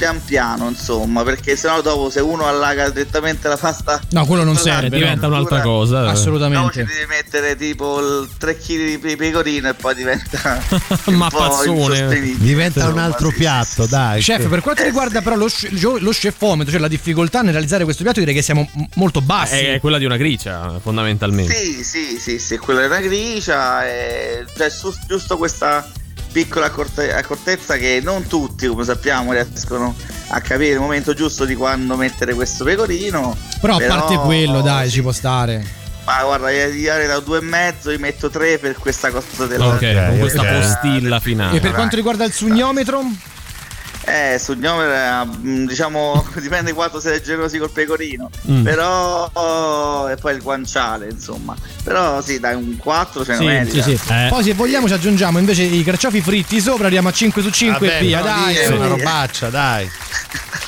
pian 0.00 0.24
piano, 0.24 0.66
insomma, 0.66 1.22
perché 1.24 1.56
sennò 1.56 1.82
dopo 1.82 2.08
se 2.08 2.20
uno 2.20 2.46
allaga 2.46 2.88
direttamente 2.88 3.48
la 3.48 3.58
pasta 3.58 4.00
No, 4.12 4.24
quello 4.24 4.44
non 4.44 4.56
serve. 4.56 4.88
di 4.88 4.96
diventa 4.96 5.26
no. 5.26 5.34
un'altra 5.34 5.60
cosa. 5.60 6.00
No, 6.00 6.06
ci 6.06 6.12
Assolutamente. 6.12 6.84
devi 6.84 7.04
mettere 7.06 7.54
tipo 7.54 8.00
il 8.00 8.30
3 8.38 8.56
kg 8.56 8.66
di 8.86 8.98
pe- 8.98 9.16
pecorino 9.16 9.68
e 9.68 9.74
poi 9.74 9.94
diventa 9.94 10.58
Mappazzone. 11.04 11.98
insostenibile. 11.98 12.38
Diventa 12.38 12.88
un 12.88 12.96
altro 12.98 13.30
piatto, 13.30 13.84
dai. 13.84 14.22
Chef, 14.22 14.48
per 14.48 14.58
Eh, 14.58 14.62
quanto 14.62 14.82
riguarda 14.84 15.20
però 15.20 15.36
lo, 15.36 15.48
lo 15.98 16.12
scefometro, 16.12 16.70
cioè 16.72 16.80
la 16.80 16.88
difficoltà 16.88 17.42
nel 17.42 17.52
realizzare 17.52 17.84
questo 17.84 18.02
piatto, 18.02 18.20
direi 18.20 18.34
che 18.34 18.42
siamo 18.42 18.66
molto 18.94 19.20
bassi. 19.20 19.54
È, 19.56 19.74
è 19.74 19.80
quella 19.80 19.98
di 19.98 20.06
una 20.06 20.16
gricia, 20.16 20.78
fondamentalmente. 20.80 21.54
Sì, 21.54 21.84
sì, 21.84 22.18
sì, 22.18 22.38
sì, 22.38 22.56
quella 22.56 22.84
è 22.84 22.86
una 22.86 23.00
gricia, 23.00 23.86
e 23.86 24.46
c'è 24.56 24.70
su- 24.70 24.94
giusto 25.06 25.36
questa 25.36 25.86
piccola 26.30 26.66
accorte- 26.66 27.12
accortezza 27.12 27.76
che 27.76 28.00
non 28.02 28.26
tutti, 28.26 28.66
come 28.66 28.84
sappiamo, 28.84 29.32
riescono 29.32 29.94
a 30.28 30.40
capire 30.40 30.74
il 30.74 30.80
momento 30.80 31.12
giusto 31.14 31.44
di 31.44 31.54
quando 31.54 31.96
mettere 31.96 32.34
questo 32.34 32.64
pecorino. 32.64 33.36
Però 33.60 33.76
a 33.76 33.84
parte 33.86 34.16
quello, 34.16 34.60
dai, 34.60 34.90
ci 34.90 35.02
può 35.02 35.12
stare. 35.12 35.78
Ma 36.04 36.22
guarda, 36.24 36.50
io 36.50 36.66
io 36.68 37.06
da 37.06 37.20
due 37.20 37.38
e 37.38 37.42
mezzo, 37.42 37.90
io 37.90 37.98
metto 37.98 38.30
tre 38.30 38.58
per 38.58 38.74
questa 38.74 39.10
cosa 39.10 39.46
della... 39.46 39.66
Ok, 39.66 40.08
con 40.08 40.18
questa 40.18 40.44
postilla 40.44 41.20
finale. 41.20 41.56
E 41.56 41.60
per 41.60 41.72
quanto 41.72 41.96
riguarda 41.96 42.24
il 42.24 42.32
sugnometro? 42.32 43.02
Eh, 44.02 44.38
sul 44.38 44.56
nome 44.58 44.84
eh, 44.86 45.66
diciamo 45.66 46.26
dipende 46.40 46.72
quanto 46.72 47.00
siete 47.00 47.22
generosi 47.22 47.58
col 47.58 47.70
pecorino. 47.70 48.30
Mm. 48.50 48.64
Però 48.64 50.08
e 50.08 50.16
poi 50.16 50.34
il 50.34 50.42
guanciale, 50.42 51.08
insomma. 51.10 51.54
Però 51.84 52.20
sì, 52.20 52.40
dai, 52.40 52.54
un 52.54 52.76
4 52.76 53.24
ce 53.24 53.38
ne 53.38 53.66
Sì, 53.68 53.82
sì, 53.82 53.96
sì. 53.96 54.12
Eh. 54.12 54.26
Poi 54.28 54.42
se 54.42 54.54
vogliamo 54.54 54.88
ci 54.88 54.94
aggiungiamo 54.94 55.38
invece 55.38 55.62
i 55.62 55.82
carciofi 55.84 56.20
fritti 56.20 56.60
sopra, 56.60 56.84
arriviamo 56.84 57.08
a 57.08 57.12
5 57.12 57.42
su 57.42 57.50
5 57.50 57.86
Vabbè, 57.86 57.98
e 57.98 58.02
via, 58.04 58.18
no, 58.18 58.24
dai. 58.24 58.54
È 58.54 58.66
una 58.68 58.86
robaccia, 58.86 59.48
dai. 59.48 59.90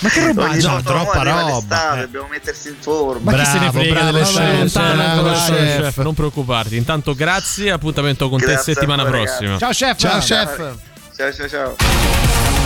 Ma 0.01 0.09
che 0.09 0.27
roba? 0.27 0.45
Ogni 0.45 0.63
no, 0.63 0.83
troppa 0.83 1.23
roba, 1.23 1.95
eh. 1.95 2.01
dobbiamo 2.01 2.27
mettersi 2.29 2.69
in 2.69 2.77
forma. 2.81 3.31
Ma 3.31 3.39
chi 3.39 3.45
se 3.45 3.53
ne 3.53 3.59
Bravo, 3.59 3.79
frega 3.79 3.95
bravo, 3.95 4.11
delle 4.11 4.25
chef, 4.25 4.73
bravo, 4.73 5.33
chef. 5.33 5.81
chef, 5.81 6.03
non 6.03 6.15
preoccuparti. 6.15 6.77
Intanto 6.77 7.15
grazie, 7.15 7.71
appuntamento 7.71 8.29
con 8.29 8.39
te 8.41 8.47
Grazie 8.47 8.73
a 8.73 8.75
settimana 8.75 9.05
prossima. 9.05 9.59
Ciao 9.59 9.71
chef. 9.71 9.99
Ciao, 9.99 10.19
chef. 10.19 10.75
Ciao 11.15 11.33
ciao 11.33 11.49
ciao. 11.49 12.62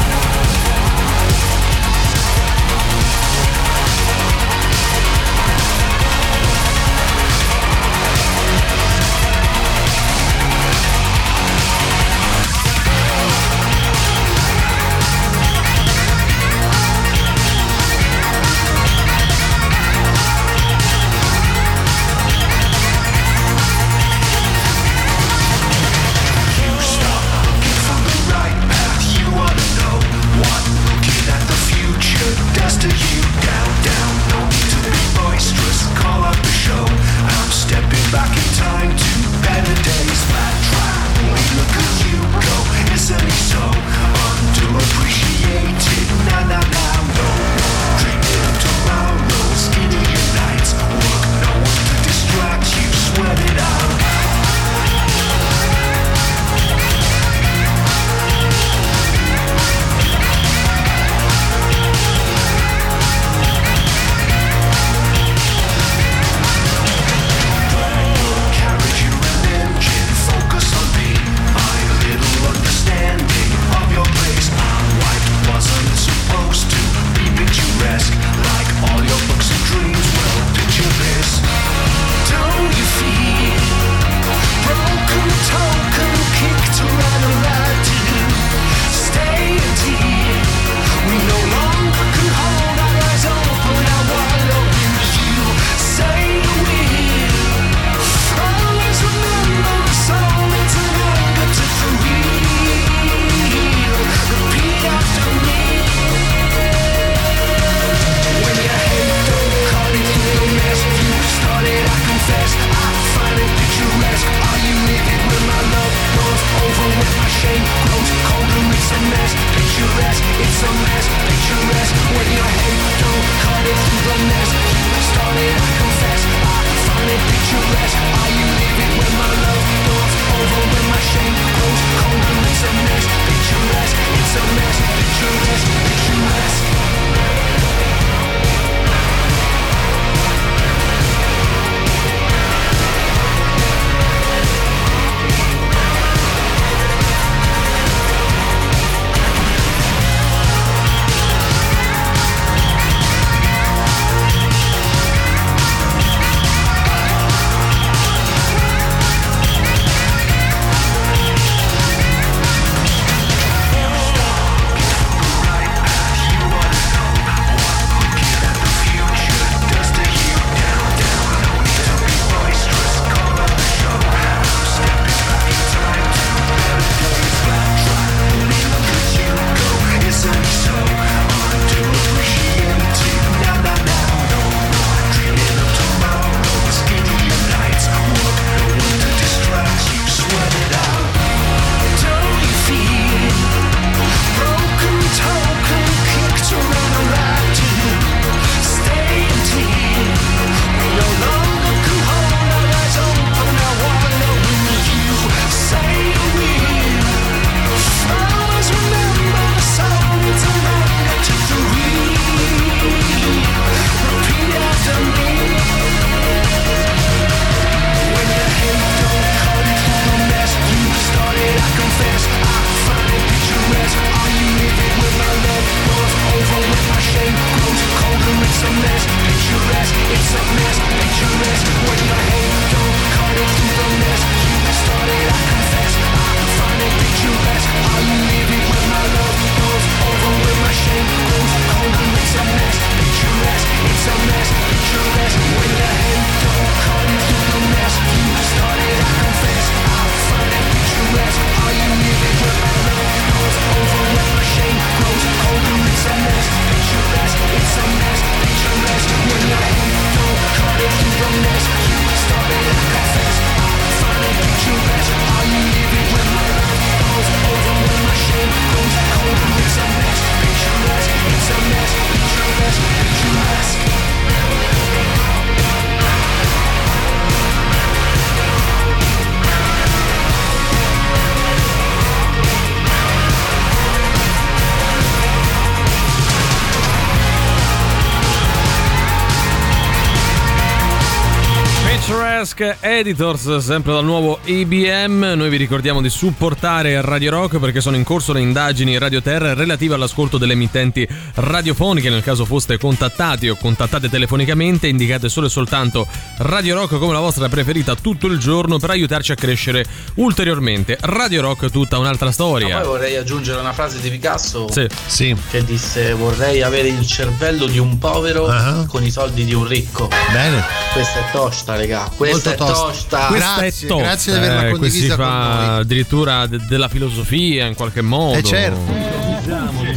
Picturesque 292.57 292.78
Editors, 292.88 293.59
sempre 293.59 293.92
dal 293.92 294.04
nuovo 294.04 294.38
IBM. 294.42 295.34
Noi 295.36 295.50
vi 295.50 295.59
ricordiamo 295.59 296.00
di 296.00 296.09
supportare 296.09 297.02
Radio 297.02 297.30
Rock 297.30 297.59
perché 297.59 297.82
sono 297.82 297.96
in 297.96 298.02
corso 298.04 298.32
le 298.32 298.40
indagini 298.40 298.96
Radio 298.96 299.20
Terra 299.20 299.52
relative 299.52 299.92
all'ascolto 299.94 300.38
delle 300.38 300.54
emittenti 300.54 301.07
radiofoniche. 301.34 302.09
Nel 302.09 302.22
caso 302.22 302.46
foste 302.46 302.78
contattati 302.78 303.50
o 303.50 303.57
contattate 303.57 304.09
telefonicamente, 304.09 304.86
indicate 304.86 305.28
solo 305.28 305.48
e 305.48 305.50
soltanto 305.50 306.07
Radio 306.38 306.76
Rock 306.76 306.96
come 306.98 307.12
la 307.12 307.18
vostra 307.18 307.46
preferita 307.50 307.94
tutto 307.94 308.26
il 308.26 308.38
giorno 308.38 308.78
per 308.78 308.88
aiutarci 308.88 309.32
a 309.32 309.34
crescere 309.34 309.84
ulteriormente. 310.14 310.96
Radio 311.02 311.42
Rock, 311.42 311.70
tutta 311.70 311.98
un'altra 311.98 312.26
Ma 312.26 312.32
storia. 312.32 312.78
poi 312.78 312.86
vorrei 312.86 313.16
aggiungere 313.16 313.61
una 313.61 313.74
frase 313.74 314.00
di 314.00 314.09
Picasso 314.09 314.66
Sì. 315.07 315.36
che 315.50 315.62
disse 315.62 316.14
vorrei 316.14 316.62
avere 316.62 316.88
il 316.88 317.07
cervello 317.07 317.66
di 317.66 317.78
un 317.78 317.98
povero 317.98 318.46
Ah. 318.46 318.86
con 318.88 319.04
i 319.04 319.11
soldi 319.11 319.44
di 319.44 319.52
un 319.52 319.66
ricco. 319.66 320.09
Bene. 320.32 320.64
Questa 320.94 321.18
è 321.18 321.30
tosta, 321.32 321.76
regà. 321.76 322.11
Questa 322.16 322.44
Molto 322.49 322.64
è 322.64 322.66
tosta. 322.66 322.86
tosta. 322.86 323.26
Questa 323.26 323.55
è 323.57 323.59
Grazie, 323.61 323.88
tosta. 323.88 324.03
grazie 324.05 324.32
di 324.32 324.38
averla 324.38 324.61
Eh, 324.61 324.68
qui 324.70 324.78
condivisa 324.78 325.01
si 325.01 325.09
con 325.09 325.24
fa 325.26 325.55
noi. 325.66 325.78
addirittura 325.80 326.47
de- 326.47 326.59
della 326.68 326.88
filosofia 326.88 327.66
in 327.66 327.74
qualche 327.74 328.01
modo. 328.03 328.38
Eh, 328.38 328.42
certo. 328.42 328.78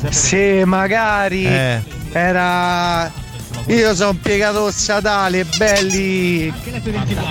Se 0.10 0.64
magari 0.66 1.46
Eh. 1.46 1.82
era. 2.12 3.12
Io 3.70 3.94
sono 3.94 4.16
piegato 4.20 4.72
statale, 4.72 5.46
belli. 5.58 6.52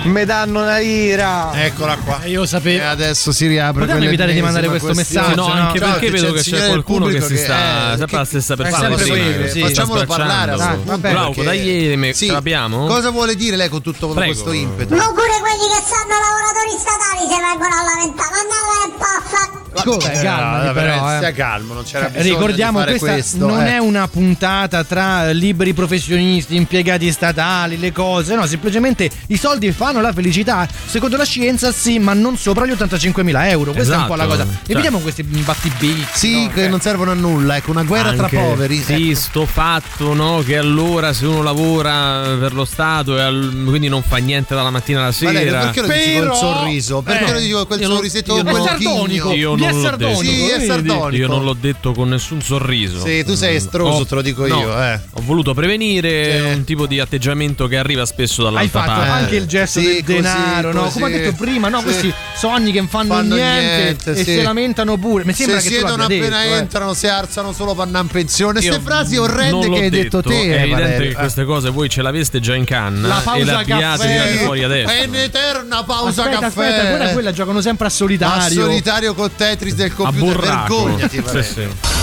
Mi 0.03 0.23
danno 0.23 0.61
una 0.61 0.77
lira. 0.77 1.51
Eccola 1.65 1.97
qua. 1.97 2.21
Io 2.25 2.45
sapevo. 2.45 2.81
E 2.81 2.85
adesso 2.85 3.33
si 3.33 3.45
riapre 3.47 3.81
Potevamo 3.81 4.05
evitare 4.05 4.31
di 4.33 4.41
mandare 4.41 4.67
questo 4.69 4.93
messaggio, 4.93 5.35
No, 5.35 5.47
no? 5.47 5.53
anche 5.53 5.79
perché 5.79 6.09
vedo 6.09 6.31
c'è 6.31 6.41
che 6.41 6.51
c'è 6.51 6.67
qualcuno 6.67 7.07
che 7.07 7.19
si 7.19 7.33
che 7.33 7.37
sta. 7.37 7.89
eh, 7.91 7.93
è- 7.93 7.97
sempre 7.97 8.17
la 8.17 8.25
stessa 8.25 8.55
persona. 8.55 8.97
sì, 8.97 9.59
Facciamolo 9.61 10.05
parlare 10.05 10.51
a 10.53 10.57
sto 10.57 10.77
punto, 10.77 10.97
Glauco, 11.09 11.41
perché- 11.41 11.43
dai 11.43 11.61
ieri, 11.61 12.13
Sì. 12.13 12.27
ce 12.27 12.31
l'abbiamo? 12.31 12.85
Cosa 12.85 13.09
vuole 13.09 13.35
dire 13.35 13.57
lei 13.57 13.67
con 13.67 13.81
tutto 13.81 14.07
Prego. 14.07 14.31
questo 14.31 14.51
impeto? 14.53 14.95
Non 14.95 15.07
pure 15.13 15.37
quelli 15.41 15.67
che 15.75 15.83
sono 15.85 16.15
lavoratori 16.15 16.79
statali 16.79 17.27
si 17.27 17.35
vengono 17.37 17.75
a 17.75 17.83
lamentare, 17.83 18.33
andate 18.39 18.85
un 18.85 18.97
po' 18.97 19.03
a. 19.35 19.68
Scusa, 19.75 20.11
Eh, 20.11 20.21
calmati 20.23 20.65
no, 20.67 20.73
però, 20.73 21.13
eh. 21.13 21.15
Stia 21.17 21.31
calmo, 21.33 21.73
non 21.73 21.83
c'era 21.83 22.07
Eh, 22.07 22.09
bisogno 22.11 22.33
Ricordiamo 22.33 22.79
di 22.79 22.85
fare 22.85 22.97
questa 22.97 23.15
questo. 23.17 23.47
non 23.47 23.61
eh. 23.61 23.71
è 23.73 23.77
una 23.77 24.07
puntata 24.07 24.83
tra 24.83 25.29
liberi 25.31 25.73
professionisti, 25.73 26.55
impiegati 26.55 27.11
statali, 27.11 27.77
le 27.79 27.91
cose, 27.91 28.35
no, 28.35 28.45
semplicemente 28.45 29.09
i 29.27 29.37
soldi 29.37 29.71
fanno 29.71 30.01
la 30.01 30.11
felicità. 30.13 30.67
Secondo 30.85 31.17
la 31.17 31.25
scienza 31.25 31.71
sì, 31.71 31.99
ma 31.99 32.13
non 32.13 32.37
sopra 32.37 32.65
gli 32.65 32.71
85.000 32.71 33.49
euro. 33.49 33.71
Questa 33.73 33.93
è 33.93 33.97
un 33.97 34.05
po' 34.07 34.15
la 34.15 34.23
Esatto, 34.25 34.37
cosa. 34.43 34.49
cioè- 34.63 34.71
Evitiamo 34.71 34.99
questi 34.99 35.23
battibecchi. 35.23 36.05
Sì, 36.13 36.43
no, 36.45 36.49
che 36.53 36.63
eh. 36.65 36.67
non 36.67 36.79
servono 36.81 37.11
a 37.11 37.15
nulla, 37.15 37.57
ecco, 37.57 37.71
una 37.71 37.83
guerra 37.83 38.13
tra 38.13 38.23
Anche- 38.25 38.37
poveri. 38.37 38.81
Sì, 38.81 39.13
sto 39.15 39.45
fatto, 39.45 40.13
no? 40.13 40.41
Che 40.45 40.57
allora 40.57 41.13
se 41.13 41.25
uno 41.25 41.41
lavora 41.41 42.35
per 42.39 42.53
lo 42.53 42.65
Stato 42.65 43.17
e 43.17 43.21
al- 43.21 43.63
quindi 43.67 43.87
non 43.87 44.03
fa 44.03 44.17
niente 44.17 44.55
dalla 44.55 44.69
mattina 44.71 45.01
alla 45.01 45.11
sera. 45.11 45.31
Valerio, 45.33 45.59
perché 45.59 45.81
lo 45.81 45.87
dici 45.87 46.13
col 46.13 46.21
Però- 46.21 46.35
sorriso? 46.35 47.01
Perché 47.01 47.23
Eh, 47.25 47.31
lo 47.33 47.39
dici 47.39 47.51
con 47.51 47.67
quel 47.67 47.79
non- 47.81 47.95
sorrisetto 47.95 48.35
io 48.35 48.43
non-. 48.43 49.11
Io 49.19 49.53
è 49.55 49.57
non 49.67 49.75
l'ho 49.81 49.81
sardonico, 49.83 50.21
detto. 50.21 50.33
Sì, 50.33 50.49
è 50.49 50.65
sardonico. 50.65 51.15
Io 51.15 51.27
non 51.27 51.43
l'ho 51.43 51.53
detto 51.59 51.91
con 51.93 52.09
nessun 52.09 52.41
sorriso. 52.41 52.99
Sì, 53.05 53.23
tu 53.23 53.35
sei 53.35 53.55
estroso, 53.55 54.05
te 54.05 54.15
lo 54.15 54.21
dico 54.21 54.47
no, 54.47 54.59
io, 54.59 54.83
eh. 54.83 54.99
Ho 55.13 55.21
voluto 55.21 55.53
prevenire 55.53 56.39
Sì. 56.39 56.53
un 56.57 56.63
tipo 56.63 56.85
di 56.85 56.99
atteggiamento 56.99 57.67
che 57.67 57.77
arriva 57.77 58.05
spesso 58.05 58.45
Hai 58.45 58.53
dall'altra 58.53 58.79
fatto 58.83 58.99
parte. 58.99 59.09
anche 59.23 59.35
il 59.35 59.45
gesto 59.47 59.79
Sì, 59.79 59.85
del 59.85 60.03
così, 60.03 60.15
denaro, 60.21 60.73
no? 60.73 60.81
così. 60.83 60.99
Come 60.99 61.05
ha 61.05 61.17
detto 61.17 61.33
prima, 61.35 61.69
no? 61.69 61.77
Sì. 61.79 61.83
Questi 61.83 62.13
sogni 62.35 62.71
che 62.71 62.79
non 62.79 62.87
fanno, 62.87 63.13
Fanno 63.15 63.35
niente, 63.35 63.83
niente, 63.83 64.11
e 64.11 64.15
sì. 64.15 64.23
si 64.23 64.41
lamentano 64.41 64.97
pure. 64.97 65.25
Mi 65.25 65.33
sembra 65.33 65.59
Se 65.59 65.69
che 65.69 65.75
siedono 65.75 66.03
appena 66.03 66.41
detto, 66.41 66.53
eh. 66.53 66.57
entrano, 66.57 66.93
si 66.93 67.07
alzano 67.07 67.53
solo 67.53 67.73
per 67.73 67.85
andare 67.85 68.05
in 68.05 68.11
pensione. 68.11 68.59
Io 68.59 68.67
Queste 68.69 68.85
frasi 68.85 69.17
orrende 69.17 69.69
che 69.69 69.79
hai 69.81 69.89
detto, 69.89 70.21
te, 70.21 70.29
È 70.41 70.53
eh, 70.57 70.61
evidente 70.61 71.07
che 71.09 71.13
queste 71.13 71.43
cose 71.45 71.69
voi 71.69 71.89
ce 71.89 72.01
l'aveste 72.01 72.39
già 72.39 72.55
in 72.55 72.65
canna 72.65 73.07
La 73.07 73.19
e 73.19 73.23
pausa 73.23 73.43
le 73.45 73.51
abbiate 73.53 74.07
fuori 74.43 74.63
adesso. 74.63 74.91
È 74.91 75.05
un'eterna 75.05 75.83
pausa 75.83 76.29
caffè. 76.29 76.45
aspetta, 76.45 77.11
quella 77.13 77.31
giocano 77.31 77.61
sempre 77.61 77.87
a 77.87 77.89
solitario. 77.89 78.61
solitario 78.61 79.13
col 79.13 79.31
Tetris 79.49 79.73
del 79.73 79.93
computer. 79.93 80.39
Vergognati, 80.39 81.23
Sì, 81.25 81.43
sì. 81.43 81.98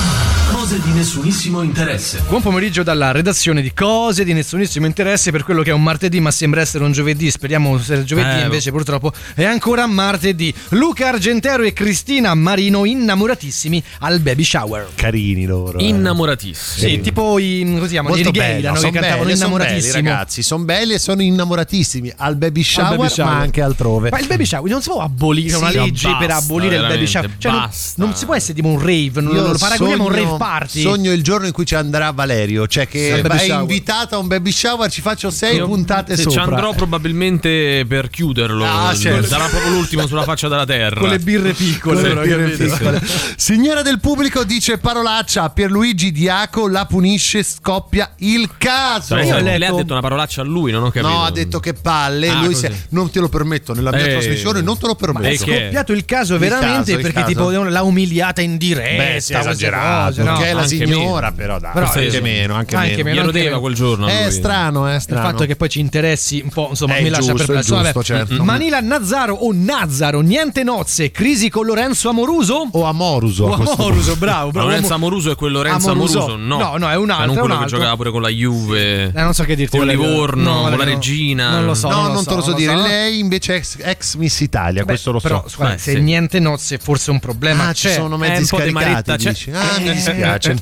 Cose 0.68 0.80
di 0.82 0.90
nessunissimo 0.94 1.62
interesse. 1.62 2.22
Buon 2.26 2.42
pomeriggio 2.42 2.82
dalla 2.82 3.12
redazione 3.12 3.62
di 3.62 3.72
Cose 3.72 4.24
di 4.24 4.32
nessunissimo 4.32 4.84
interesse 4.84 5.30
per 5.30 5.44
quello 5.44 5.62
che 5.62 5.70
è 5.70 5.72
un 5.72 5.80
martedì, 5.84 6.18
ma 6.18 6.32
sembra 6.32 6.60
essere 6.60 6.82
un 6.82 6.90
giovedì. 6.90 7.30
Speriamo 7.30 7.78
sia 7.78 8.02
giovedì, 8.02 8.40
Eh, 8.40 8.42
invece 8.42 8.72
purtroppo 8.72 9.12
è 9.36 9.44
ancora 9.44 9.86
martedì. 9.86 10.52
Luca 10.70 11.06
Argentero 11.10 11.62
e 11.62 11.72
Cristina 11.72 12.34
Marino 12.34 12.84
innamoratissimi 12.84 13.80
al 14.00 14.18
baby 14.18 14.42
shower. 14.42 14.88
Carini 14.96 15.46
loro. 15.46 15.78
eh. 15.78 15.84
Innamoratissimi. 15.86 16.90
Sì, 16.94 17.00
tipo 17.00 17.38
i, 17.38 17.60
come 17.64 17.82
si 17.86 17.92
chiamano? 17.92 18.16
I 18.16 18.22
Molto 18.24 18.32
Righeira, 18.32 18.72
belli, 18.72 18.74
no? 18.74 18.90
che 18.90 18.98
cantavano 18.98 18.98
belli, 18.98 19.12
son 19.12 19.22
belli, 19.22 19.36
innamoratissimi. 19.36 20.08
ragazzi, 20.08 20.42
sono 20.42 20.64
belli 20.64 20.92
e 20.94 20.98
sono 20.98 21.22
innamoratissimi 21.22 22.12
al 22.16 22.34
baby 22.34 22.64
shower, 22.64 22.96
baby 22.96 23.08
shower. 23.08 23.32
ma 23.32 23.38
anche 23.38 23.62
altrove. 23.62 24.10
Ma 24.10 24.18
il 24.18 24.26
baby 24.26 24.44
shower 24.44 24.68
non 24.68 24.82
si 24.82 24.88
può 24.90 25.00
abolire 25.00 25.50
Sì, 25.50 25.54
una 25.58 25.70
legge 25.70 26.08
per 26.18 26.26
basta, 26.26 26.42
abolire 26.44 26.74
il 26.74 26.82
baby 26.88 27.06
shower. 27.06 27.30
Cioè, 27.38 27.52
non, 27.52 27.60
basta. 27.60 28.02
non 28.04 28.16
si 28.16 28.24
può 28.24 28.34
essere 28.34 28.54
tipo 28.54 28.66
un 28.66 28.80
rave, 28.80 29.20
non 29.20 29.32
Io 29.32 29.46
lo 29.46 29.56
paragoniamo 29.56 30.02
a 30.02 30.06
un 30.08 30.12
rave 30.12 30.36
party. 30.36 30.54
Sogno 30.66 31.12
il 31.12 31.22
giorno 31.22 31.46
in 31.46 31.52
cui 31.52 31.66
ci 31.66 31.74
andrà 31.74 32.10
Valerio, 32.12 32.66
cioè 32.66 32.88
che 32.88 33.12
Sì, 33.14 33.20
è 33.26 33.38
shower. 33.38 33.60
invitato 33.60 34.14
a 34.14 34.18
un 34.18 34.26
baby 34.26 34.50
shower, 34.50 34.90
ci 34.90 35.00
faccio 35.00 35.30
sei 35.30 35.56
Io- 35.56 35.66
puntate 35.66 36.16
se 36.16 36.22
sopra. 36.22 36.42
Ci 36.42 36.48
andrò 36.50 36.72
probabilmente 36.74 37.84
per 37.88 38.08
chiuderlo. 38.10 38.64
Ah, 38.64 38.94
certo. 38.94 39.26
Sarà 39.26 39.46
proprio 39.46 39.72
l'ultimo 39.72 40.06
sulla 40.06 40.22
faccia 40.22 40.48
della 40.48 40.64
terra. 40.64 41.00
Con 41.00 41.08
le 41.08 41.18
birre 41.18 41.52
piccole, 41.52 42.14
le 42.14 42.20
birre 42.22 42.48
piccole. 42.50 43.02
Signora 43.36 43.82
del 43.82 44.00
pubblico 44.00 44.44
dice 44.44 44.78
parolaccia 44.78 45.42
a 45.44 45.50
Pierluigi 45.50 46.12
Diaco, 46.12 46.68
la 46.68 46.86
punisce, 46.86 47.42
scoppia 47.42 48.12
il 48.18 48.50
caso. 48.58 49.16
Io 49.16 49.36
ho 49.36 49.40
lei 49.40 49.58
letto- 49.58 49.74
ha 49.74 49.76
detto 49.78 49.92
una 49.92 50.02
parolaccia 50.02 50.40
a 50.42 50.44
lui, 50.44 50.70
non 50.72 50.82
ho 50.84 50.90
capito. 50.90 51.08
No, 51.12 51.24
ha 51.24 51.30
detto 51.30 51.60
che 51.60 51.72
palle. 51.74 52.28
Ah, 52.28 52.42
lui 52.42 52.54
si- 52.54 52.68
non 52.90 53.10
te 53.10 53.20
lo 53.20 53.28
permetto 53.28 53.74
nella 53.74 53.90
mia 53.90 54.04
Eh. 54.04 54.10
trasmissione, 54.10 54.60
non 54.60 54.78
te 54.78 54.86
lo 54.86 54.94
permetto. 54.94 55.26
È 55.26 55.36
scoppiato 55.36 55.92
il 55.92 56.04
caso 56.04 56.34
Il 56.34 56.40
veramente 56.40 56.92
caso, 56.92 57.02
perché 57.02 57.20
caso. 57.20 57.26
tipo 57.26 57.50
l'ha 57.50 57.82
umiliata 57.82 58.40
in 58.40 58.56
diretta. 58.56 59.02
Beh, 59.14 59.20
sì, 59.20 59.34
esagerato. 59.34 60.22
no? 60.22 60.36
Perché 60.46 60.50
è 60.50 60.54
la 60.54 60.66
signora, 60.66 61.32
però 61.32 61.58
dai. 61.58 61.72
Però, 61.72 61.86
anche 61.86 62.20
meno, 62.20 62.54
anche, 62.54 62.76
Anche 62.76 62.88
meno. 62.96 63.04
meno. 63.04 63.14
Glielo 63.20 63.30
deva 63.32 63.60
quel 63.60 63.74
giorno. 63.74 64.06
È 64.06 64.30
strano, 64.30 64.86
è 64.86 64.94
Il 64.96 65.00
strano. 65.00 65.28
fatto 65.28 65.44
che 65.46 65.56
poi 65.56 65.68
ci 65.68 65.80
interessi 65.80 66.40
un 66.42 66.50
po', 66.50 66.68
insomma, 66.70 66.96
È 66.96 67.02
mi 67.02 67.08
lascia 67.08 67.30
giusto, 67.32 67.46
perplesso. 67.46 67.72
è 67.74 67.76
Vabbè. 67.76 67.92
giusto, 67.92 68.02
certo. 68.04 68.44
Manila 68.44 68.80
Nazzaro 68.80 69.34
o 69.34 69.50
Nazzaro, 69.52 70.20
niente 70.20 70.62
nozze, 70.62 71.10
crisi 71.10 71.48
con 71.50 71.66
Lorenzo 71.66 72.08
Amoruso? 72.08 72.68
O 72.72 72.84
Amoruso. 72.84 73.44
O 73.46 73.52
Amoruso, 73.54 74.16
bravo, 74.16 74.50
bravo. 74.50 74.68
Lorenzo 74.68 74.94
Amoruso 74.94 75.30
è 75.30 75.34
quel 75.36 75.52
Lorenzo 75.52 75.90
Amoruso. 75.90 76.18
Amoruso? 76.24 76.36
No, 76.36 76.56
No, 76.58 76.76
no, 76.76 76.90
è 76.90 76.96
un 76.96 77.08
Cioè, 77.08 77.16
altro, 77.16 77.26
non 77.26 77.36
è 77.36 77.40
un 77.40 77.46
quello 77.46 77.58
che 77.60 77.66
giocava 77.66 77.96
pure 77.96 78.10
con 78.10 78.22
la 78.22 78.28
Juve. 78.28 79.04
Eh, 79.14 79.22
non 79.22 79.34
so 79.34 79.44
che 79.44 79.54
dirti. 79.56 79.76
Con. 79.78 79.86
Livorno, 79.86 80.42
No, 80.62 80.68
con 80.68 80.78
la 80.78 80.84
regina. 80.84 81.50
Non 81.50 81.66
lo 81.66 81.74
so. 81.74 81.88
No, 81.88 82.02
non, 82.02 82.12
non, 82.12 82.22
so, 82.22 82.30
te 82.30 82.34
lo 82.36 82.42
so 82.42 82.52
dire. 82.54 82.76
so. 82.76 82.82
Lei 82.82 83.18
invece 83.18 83.54
è 83.54 83.56
ex, 83.58 83.76
ex 83.80 84.14
Miss 84.16 84.40
Italia, 84.40 84.80
Beh, 84.82 84.86
questo 84.88 85.12
lo 85.12 85.20
però, 85.20 85.44
so. 85.46 85.56
guarda, 85.56 85.74
Eh, 85.74 85.78
se 85.78 85.92
sì. 85.92 86.00
niente 86.00 86.38
nozze, 86.40 86.78
forse 86.78 87.10
un 87.10 87.20
problema 87.20 87.68
Ah, 87.68 87.72
c'è. 87.72 87.88
ci 87.88 87.94
sono 87.94 88.14
Eh, 88.16 88.18
mezzi 88.18 88.42
un 88.42 88.58
po' 88.60 88.64
di 88.64 88.70
scaricati, 88.70 89.16
c'è. 89.16 89.28
dici. 89.30 89.50
Ah, 89.52 89.78
mi 89.78 89.88
Eh, 89.88 89.92
dispiace. 89.92 90.35
Eh, 90.44 90.56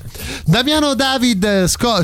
Damiano 0.45 0.95
David 0.95 1.65
Sco- 1.65 2.03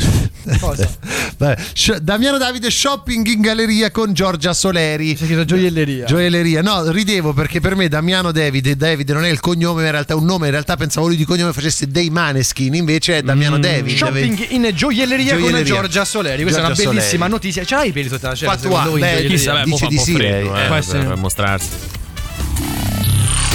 Cosa? 0.59 0.89
Vabbè, 1.37 1.57
Sci- 1.73 1.99
Damiano 2.03 2.39
David 2.39 2.67
shopping 2.67 3.27
in 3.27 3.41
galleria 3.41 3.91
con 3.91 4.13
Giorgia 4.13 4.53
Soleri. 4.53 5.15
C'è 5.15 5.25
scritto 5.25 5.45
gioielleria. 5.45 6.05
Gioielleria, 6.07 6.63
no, 6.63 6.91
ridevo 6.91 7.33
perché 7.33 7.61
per 7.61 7.77
me 7.77 7.89
Damiano 7.89 8.33
David, 8.33 8.73
David 8.73 9.11
non 9.11 9.25
è 9.25 9.29
il 9.29 9.41
cognome, 9.41 9.81
ma 9.81 9.87
in 9.87 9.93
realtà 9.93 10.15
è 10.15 10.17
un 10.17 10.25
nome. 10.25 10.47
In 10.47 10.53
realtà 10.53 10.77
pensavo 10.77 11.07
lui 11.07 11.17
di 11.17 11.25
cognome 11.25 11.53
facesse 11.53 11.89
dei 11.89 12.11
Maneskin, 12.11 12.75
invece 12.75 13.19
è 13.19 13.23
Damiano 13.23 13.59
David. 13.59 13.97
Shopping 13.97 14.47
in 14.51 14.71
gioielleria, 14.75 15.33
con 15.33 15.43
Gioielleria. 15.43 15.75
Giorgia 15.75 16.05
Soleri. 16.05 16.43
Questa 16.43 16.61
Giorgia 16.61 16.83
è 16.83 16.87
una 16.97 17.05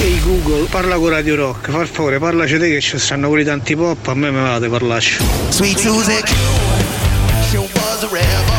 Ehi 0.02 0.20
Google, 0.22 0.68
parla 0.70 0.98
con 0.98 1.10
Radio 1.10 1.36
Rock, 1.36 1.72
per 1.72 1.88
favore, 1.88 2.20
parlaci 2.20 2.58
te 2.58 2.70
che 2.70 2.82
ci 2.82 3.00
stanno 3.00 3.30
quelli 3.30 3.44
tanti 3.44 3.76
pop, 3.76 4.08
a 4.08 4.14
me 4.14 4.30
me 4.30 4.42
va 4.42 4.60
di 4.60 4.68
parlarci. 4.68 5.24
Sweet 5.50 5.78
Susie 5.78 6.22
Q, 6.22 6.34
she 7.50 7.58
was 7.58 8.04
a 8.04 8.08
rebel. 8.12 8.55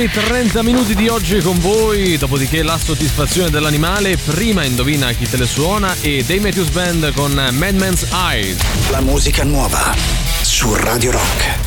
primi 0.00 0.08
30 0.08 0.62
minuti 0.62 0.94
di 0.94 1.08
oggi 1.08 1.40
con 1.40 1.58
voi, 1.58 2.16
dopodiché 2.16 2.62
la 2.62 2.78
soddisfazione 2.78 3.50
dell'animale, 3.50 4.16
prima 4.16 4.64
indovina 4.64 5.12
chi 5.12 5.28
te 5.28 5.36
le 5.36 5.46
suona 5.46 5.94
e 6.00 6.24
dei 6.24 6.40
Matthews 6.40 6.70
Band 6.70 7.12
con 7.12 7.32
Madman's 7.32 8.06
Eyes. 8.10 8.56
La 8.90 9.02
musica 9.02 9.44
nuova 9.44 9.94
su 10.40 10.72
Radio 10.74 11.10
Rock. 11.10 11.59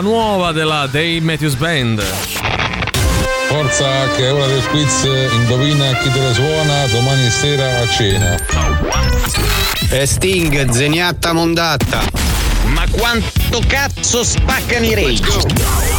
La 0.00 0.06
nuova 0.06 0.52
della 0.52 0.86
Dave 0.90 1.20
Matthews 1.20 1.56
Band. 1.56 2.02
Forza 3.48 4.08
che 4.16 4.28
è 4.28 4.32
ora 4.32 4.46
del 4.46 4.66
quiz, 4.68 5.02
indovina 5.32 5.92
chi 5.98 6.10
te 6.10 6.20
la 6.20 6.32
suona 6.32 6.86
domani 6.86 7.28
sera 7.28 7.80
a 7.80 7.88
cena. 7.88 8.36
E 9.90 10.06
Sting, 10.06 10.70
zeniatta 10.70 11.34
mondatta. 11.34 12.00
Ma 12.68 12.86
quanto 12.90 13.60
cazzo 13.66 14.24
spaccano 14.24 14.86
i 14.86 14.94
rage? 14.94 15.90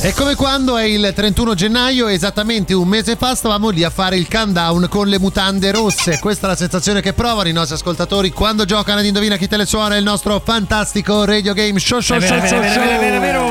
È 0.00 0.12
come 0.12 0.34
quando 0.34 0.76
è 0.76 0.84
il 0.84 1.12
31 1.14 1.54
gennaio, 1.54 2.06
esattamente 2.08 2.74
un 2.74 2.86
mese 2.86 3.16
fa, 3.16 3.34
stavamo 3.34 3.70
lì 3.70 3.82
a 3.82 3.90
fare 3.90 4.16
il 4.16 4.28
countdown 4.28 4.86
con 4.88 5.08
le 5.08 5.18
mutande 5.18 5.72
rosse. 5.72 6.18
Questa 6.20 6.46
è 6.46 6.50
la 6.50 6.56
sensazione 6.56 7.00
che 7.00 7.14
provano 7.14 7.48
i 7.48 7.52
nostri 7.52 7.74
ascoltatori 7.74 8.30
quando 8.30 8.66
giocano 8.66 9.00
ad 9.00 9.06
Indovina 9.06 9.36
chi 9.36 9.48
te 9.48 9.56
le 9.56 9.66
suona 9.66 9.96
il 9.96 10.04
nostro 10.04 10.40
fantastico 10.44 11.24
radio 11.24 11.54
game 11.54 11.78
show 11.78 12.00
show 12.00 12.20
show 12.20 12.38
è 12.38 12.46
show, 12.46 12.60
vero, 12.60 12.66
è 12.66 12.68
vero, 12.68 12.72
show. 12.72 12.82
è 12.82 12.98
vero, 12.98 13.16
è 13.16 13.20
vero. 13.20 13.45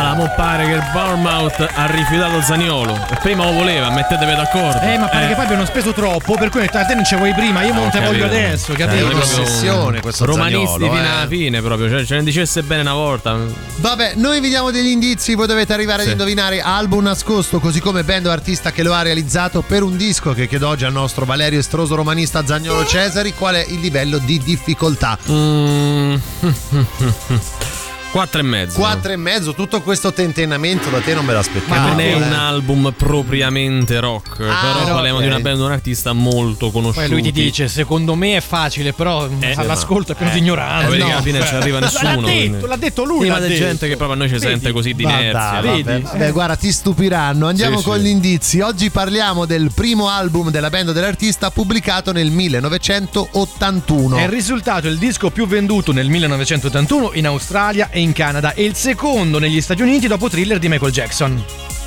Allora, 0.00 0.14
mo 0.14 0.32
pare 0.34 0.64
che 0.64 0.72
il 0.72 0.82
Bournemouth 0.92 1.68
ha 1.74 1.86
rifiutato 1.86 2.40
Zaniolo. 2.40 2.94
E 3.10 3.16
prima 3.20 3.44
lo 3.44 3.52
voleva, 3.52 3.90
mettetevi 3.90 4.34
d'accordo. 4.34 4.80
Eh, 4.80 4.96
ma 4.98 5.08
pare 5.08 5.28
che 5.28 5.34
poi 5.34 5.44
abbiano 5.44 5.64
speso 5.66 5.92
troppo, 5.92 6.36
per 6.36 6.48
cui 6.48 6.60
detto, 6.60 6.78
"Ah, 6.78 6.84
te 6.86 6.94
non 6.94 7.04
ci 7.04 7.16
vuoi 7.16 7.34
prima, 7.34 7.62
io 7.62 7.74
non 7.74 7.90
te 7.90 8.00
voglio 8.00 8.24
adesso, 8.24 8.72
Eh, 8.72 8.76
capito? 8.76 9.06
proprio 9.08 9.22
ossessione 9.22 10.00
questo 10.00 10.24
Romanisti 10.24 10.66
Zaniolo, 10.80 10.92
fino 10.94 11.04
eh. 11.06 11.10
alla 11.10 11.26
fine 11.26 11.60
proprio. 11.60 11.88
Cioè, 11.90 12.04
ce 12.04 12.14
ne 12.16 12.22
dicesse 12.24 12.62
bene 12.62 12.80
una 12.80 12.94
volta. 12.94 13.36
Vabbè, 13.76 14.12
noi 14.16 14.40
vi 14.40 14.48
diamo 14.48 14.70
degli 14.70 14.88
indizi, 14.88 15.34
voi 15.34 15.46
dovete 15.46 15.72
arrivare 15.74 16.00
Sì. 16.02 16.06
ad 16.08 16.12
indovinare 16.12 16.60
album 16.62 17.04
nascosto, 17.04 17.60
così 17.60 17.80
come 17.80 18.02
band 18.02 18.26
o 18.26 18.30
artista 18.30 18.72
che 18.72 18.82
lo 18.82 18.94
ha 18.94 19.02
realizzato 19.02 19.60
per 19.62 19.82
un 19.82 19.96
disco 19.98 20.32
che 20.32 20.48
chiedo 20.48 20.68
oggi 20.68 20.84
al 20.86 20.92
nostro 20.92 21.24
Valerio 21.26 21.58
Estroso 21.58 21.94
romanista 21.94 22.44
Zagnolo 22.46 22.86
Cesari, 22.86 23.34
qual 23.34 23.56
è 23.56 23.64
il 23.68 23.80
livello 23.80 24.16
di 24.18 24.38
difficoltà. 24.38 25.18
Mm. 25.30 26.14
Quattro 28.10 28.40
e 28.40 28.42
mezzo. 28.42 28.76
Quattro 28.76 29.12
e 29.12 29.16
mezzo, 29.16 29.54
tutto 29.54 29.82
questo 29.82 30.12
tentennamento 30.12 30.90
da 30.90 30.98
te 30.98 31.14
non 31.14 31.24
me 31.24 31.32
l'aspettavo. 31.32 31.80
Ma 31.80 31.86
non 31.90 32.00
è 32.00 32.08
eh. 32.10 32.14
un 32.14 32.32
album 32.32 32.92
propriamente 32.96 34.00
rock, 34.00 34.36
però 34.38 34.84
no, 34.84 34.94
parliamo 34.94 35.18
ok. 35.18 35.22
di 35.22 35.28
una 35.28 35.38
band, 35.38 35.56
di 35.58 35.62
un 35.62 35.70
artista 35.70 36.12
molto 36.12 36.72
conosciuto. 36.72 37.00
Poi 37.06 37.08
lui 37.08 37.22
ti 37.22 37.30
dice, 37.30 37.68
secondo 37.68 38.16
me 38.16 38.36
è 38.36 38.40
facile, 38.40 38.92
però 38.92 39.28
Eh, 39.38 39.52
all'ascolto 39.56 40.10
è 40.10 40.14
pieno 40.16 40.32
eh, 40.32 40.34
di 40.34 40.40
ignoranza. 40.40 40.88
vedi 40.88 41.04
che 41.04 41.10
alla 41.12 41.22
fine 41.22 41.46
ci 41.46 41.54
arriva 41.54 41.78
nessuno, 41.78 42.20
L'ha 42.20 42.26
detto, 42.26 42.66
l'ha 42.66 42.76
detto 42.76 43.04
lui. 43.04 43.20
Sì, 43.20 43.26
l'ha 43.28 43.38
ma 43.38 43.46
c'è 43.46 43.54
gente 43.56 43.86
che 43.86 43.96
proprio 43.96 44.16
a 44.16 44.18
noi 44.18 44.28
ci 44.28 44.34
Vedi? 44.34 44.46
sente 44.46 44.72
così 44.72 44.92
di 44.92 45.02
inerzia. 45.04 45.60
va. 45.60 45.60
vabbè, 45.60 46.00
vabbè, 46.00 46.32
guarda, 46.32 46.56
ti 46.56 46.72
stupiranno. 46.72 47.46
Andiamo 47.46 47.78
Sì, 47.78 47.84
con 47.84 47.96
sì. 47.98 48.02
gli 48.02 48.08
indizi. 48.08 48.60
Oggi 48.60 48.90
parliamo 48.90 49.44
del 49.46 49.70
primo 49.72 50.08
album 50.08 50.50
della 50.50 50.68
band 50.68 50.90
dell'artista 50.90 51.52
pubblicato 51.52 52.10
nel 52.10 52.32
1981. 52.32 54.16
È 54.16 54.22
il 54.22 54.28
risultato 54.28 54.88
il 54.88 54.98
disco 54.98 55.30
più 55.30 55.46
venduto 55.46 55.92
nel 55.92 56.08
1981 56.08 57.12
in 57.14 57.26
Australia 57.26 57.88
e 57.90 57.99
in 58.00 58.12
Canada 58.12 58.54
e 58.54 58.64
il 58.64 58.74
secondo 58.74 59.38
negli 59.38 59.60
Stati 59.60 59.82
Uniti 59.82 60.06
dopo 60.06 60.28
Thriller 60.28 60.58
di 60.58 60.68
Michael 60.68 60.92
Jackson. 60.92 61.79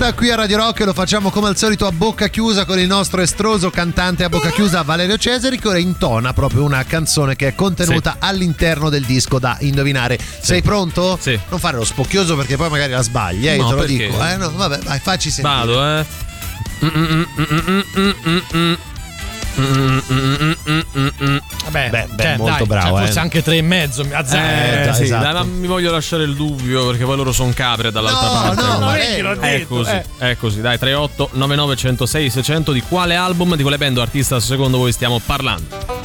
Canta 0.00 0.16
qui 0.16 0.30
a 0.30 0.34
Radio 0.34 0.56
Rock 0.56 0.80
e 0.80 0.84
lo 0.86 0.94
facciamo 0.94 1.28
come 1.28 1.48
al 1.48 1.58
solito 1.58 1.86
a 1.86 1.92
bocca 1.92 2.28
chiusa 2.28 2.64
con 2.64 2.78
il 2.78 2.86
nostro 2.86 3.20
estroso 3.20 3.68
cantante 3.68 4.24
a 4.24 4.30
bocca 4.30 4.48
chiusa 4.48 4.80
Valerio 4.80 5.18
Cesari 5.18 5.58
che 5.58 5.68
ora 5.68 5.76
intona 5.76 6.32
proprio 6.32 6.64
una 6.64 6.82
canzone 6.84 7.36
che 7.36 7.48
è 7.48 7.54
contenuta 7.54 8.16
all'interno 8.18 8.88
del 8.88 9.04
disco 9.04 9.38
da 9.38 9.58
indovinare. 9.60 10.18
Sei 10.40 10.62
pronto? 10.62 11.18
Sì. 11.20 11.38
Non 11.50 11.58
fare 11.58 11.76
lo 11.76 11.84
spocchioso 11.84 12.34
perché 12.34 12.56
poi 12.56 12.70
magari 12.70 12.92
la 12.92 13.02
sbagli, 13.02 13.46
eh, 13.46 13.58
No, 13.58 13.68
te 13.68 13.74
lo 13.74 13.80
perché? 13.80 14.06
dico. 14.06 14.26
Eh, 14.26 14.36
no, 14.38 14.50
vabbè, 14.52 14.78
vai, 14.78 14.98
facci 15.00 15.30
sentire. 15.30 15.54
Vado, 15.54 15.98
eh. 15.98 16.06
Vabbè, 21.64 21.90
Beh, 21.90 22.06
beh, 22.10 22.22
cioè, 22.22 22.36
molto 22.36 22.56
dai, 22.56 22.66
bravo, 22.66 22.88
cioè, 22.88 22.96
eh. 23.00 23.04
forse 23.04 23.18
anche 23.18 23.42
tre 23.42 23.56
e 23.56 23.62
mezzo, 23.62 24.04
a 24.12 24.24
zero. 24.24 24.80
Eh, 24.80 24.84
già, 24.84 24.92
sì, 24.92 25.02
esatto. 25.04 25.22
dai, 25.24 25.32
ma 25.34 25.44
mi 25.44 25.66
voglio 25.66 25.90
lasciare 25.90 26.24
il 26.24 26.34
dubbio 26.34 26.86
perché 26.88 27.04
poi 27.04 27.16
loro 27.16 27.32
sono 27.32 27.52
capre 27.54 27.90
dall'altra 27.92 28.26
No, 28.26 28.32
parte. 28.32 28.62
no, 28.62 28.78
ma 28.78 28.92
Quindi- 28.92 28.98
lei 29.06 29.20
l'ha 29.22 29.32
è 29.32 29.58
detto, 29.58 29.66
così, 29.74 29.90
eh. 29.90 30.04
è 30.18 30.36
così. 30.36 30.60
Dai, 30.60 30.78
38 30.78 31.30
99 31.32 31.76
106 31.76 32.30
600 32.30 32.72
di 32.72 32.82
quale 32.82 33.14
album, 33.14 33.54
di 33.56 33.62
quale 33.62 33.78
band 33.78 33.98
o 33.98 34.02
artista 34.02 34.40
secondo 34.40 34.78
voi 34.78 34.92
stiamo 34.92 35.20
parlando? 35.24 35.99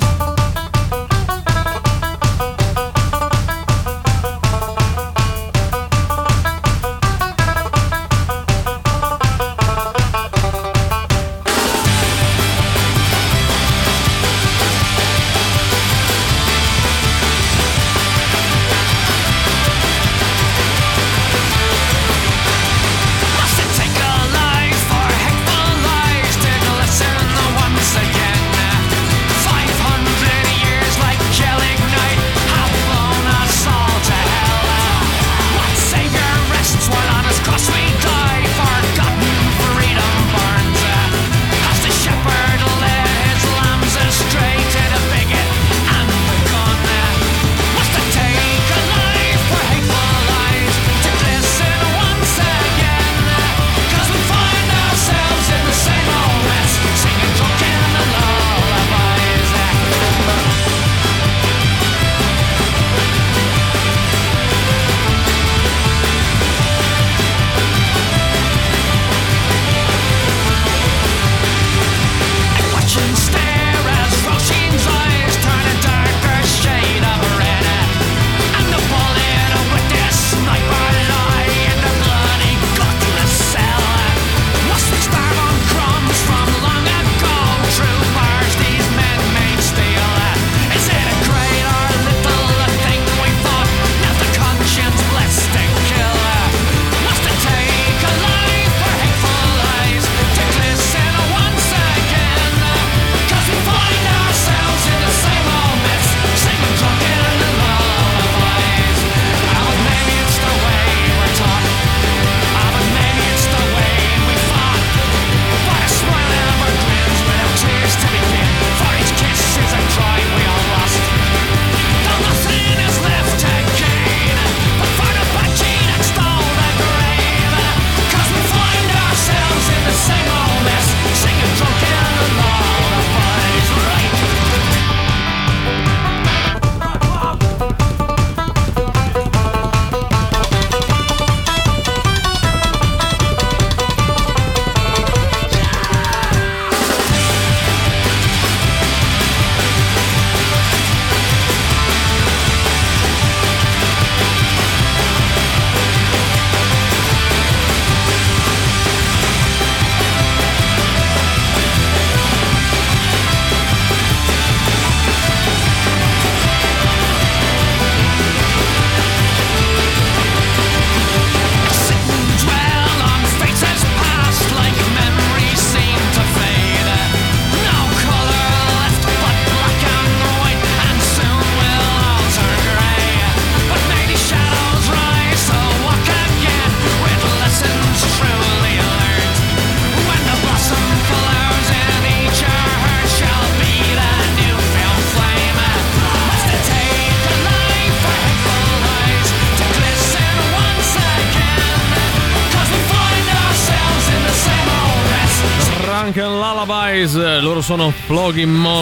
Sono 207.66 207.90
Flogging 207.90 208.52
Molly. 208.52 208.75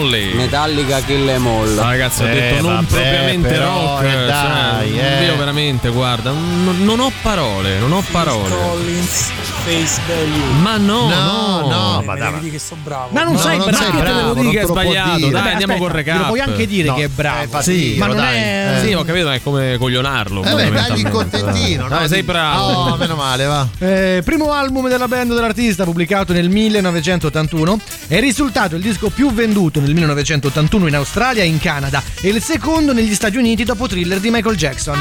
Metallica 0.63 1.01
Kill 1.01 1.27
Em 1.27 1.45
All. 1.45 1.75
Ragazzi, 1.75 2.23
ho 2.23 2.27
Eh, 2.27 2.33
detto 2.33 2.61
non 2.61 2.75
vabbè, 2.75 2.87
propriamente 2.87 3.47
però, 3.49 3.95
rock. 3.99 4.03
eh, 4.05 4.25
dai, 4.25 4.93
cioè, 4.93 5.03
eh. 5.21 5.25
Io 5.25 5.35
veramente, 5.35 5.89
guarda, 5.89 6.31
non, 6.31 6.77
non 6.83 6.99
ho 7.01 7.11
parole, 7.21 7.79
non 7.79 7.91
ho 7.91 8.01
parole. 8.11 8.49
Collins, 8.55 9.31
Face 9.65 9.99
Value. 10.07 10.61
Ma 10.61 10.77
no, 10.77 11.09
No, 11.09 11.59
no, 11.59 11.67
no, 11.67 12.01
ma 12.05 12.13
ne 12.13 12.19
dai, 12.19 12.31
vedi 12.33 12.49
che 12.51 12.59
sono 12.59 12.79
bravo. 12.81 13.07
Ma 13.11 13.23
non 13.23 13.33
No, 13.33 13.39
sei 13.39 13.57
non 13.57 13.67
bravo. 13.67 13.83
sei 13.83 13.91
Che 13.91 13.97
te 13.97 14.03
bravo, 14.03 14.19
devo 14.21 14.33
dire 14.39 14.51
che 14.51 14.59
è 14.61 14.65
sbagliato? 14.65 15.19
Dai, 15.19 15.31
Vabbè, 15.31 15.49
andiamo 15.51 15.73
aspetta, 15.73 15.77
con 15.79 15.87
recap. 15.91 16.17
Lo 16.19 16.25
puoi 16.27 16.39
anche 16.39 16.67
dire 16.67 16.87
No, 16.87 16.93
che 16.95 17.03
è 17.03 17.07
bravo. 17.09 17.43
eh, 17.43 17.47
fastidio, 17.47 17.97
ma 17.99 18.05
non 18.07 18.15
dai. 18.15 18.35
è. 18.37 18.73
Eh. 18.81 18.87
Sì, 18.87 18.93
ho 18.93 19.03
capito, 19.03 19.25
ma 19.25 19.33
è 19.33 19.41
come 19.43 19.75
coglionarlo. 19.77 20.43
Eh 20.43 20.53
beh, 20.55 20.71
dagli 20.71 20.99
il 20.99 21.09
contentino. 21.09 21.87
Dai, 21.89 22.01
no? 22.01 22.07
sei 22.07 22.23
bravo. 22.23 22.63
Oh, 22.71 22.95
meno 22.95 23.15
male, 23.15 23.43
va. 23.45 23.67
Eh, 23.83 24.21
primo 24.23 24.53
album 24.53 24.87
della 24.87 25.07
band 25.09 25.33
dell'artista 25.33 25.83
pubblicato 25.83 26.31
nel 26.31 26.47
1981 26.49 27.79
è 28.07 28.19
risultato 28.21 28.75
il 28.75 28.81
disco 28.81 29.09
più 29.09 29.31
venduto 29.33 29.79
nel 29.81 29.93
1981 29.93 30.51
in 30.59 30.95
Australia 30.95 31.41
e 31.41 31.47
in 31.47 31.57
Canada 31.59 32.03
e 32.21 32.29
il 32.29 32.41
secondo 32.41 32.93
negli 32.93 33.15
Stati 33.15 33.37
Uniti 33.37 33.63
dopo 33.63 33.87
Thriller 33.87 34.19
di 34.19 34.29
Michael 34.29 34.55
Jackson. 34.55 34.99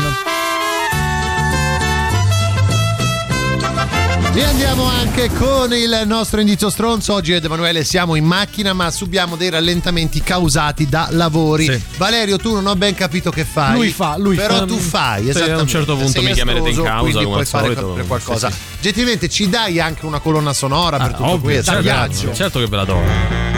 E 4.35 4.43
andiamo 4.45 4.85
anche 4.85 5.29
con 5.35 5.75
il 5.75 6.05
nostro 6.07 6.41
indizio 6.41 6.71
stronzo. 6.71 7.13
Oggi 7.13 7.33
Ed 7.35 7.45
Emanuele 7.45 7.85
siamo 7.85 8.15
in 8.15 8.25
macchina, 8.25 8.73
ma 8.73 8.91
subiamo 8.91 9.37
dei 9.37 9.51
rallentamenti 9.51 10.23
causati 10.23 10.89
da 10.89 11.09
lavori. 11.11 11.67
Sì. 11.67 11.83
Valerio, 11.99 12.39
tu 12.39 12.55
non 12.55 12.67
ho 12.67 12.75
ben 12.75 12.95
capito 12.95 13.31
che 13.31 13.45
fai. 13.45 13.75
Lui 13.75 13.91
fa, 13.91 14.17
lui 14.17 14.37
Però 14.37 14.57
fa. 14.61 14.65
tu 14.65 14.79
fai, 14.79 15.25
Sì, 15.25 15.29
esattamente. 15.29 15.59
a 15.61 15.63
un 15.65 15.69
certo 15.69 15.97
punto 15.97 16.13
Sei 16.13 16.25
mi 16.25 16.33
chiamerete 16.33 16.71
in 16.71 16.77
causa, 16.83 16.99
quindi 17.01 17.25
come 17.25 17.35
puoi 17.35 17.45
fare 17.45 17.65
solito. 17.75 17.89
per 17.93 18.07
qualcosa. 18.07 18.51
Sì, 18.51 18.57
Gentilmente 18.81 19.29
ci 19.29 19.51
dai 19.51 19.79
anche 19.81 20.07
una 20.07 20.19
colonna 20.21 20.55
sonora 20.55 20.97
per 20.97 21.07
Ah, 21.09 21.11
tutto 21.11 21.25
ovvio, 21.25 21.41
questo. 21.41 21.71
certo, 21.73 21.87
ragazzi. 21.89 22.29
certo 22.33 22.59
che 22.59 22.67
ve 22.69 22.77
la 22.77 22.85
do. 22.85 23.52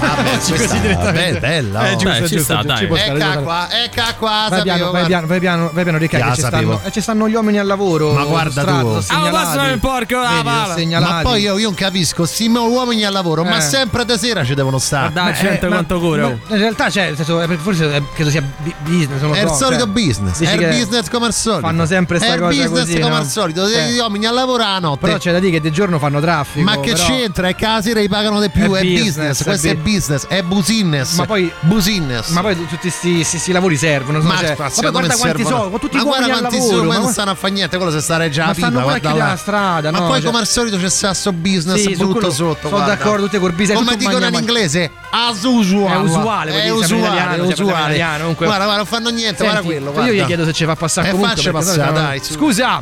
Ah, 0.00 0.22
beh, 0.22 0.38
Così 0.56 0.80
direttamente. 0.80 1.32
beh, 1.32 1.40
bella. 1.40 1.88
Eh, 1.88 1.92
oh. 1.92 1.96
giusto, 1.96 2.08
Dai, 2.08 2.28
ci 2.28 2.36
giusto, 2.36 2.42
sta, 2.42 2.54
giusto, 2.54 2.66
dai. 2.68 2.78
ci 2.78 2.86
può 2.86 2.96
stare, 2.96 3.18
Ecca 3.20 3.36
qua, 3.40 3.68
ecca 3.70 4.14
qua, 4.18 4.46
Vai 4.48 4.62
piano, 4.62 4.90
vai 4.90 5.04
piano, 5.06 5.26
vai 5.26 5.40
piano, 5.40 5.70
vai 5.72 5.82
piano, 5.84 5.98
Ricca, 5.98 6.18
Ya, 6.18 6.28
che 6.30 6.34
ci 6.34 6.40
stanno, 6.42 6.80
ci 6.90 7.00
stanno 7.00 7.28
gli 7.28 7.34
uomini 7.34 7.58
al 7.58 7.66
lavoro. 7.66 8.12
Ma 8.12 8.24
guarda 8.24 8.60
strada, 8.62 8.80
tu. 8.80 9.04
Ah, 9.08 9.28
passami 9.30 9.72
il 9.72 9.78
porco, 9.78 10.16
la 10.18 10.42
Vedi, 10.42 10.80
segnalati. 10.80 11.12
Ma 11.12 11.22
poi 11.22 11.40
io, 11.42 11.58
io 11.58 11.64
non 11.66 11.74
capisco, 11.74 12.24
sti 12.24 12.46
uomini 12.48 13.04
al 13.04 13.12
lavoro, 13.12 13.44
ma 13.44 13.58
Eh. 13.58 13.60
sempre 13.60 14.04
da 14.04 14.16
sera 14.18 14.44
ci 14.44 14.54
devono 14.54 14.78
stare. 14.78 15.10
Beh, 15.10 15.32
gente 15.32 15.66
eh, 15.66 15.68
ma- 15.68 15.74
quanto 15.76 15.98
cura. 16.00 16.22
ma. 16.22 16.28
In 16.48 16.58
realtà 16.58 16.90
senso, 16.90 17.40
eh, 17.42 17.56
forse 17.58 17.94
eh, 17.94 18.02
credo 18.14 18.30
sia 18.30 18.42
business. 18.80 19.20
Non 19.20 19.30
lo 19.30 19.36
È 19.36 19.42
il 19.42 19.48
so, 19.48 19.54
solito 19.54 19.84
cioè, 19.84 19.92
business, 19.92 20.38
dici 20.38 20.50
è 20.50 20.54
il 20.54 20.60
che 20.60 20.68
business 20.68 21.08
come 21.08 21.26
al 21.26 21.34
solito. 21.34 21.66
Fanno 21.66 21.86
sempre 21.86 22.18
sta 22.18 22.26
È 22.26 22.32
il 22.34 22.40
cosa 22.40 22.68
business 22.68 23.00
come 23.00 23.16
al 23.16 23.26
solito, 23.26 23.66
Eh. 23.66 23.90
gli 23.92 23.98
uomini 23.98 24.26
a 24.26 24.32
lavorare 24.32 24.76
a 24.76 24.78
notte. 24.80 25.06
Però 25.06 25.18
c'è 25.18 25.32
da 25.32 25.38
dire 25.38 25.52
che 25.52 25.60
di 25.60 25.70
giorno 25.70 25.98
fanno 25.98 26.20
traffico. 26.20 26.64
ma 26.64 26.80
che 26.80 26.92
c'entra? 26.94 27.48
È 27.48 27.54
che 27.54 27.66
la 27.66 27.80
sera 27.82 28.00
li 28.00 28.08
pagano 28.08 28.40
di 28.40 28.48
più, 28.50 28.72
È 28.74 28.80
è, 28.80 28.82
business, 28.82 29.04
business, 29.06 29.40
è 29.40 29.44
questo 29.44 29.66
è 29.68 29.74
bi- 29.74 29.89
business, 29.90 30.26
è 30.26 30.42
business. 30.42 31.16
Ma 31.16 31.26
poi- 31.26 31.52
business. 31.60 32.28
Ma 32.28 32.40
poi 32.42 32.56
tutti 32.56 32.76
questi 32.90 33.52
lavori 33.52 33.76
servono. 33.76 34.20
Ma, 34.20 34.36
cioè, 34.38 34.54
ma 34.58 34.68
poi 34.70 34.84
me 34.84 34.90
guarda 34.90 35.14
quanti 35.16 35.42
servono- 35.42 35.56
soldi, 35.62 35.78
tutti 35.78 35.96
ma 35.96 36.02
guarda 36.04 36.24
al 36.26 36.30
quanti 36.38 36.56
lavoro. 36.56 36.72
soldi, 36.74 36.86
ma 36.88 36.94
ma- 36.94 37.00
non 37.00 37.12
stanno 37.12 37.30
a 37.30 37.34
fare 37.34 37.52
niente, 37.52 37.76
quello 37.76 37.92
se 37.92 38.00
stare 38.00 38.30
già 38.30 38.44
Ma 38.44 38.50
a 38.50 38.54
pipa, 38.54 38.68
guarda 38.70 39.12
là. 39.14 39.26
la 39.26 39.36
strada, 39.36 39.90
Ma 39.90 39.98
no? 39.98 40.06
poi 40.06 40.16
Cioè- 40.20 40.26
come 40.30 40.38
al 40.40 40.46
solito 40.46 40.76
c'è 40.78 40.88
sta 40.90 41.14
sto 41.14 41.32
business 41.32 41.80
Sì, 41.80 41.94
brutto 41.96 42.12
quello 42.12 42.30
sotto, 42.30 42.68
sono 42.68 42.76
guarda. 42.76 42.94
d'accordo, 42.94 43.28
te 43.28 43.38
col 43.38 43.52
business, 43.52 43.78
Come 43.78 43.96
dicono 43.96 44.26
in 44.26 44.34
inglese, 44.34 44.90
as 45.10 45.42
usual. 45.42 45.92
È 45.92 45.96
usuale, 45.96 46.62
è 46.62 46.70
usuale, 46.70 47.36
è 47.36 47.40
usuale. 47.40 47.96
Guarda, 47.96 48.34
guarda, 48.36 48.76
non 48.76 48.86
fanno 48.86 49.08
niente, 49.10 49.42
guarda 49.42 49.62
quello, 49.62 49.92
io 50.04 50.12
gli 50.12 50.24
chiedo 50.24 50.44
se 50.44 50.52
ci 50.52 50.64
fa 50.64 50.76
passare 50.76 51.10
comunque. 51.10 51.36
faccia 51.36 51.50
passare, 51.50 51.92
dai. 51.92 52.20
Scusa, 52.22 52.80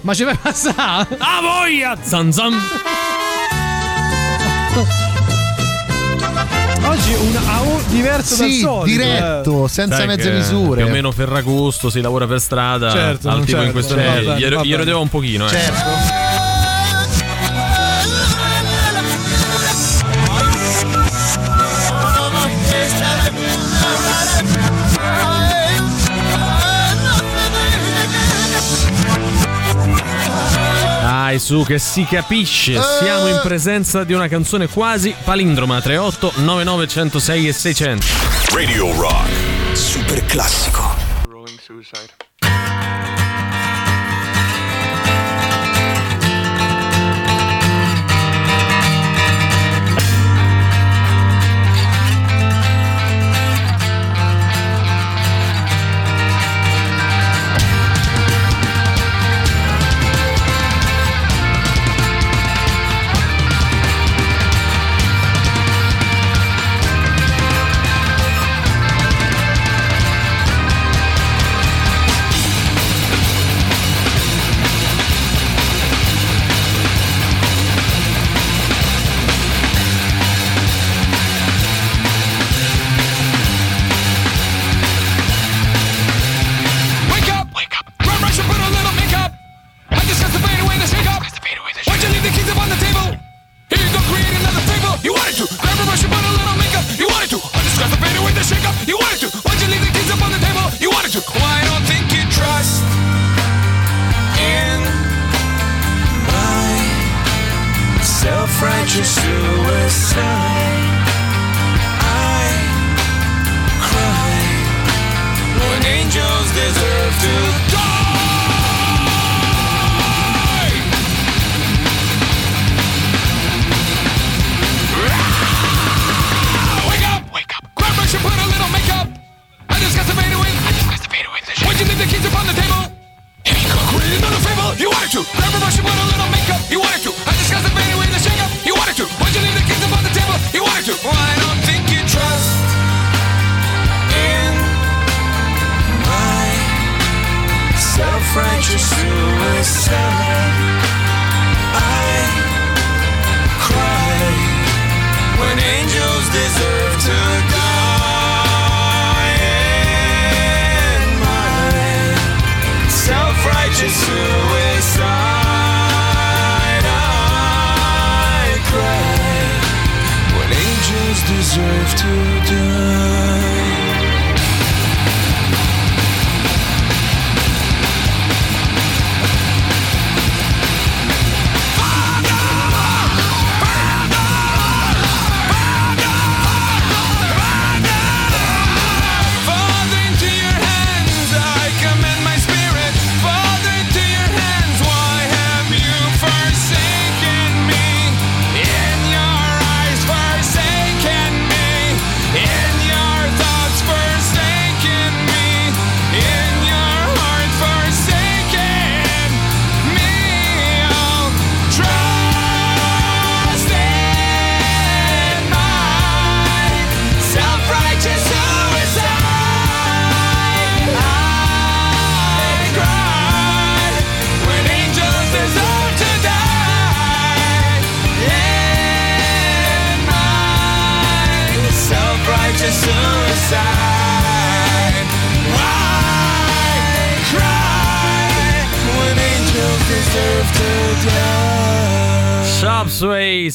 ma 0.00 0.14
ci 0.14 0.24
fai 0.24 0.36
passare? 0.36 1.16
A 1.18 1.40
voglia! 1.40 1.96
Zan 2.02 2.32
zan. 2.32 2.54
Oggi 7.08 7.14
un 7.26 7.36
AU 7.36 7.80
diverso 7.88 8.36
dal 8.36 8.50
Sì, 8.50 8.60
solito. 8.60 8.84
diretto, 8.84 9.64
eh. 9.64 9.68
senza 9.70 9.96
Sai 9.96 10.06
mezze 10.06 10.30
misure. 10.30 10.82
Più 10.82 10.90
o 10.90 10.94
meno 10.94 11.10
Ferragosto 11.10 11.88
si 11.88 12.02
lavora 12.02 12.26
per 12.26 12.38
strada. 12.38 12.90
Certo, 12.90 13.28
al 13.30 13.38
tipo 13.38 13.50
certo, 13.52 13.64
in 13.64 13.72
questo 13.72 13.94
certo. 13.94 14.34
gli, 14.34 14.74
rodeva 14.74 14.98
un 14.98 15.08
pochino. 15.08 15.46
Eh. 15.46 15.48
Certo. 15.48 16.27
Dai, 31.28 31.38
su, 31.38 31.62
che 31.62 31.78
si 31.78 32.06
capisce. 32.06 32.80
Siamo 32.80 33.28
in 33.28 33.38
presenza 33.42 34.02
di 34.02 34.14
una 34.14 34.28
canzone 34.28 34.66
quasi 34.66 35.14
palindroma. 35.24 35.78
38 35.78 36.32
99 36.36 36.88
106 36.88 37.48
e 37.48 37.52
600. 37.52 38.06
Radio 38.54 38.98
Rock. 38.98 39.28
Super 39.72 40.24
classico. 40.24 40.87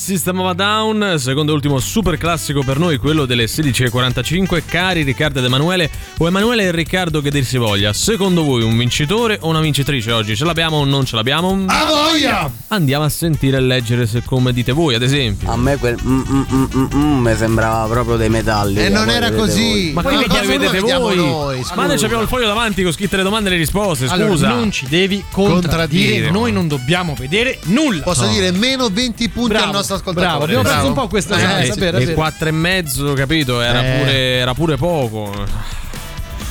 System 0.03 0.41
of 0.41 0.49
a 0.49 0.53
Down, 0.53 1.15
secondo 1.17 1.53
e 1.53 1.55
ultimo 1.55 1.79
super 1.79 2.17
classico 2.17 2.61
per 2.61 2.77
noi, 2.77 2.97
quello 2.97 3.23
delle 3.25 3.45
16.45. 3.45 4.63
Cari 4.65 5.03
Riccardo 5.03 5.39
ed 5.39 5.45
Emanuele, 5.45 5.89
o 6.17 6.27
Emanuele 6.27 6.63
e 6.63 6.71
Riccardo 6.71 7.21
che 7.21 7.31
dir 7.31 7.45
si 7.45 7.57
voglia, 7.57 7.93
secondo 7.93 8.43
voi 8.43 8.63
un 8.63 8.77
vincitore 8.77 9.37
o 9.39 9.47
una 9.47 9.61
vincitrice 9.61 10.11
oggi? 10.11 10.35
Ce 10.35 10.43
l'abbiamo 10.43 10.75
o 10.75 10.83
non 10.83 11.05
ce 11.05 11.15
l'abbiamo? 11.15 11.63
A 11.67 11.85
voglia! 11.85 12.51
Andiamo 12.67 13.05
a 13.05 13.09
sentire 13.09 13.55
e 13.55 13.61
leggere 13.61 14.05
se 14.05 14.23
come 14.25 14.51
dite 14.51 14.73
voi, 14.73 14.95
ad 14.95 15.03
esempio. 15.03 15.49
A 15.49 15.55
me 15.55 15.77
quel 15.77 15.95
mm, 16.03 16.21
mm, 16.51 16.65
mm, 16.95 17.25
mi 17.25 17.35
sembrava 17.37 17.87
proprio 17.87 18.17
dei 18.17 18.29
metalli. 18.29 18.83
E 18.83 18.89
non 18.89 19.09
era 19.09 19.31
così. 19.31 19.61
voi. 19.61 19.91
Ma 19.93 20.01
come 20.01 20.27
che 20.27 20.45
vedete 20.45 20.79
voi? 20.81 21.15
noi, 21.15 21.65
Ma 21.75 21.85
noi 21.85 21.95
abbiamo 22.03 22.23
il 22.23 22.27
foglio 22.27 22.47
davanti 22.47 22.83
con 22.83 22.91
scritte 22.91 23.15
le 23.15 23.23
domande 23.23 23.47
e 23.47 23.53
le 23.53 23.57
risposte, 23.57 24.09
scusa. 24.09 24.21
Allora, 24.21 24.49
non 24.49 24.69
ci 24.69 24.85
devi 24.89 25.23
contraddire, 25.31 25.61
Contraddire. 25.61 26.29
noi 26.31 26.51
non 26.51 26.67
dobbiamo 26.67 27.15
vedere 27.17 27.57
nulla. 27.67 28.03
Posso 28.03 28.27
dire 28.27 28.51
meno 28.51 28.89
20 28.89 29.29
punti 29.29 29.47
Bravo, 29.47 29.65
al 29.67 29.71
nostro 29.71 29.91
ascoltatore. 29.95 30.27
bravo, 30.27 30.43
abbiamo 30.43 30.63
perso 30.63 30.87
un 30.87 30.93
po' 30.93 31.07
questa 31.07 31.35
Eh, 31.37 31.61
è 31.61 31.65
il 31.65 31.73
vero. 31.75 32.13
4 32.13 32.47
e 32.47 32.51
mezzo, 32.51 33.13
capito? 33.13 33.61
Era, 33.61 33.83
Eh. 33.83 33.97
pure, 33.99 34.13
era 34.13 34.53
pure 34.53 34.75
poco. 34.77 35.31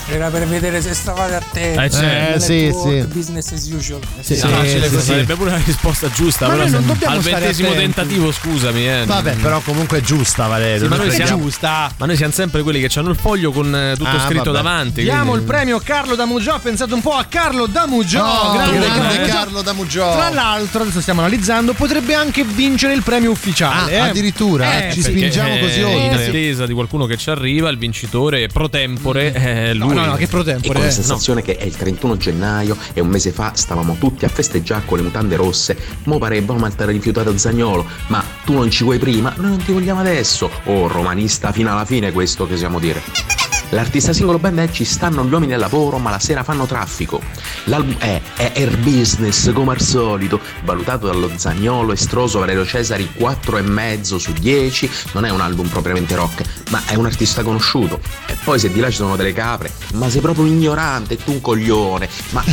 Era 0.09 0.29
per 0.29 0.47
vedere 0.47 0.83
se 0.83 0.93
stavate 0.95 1.35
attenti. 1.35 1.79
Eh, 1.83 1.91
certo. 1.91 2.37
Eh, 2.37 2.41
sì, 2.41 2.71
sì. 2.73 3.07
Business 3.13 3.53
as 3.53 3.71
usual. 3.71 4.01
Sì, 4.21 4.35
Sì, 4.35 4.41
facile 4.47 4.67
sì, 4.89 4.95
così. 4.95 4.99
sì. 4.99 5.07
Sarebbe 5.07 5.35
pure 5.37 5.51
la 5.53 5.61
risposta 5.65 6.11
giusta. 6.11 6.47
Ma 6.47 6.53
però 6.53 6.65
noi 6.65 6.73
non 6.73 6.87
dobbiamo 6.87 7.15
al 7.17 7.21
ventesimo 7.23 7.69
attenti. 7.71 7.93
tentativo, 7.95 8.33
scusami. 8.33 8.89
Eh. 8.89 9.05
Vabbè, 9.07 9.35
però 9.37 9.61
comunque 9.61 9.99
è 9.99 10.01
giusta, 10.01 10.47
Valerio. 10.49 10.83
Sì, 10.83 10.89
ma, 10.89 10.97
noi 10.97 11.11
siamo, 11.11 11.41
giusta. 11.41 11.91
ma 11.97 12.07
noi 12.07 12.17
siamo 12.17 12.33
sempre 12.33 12.63
quelli 12.63 12.81
che 12.87 12.99
hanno 12.99 13.11
il 13.11 13.17
foglio 13.17 13.53
con 13.53 13.75
eh, 13.75 13.95
tutto 13.97 14.09
Ah, 14.11 14.21
scritto 14.27 14.51
vabbè. 14.53 14.57
davanti. 14.57 15.03
Diamo 15.03 15.35
il 15.35 15.43
quindi- 15.43 15.47
premio 15.47 15.79
Carlo 15.79 16.15
Damugio. 16.15 16.59
Pensate 16.63 16.93
un 16.95 17.01
po' 17.01 17.13
a 17.15 17.25
Carlo 17.25 17.67
Damugio. 17.67 18.21
Oh, 18.23 18.53
grande, 18.53 18.79
grande 18.79 18.99
Damugio. 19.17 19.33
Carlo 19.33 19.63
Damugio. 19.63 20.11
Tra 20.13 20.29
l'altro, 20.31 20.83
adesso 20.83 21.01
stiamo 21.01 21.21
analizzando, 21.21 21.73
potrebbe 21.73 22.15
anche 22.15 22.45
vincere 22.45 22.93
il 22.93 23.03
premio 23.03 23.31
ufficiale. 23.31 23.99
Ah, 23.99 24.07
eh. 24.07 24.09
addirittura? 24.11 24.89
Eh, 24.89 24.93
Ci 24.93 25.01
spingiamo 25.03 25.59
così 25.59 25.81
Eh, 25.81 25.91
in 25.97 26.11
oltre. 26.11 26.27
attesa 26.27 26.67
di 26.67 26.73
qualcuno 26.75 27.07
che 27.07 27.17
ci 27.17 27.31
arriva, 27.31 27.69
il 27.71 27.79
vincitore 27.79 28.47
pro 28.49 28.69
tempore 28.69 29.33
è 29.33 29.73
No, 29.73 29.87
lui. 29.87 29.92
No, 29.95 30.07
no, 30.07 30.15
che 30.17 30.27
pro 30.27 30.41
E 30.41 30.45
con 30.45 30.53
tempore. 30.55 30.79
la 30.81 30.87
eh. 30.87 30.91
sensazione 30.91 31.43
che 31.43 31.57
è 31.57 31.65
il 31.65 31.77
31 31.77 32.17
gennaio 32.17 32.77
e 32.93 33.01
un 33.01 33.09
mese 33.09 33.31
fa 33.33 33.53
stavamo 33.55 33.97
tutti 33.99 34.25
a 34.25 34.29
festeggiare 34.29 34.83
con 34.85 34.99
le 34.99 35.05
mutande 35.05 35.37
rosse, 35.37 35.77
mo 36.05 36.19
pare 36.19 36.41
Bomal 36.43 36.75
t'era 36.75 36.91
rifiutato 36.91 37.37
Zagnolo, 37.37 37.85
ma 38.09 38.23
tu 38.45 38.55
non 38.55 38.71
ci 38.71 38.85
vuoi 38.85 38.99
prima, 38.99 39.33
noi 39.37 39.51
non 39.51 39.63
ti 39.65 39.73
vogliamo 39.73 40.01
adesso. 40.01 40.51
Oh, 40.65 40.87
romanista 40.89 41.53
fino 41.53 41.71
alla 41.73 41.85
fine 41.85 42.13
questo 42.13 42.47
che 42.47 42.57
siamo 42.57 42.79
dire. 42.79 43.42
L'artista 43.73 44.13
singolo 44.13 44.39
band 44.39 44.59
è 44.59 44.71
Ci 44.71 44.85
stanno 44.85 45.25
gli 45.25 45.33
uomini 45.33 45.55
al 45.55 45.61
lavoro 45.61 45.97
ma 45.99 46.11
la 46.11 46.19
sera 46.19 46.43
fanno 46.43 46.67
traffico. 46.67 47.21
L'album 47.65 47.97
è, 47.99 48.21
è 48.37 48.53
Air 48.55 48.77
Business 48.79 49.51
come 49.53 49.73
al 49.73 49.81
solito, 49.81 50.41
valutato 50.65 51.07
dallo 51.07 51.31
Zagnolo 51.37 51.93
estroso 51.93 52.39
Valerio 52.39 52.67
Cesari 52.67 53.09
4,5 53.17 54.17
su 54.17 54.33
10, 54.33 54.91
non 55.13 55.25
è 55.25 55.31
un 55.31 55.41
album 55.41 55.69
propriamente 55.69 56.15
rock, 56.17 56.43
ma 56.71 56.83
è 56.87 56.95
un 56.97 57.07
artista 57.07 57.43
conosciuto. 57.43 57.99
E 58.27 58.37
poi 58.45 58.59
se 58.59 58.71
di 58.71 58.81
là 58.81 58.91
ci 58.91 58.97
sono 58.97 59.17
delle 59.17 59.33
capre, 59.33 59.73
ma 59.95 60.11
sei 60.11 60.21
proprio 60.21 60.45
un 60.45 60.51
ignorante, 60.51 61.17
tu 61.17 61.33
un 61.33 61.41
coglione. 61.41 62.09
Ma 62.31 62.45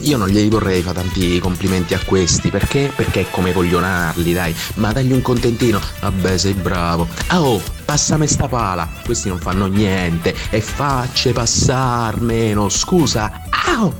io 0.00 0.16
non 0.16 0.28
gli 0.28 0.48
vorrei 0.48 0.82
fare 0.82 1.00
tanti 1.00 1.38
complimenti 1.38 1.94
a 1.94 2.00
questi, 2.04 2.50
perché? 2.50 2.90
Perché 2.94 3.20
è 3.20 3.26
come 3.30 3.52
coglionarli, 3.52 4.32
dai. 4.32 4.54
Ma 4.74 4.92
dagli 4.92 5.12
un 5.12 5.22
contentino, 5.22 5.80
vabbè 6.00 6.36
sei 6.36 6.54
bravo. 6.54 7.06
Ah 7.28 7.42
oh, 7.42 7.62
passami 7.84 8.26
sta 8.26 8.48
pala, 8.48 8.88
questi 9.04 9.28
non 9.28 9.38
fanno 9.38 9.66
niente 9.66 10.34
e 10.50 10.60
facce 10.60 11.32
passar 11.32 12.20
meno, 12.20 12.68
scusa. 12.68 13.46
Au! 13.76 13.92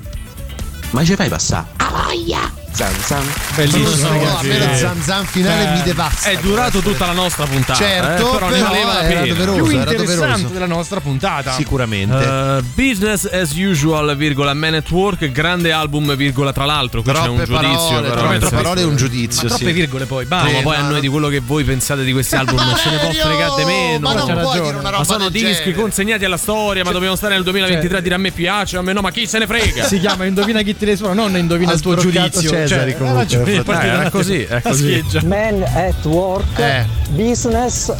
Ma 0.90 1.04
ci 1.04 1.14
fai 1.14 1.28
passare? 1.28 1.66
A 1.76 2.04
voglia! 2.04 2.61
Zan 2.74 2.94
zan. 3.04 3.22
Bellissimo, 3.54 3.84
Non 3.84 3.96
so, 3.98 4.08
ragazzi. 4.08 4.46
a 4.46 4.48
me 4.48 4.58
lo 4.66 4.74
zan 4.76 5.02
zan 5.02 5.24
finale 5.26 5.68
Eh, 5.68 5.72
mi 5.76 5.82
devasta. 5.82 6.30
È 6.30 6.36
durato 6.38 6.80
tutta 6.80 7.06
la 7.06 7.12
nostra 7.12 7.44
puntata. 7.44 7.74
Certo, 7.78 8.28
eh, 8.28 8.32
però, 8.34 8.48
ne 8.48 8.52
però 8.56 8.68
valeva 8.68 8.92
la 8.94 9.02
era 9.02 9.20
pena. 9.20 9.34
doveroso, 9.34 9.62
più 9.62 9.70
era 9.78 9.90
interessante 9.90 10.26
doveroso. 10.26 10.48
della 10.52 10.66
nostra 10.66 11.00
puntata. 11.00 11.52
Sicuramente. 11.52 12.14
Uh, 12.14 12.64
business 12.74 13.28
as 13.30 13.52
usual, 13.56 14.16
virgola, 14.16 14.54
Man 14.54 14.74
at 14.74 14.90
Work, 14.90 15.30
grande 15.30 15.70
album, 15.70 16.14
virgola, 16.16 16.52
tra 16.52 16.64
l'altro. 16.64 17.02
Qui 17.02 17.12
c'è 17.12 17.18
un 17.28 17.36
Troppe 17.36 17.44
giudizio, 17.44 17.88
parole, 17.88 18.08
però. 18.08 18.38
troppe 18.38 18.56
parole 18.56 18.80
e 18.80 18.84
un 18.84 18.96
giudizio. 18.96 19.42
Ma 19.42 19.48
troppe 19.48 19.66
sì. 19.66 19.72
virgole 19.72 20.04
poi. 20.06 20.22
No, 20.24 20.28
Basta. 20.30 20.50
ma 20.52 20.60
poi 20.62 20.76
a 20.76 20.82
noi 20.88 21.00
di 21.00 21.08
quello 21.08 21.28
che 21.28 21.40
voi 21.40 21.64
pensate 21.64 22.04
di 22.04 22.12
questi 22.12 22.34
album 22.36 22.58
ce 22.76 22.90
ne 22.90 22.96
può 22.98 23.10
fregare 23.12 23.52
di 23.58 23.64
meno. 23.64 24.08
Ma 24.08 24.14
non 24.14 24.24
puoi 24.24 24.36
ragione. 24.36 24.60
dire 24.62 24.76
una 24.78 24.82
roba 24.88 24.98
Ma 24.98 25.04
sono 25.04 25.28
dischi 25.28 25.52
genere. 25.52 25.72
consegnati 25.74 26.24
alla 26.24 26.36
storia, 26.38 26.84
ma 26.84 26.90
dobbiamo 26.90 27.16
stare 27.16 27.34
nel 27.34 27.42
2023 27.42 27.98
a 27.98 28.00
dire 28.00 28.14
a 28.14 28.18
me 28.18 28.30
piace, 28.30 28.76
a 28.78 28.82
me 28.82 28.92
no, 28.94 29.02
ma 29.02 29.10
chi 29.10 29.26
se 29.26 29.38
ne 29.38 29.46
frega? 29.46 29.84
Si 29.84 30.00
chiama 30.00 30.24
Indovina 30.24 30.62
chi 30.62 30.74
te 30.76 30.86
le 30.86 30.96
suona, 30.96 31.12
non 31.14 31.36
Indovina 31.36 31.72
il 31.72 31.80
tuo 31.80 31.96
giudizio. 31.96 32.50
Cesari, 32.68 32.90
Cioè, 32.90 32.98
comunque, 32.98 33.22
ragione, 33.22 33.50
Eh, 33.52 33.86
era 33.88 34.10
così, 34.10 34.42
è 34.42 34.54
a 34.54 34.60
così. 34.62 35.04
Man 35.24 35.62
at 35.62 36.04
work, 36.04 36.58
Eh. 36.58 36.86
business 37.10 37.92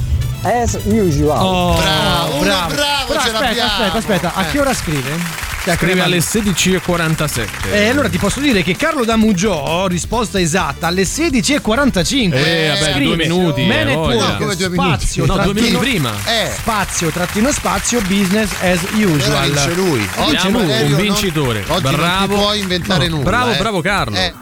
as 0.42 0.78
usual. 0.84 1.38
Oh, 1.40 1.74
Bravo, 1.76 2.38
bravo. 2.40 2.74
bravo, 2.74 3.06
Però 3.06 3.20
ce 3.20 3.26
aspetta, 3.28 3.44
l'abbiamo. 3.44 3.70
aspetta, 3.70 3.98
aspetta, 3.98 4.34
a 4.34 4.46
Eh. 4.46 4.50
che 4.50 4.60
ora 4.60 4.74
scrive? 4.74 5.50
Cioè, 5.64 5.76
Scrive 5.76 6.00
alle 6.00 6.16
mai? 6.16 6.20
16.47. 6.20 7.70
E 7.70 7.88
allora 7.88 8.08
ti 8.08 8.18
posso 8.18 8.40
dire 8.40 8.64
che 8.64 8.74
Carlo 8.74 9.04
Damugio, 9.04 9.86
risposta 9.86 10.40
esatta, 10.40 10.88
alle 10.88 11.04
16.45. 11.04 12.36
Eh, 12.36 12.68
vabbè, 12.70 12.92
scrive 12.92 13.04
due 13.04 13.16
minuti, 13.16 13.64
Man 13.66 13.88
eh, 13.88 13.94
work, 13.94 14.38
Come 14.38 14.56
due 14.56 14.68
minuti? 14.70 14.88
spazio, 15.06 15.24
No, 15.26 15.36
due 15.38 15.54
minuti 15.54 15.76
prima. 15.76 16.10
Eh. 16.26 16.50
Spazio, 16.56 17.10
trattino 17.10 17.52
spazio, 17.52 18.00
business 18.00 18.50
as 18.60 18.80
Allora 18.92 19.12
usual. 19.14 19.50
vince 19.50 19.74
lui. 19.74 20.08
Oggi 20.16 20.36
Abbiamo 20.36 20.58
Valerio 20.58 20.84
un 20.86 20.90
non- 20.90 21.00
vincitore. 21.00 21.64
oggi 21.68 21.82
non 21.84 21.94
bravo. 21.94 22.26
ti 22.34 22.40
puoi 22.40 22.58
inventare 22.58 23.06
No, 23.08 23.14
nulla. 23.16 23.30
Bravo, 23.30 23.50
eh. 23.52 23.56
bravo 23.58 23.80
Carlo. 23.80 24.16
Eh. 24.16 24.32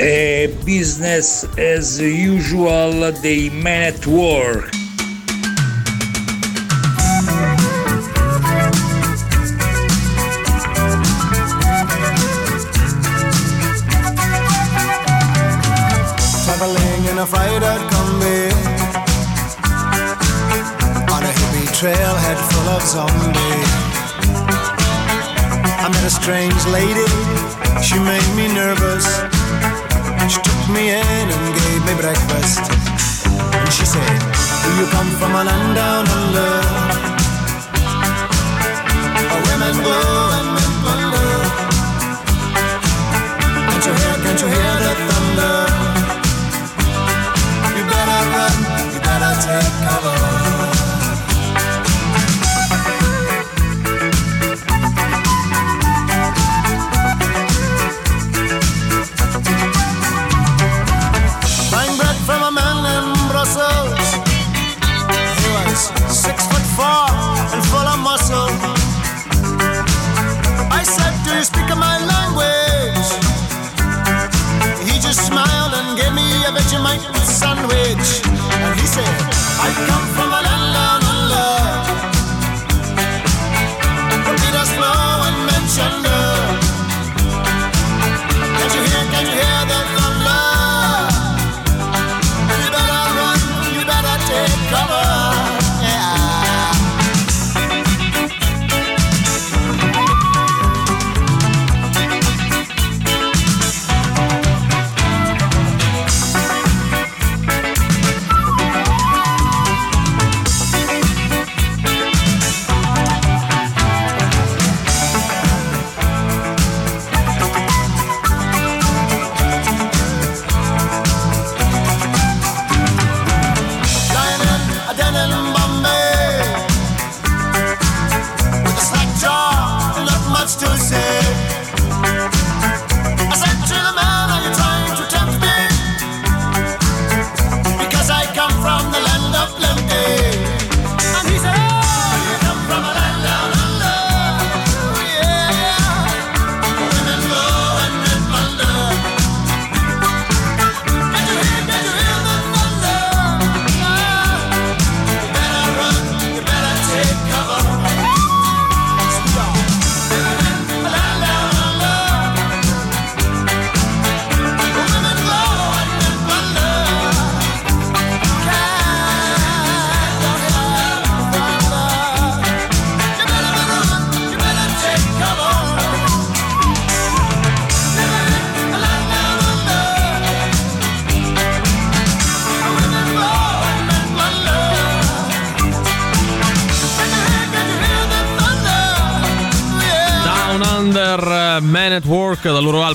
E 0.00 0.46
business 0.64 1.44
as 1.58 1.98
usual 1.98 3.10
dei 3.20 3.50
Man 3.50 3.92
at 3.92 4.06
Work. 4.06 4.70
Traveling 16.44 17.04
in 17.10 17.18
a 17.18 17.26
fried 17.26 17.64
out 17.64 17.82
combi 17.90 18.52
On 21.10 21.22
a 21.24 21.32
hippie 21.38 21.68
trailhead 21.74 22.38
full 22.52 22.68
of 22.68 22.82
zombies 22.84 23.27
come 34.98 35.10
from 35.20 35.32
a 35.40 35.42
land 35.44 35.74
down 35.76 36.04
under. 36.18 36.52
Where 39.30 39.42
women 39.48 39.74
go 39.86 39.96
and 40.38 40.48
men 40.56 40.72
plunder. 40.82 41.30
Can't 43.68 43.84
you 43.86 43.94
hear, 44.00 44.14
can't 44.24 44.40
you 44.42 44.48
hear 44.54 44.74
the 44.84 44.92
thunder? 45.08 45.56
You 47.76 47.82
better 47.92 48.20
run, 48.34 48.56
you 48.92 49.00
better 49.08 49.32
take 49.46 49.74
cover. 49.86 50.27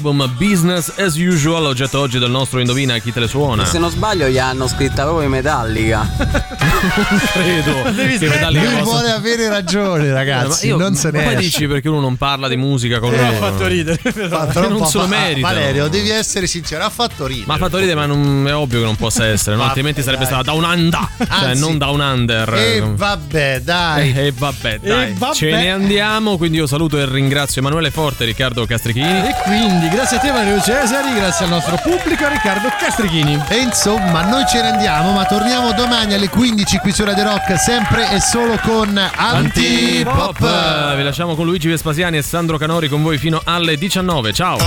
Dal 0.03 0.15
loro 0.15 0.23
album 0.23 0.35
Business 0.37 0.91
as 0.97 1.15
Usual, 1.15 1.65
oggetto 1.65 1.99
oggi 1.99 2.19
del 2.19 2.29
nostro 2.29 2.59
Indovina 2.59 2.97
chi 2.97 3.11
te 3.13 3.21
le 3.21 3.27
suona. 3.27 3.63
E 3.63 3.65
se 3.65 3.79
non 3.79 3.89
sbaglio 3.89 4.27
gli 4.27 4.37
hanno 4.37 4.67
scritta 4.67 5.03
proprio 5.03 5.29
Metallica. 5.29 6.05
non 6.17 7.21
credo 7.31 7.89
Devi 7.95 8.17
che. 8.17 8.27
Metallica 8.27 8.63
Lui 8.65 8.71
possa- 8.79 8.83
vuole 8.83 9.11
avere 9.11 9.47
ragione, 9.49 10.11
ragazzi. 10.11 10.67
Ma 10.69 10.73
io- 10.75 10.77
non 10.77 10.95
se 10.95 11.11
ma 11.11 11.19
ne 11.19 11.25
esce. 11.27 11.37
dici 11.39 11.67
perché 11.67 11.87
uno 11.89 12.01
non 12.01 12.17
parla 12.17 12.47
di 12.47 12.57
musica 12.57 12.99
con 12.99 13.13
Eh, 13.13 13.17
loro. 13.17 13.27
ha 13.29 13.31
fatto 13.51 13.67
ridere, 13.67 13.99
però. 14.13 14.39
Ma 14.39 14.45
però 14.45 14.67
non 14.69 14.85
se 14.85 14.97
lo 14.97 15.03
fa- 15.03 15.09
meritano. 15.09 15.53
Valerio, 15.53 15.87
devi 15.87 16.09
essere 16.09 16.47
sincero, 16.47 16.83
ha 16.83 16.89
fatto 16.89 17.25
ridere. 17.25 17.45
Ma 17.47 17.53
ha 17.55 17.57
fatto 17.57 17.77
ridere, 17.77 17.95
ma 17.95 18.05
non- 18.05 18.45
è 18.47 18.53
ovvio 18.55 18.79
che 18.79 18.85
non 18.85 18.95
possa 18.97 19.25
essere, 19.25 19.55
no? 19.55 19.63
Altrimenti 19.63 20.01
sarebbe 20.01 20.25
dai. 20.25 20.33
stata 20.33 20.43
da 20.43 20.51
un 20.53 20.63
anda, 20.65 21.09
cioè 21.39 21.55
non 21.55 21.77
da 21.77 21.87
un 21.89 21.99
under. 22.01 22.53
E 22.53 22.83
vabbè, 22.85 23.61
dai. 23.61 24.11
E 24.23 24.31
vabbè, 24.35 24.79
dai, 24.79 25.13
vabbè. 25.17 25.33
ce 25.35 25.49
ne 25.51 25.71
andiamo. 25.71 26.37
Quindi 26.37 26.57
io 26.57 26.67
saluto 26.67 26.97
e 26.99 27.05
ringrazio 27.05 27.61
Emanuele 27.61 27.89
Forte 27.91 28.23
e 28.23 28.25
Riccardo 28.27 28.65
Castrichini. 28.65 29.05
E 29.27 29.33
quindi, 29.43 29.87
grazie 29.93 30.17
a 30.17 30.19
te 30.19 30.31
Mario 30.31 30.59
Cesari, 30.59 31.13
grazie 31.13 31.45
al 31.45 31.51
nostro 31.51 31.77
pubblico, 31.77 32.25
a 32.25 32.29
Riccardo 32.29 32.67
Castrichini. 32.79 33.39
E 33.47 33.57
insomma, 33.57 34.23
noi 34.23 34.43
ce 34.47 34.61
ne 34.61 34.71
andiamo, 34.71 35.11
ma 35.11 35.23
torniamo 35.25 35.71
domani 35.73 36.15
alle 36.15 36.29
15 36.29 36.79
qui 36.79 36.91
su 36.91 37.03
Radio 37.03 37.23
Rock, 37.23 37.59
sempre 37.59 38.09
e 38.09 38.19
solo 38.19 38.57
con 38.57 38.97
Antipop. 38.97 40.41
Antipop. 40.41 40.95
Vi 40.95 41.03
lasciamo 41.03 41.35
con 41.35 41.45
Luigi 41.45 41.67
Vespasiani 41.67 42.17
e 42.17 42.23
Sandro 42.23 42.57
Canori 42.57 42.89
con 42.89 43.03
voi 43.03 43.19
fino 43.19 43.39
alle 43.43 43.77
19. 43.77 44.33
Ciao. 44.33 44.57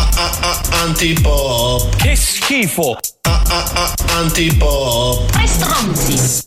Antipop. 0.84 1.96
Che 1.96 2.14
schifo! 2.14 2.96
Antipop. 4.16 5.30
Tre 5.30 5.46
stronzi! 5.46 6.44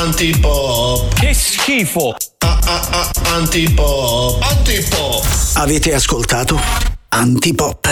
Antipop. 0.00 1.14
Che 1.14 1.34
schifo! 1.34 2.16
Antipop. 3.34 4.42
Antipop. 4.42 5.24
Avete 5.54 5.94
ascoltato 5.94 6.95
Antipop. 7.10 7.86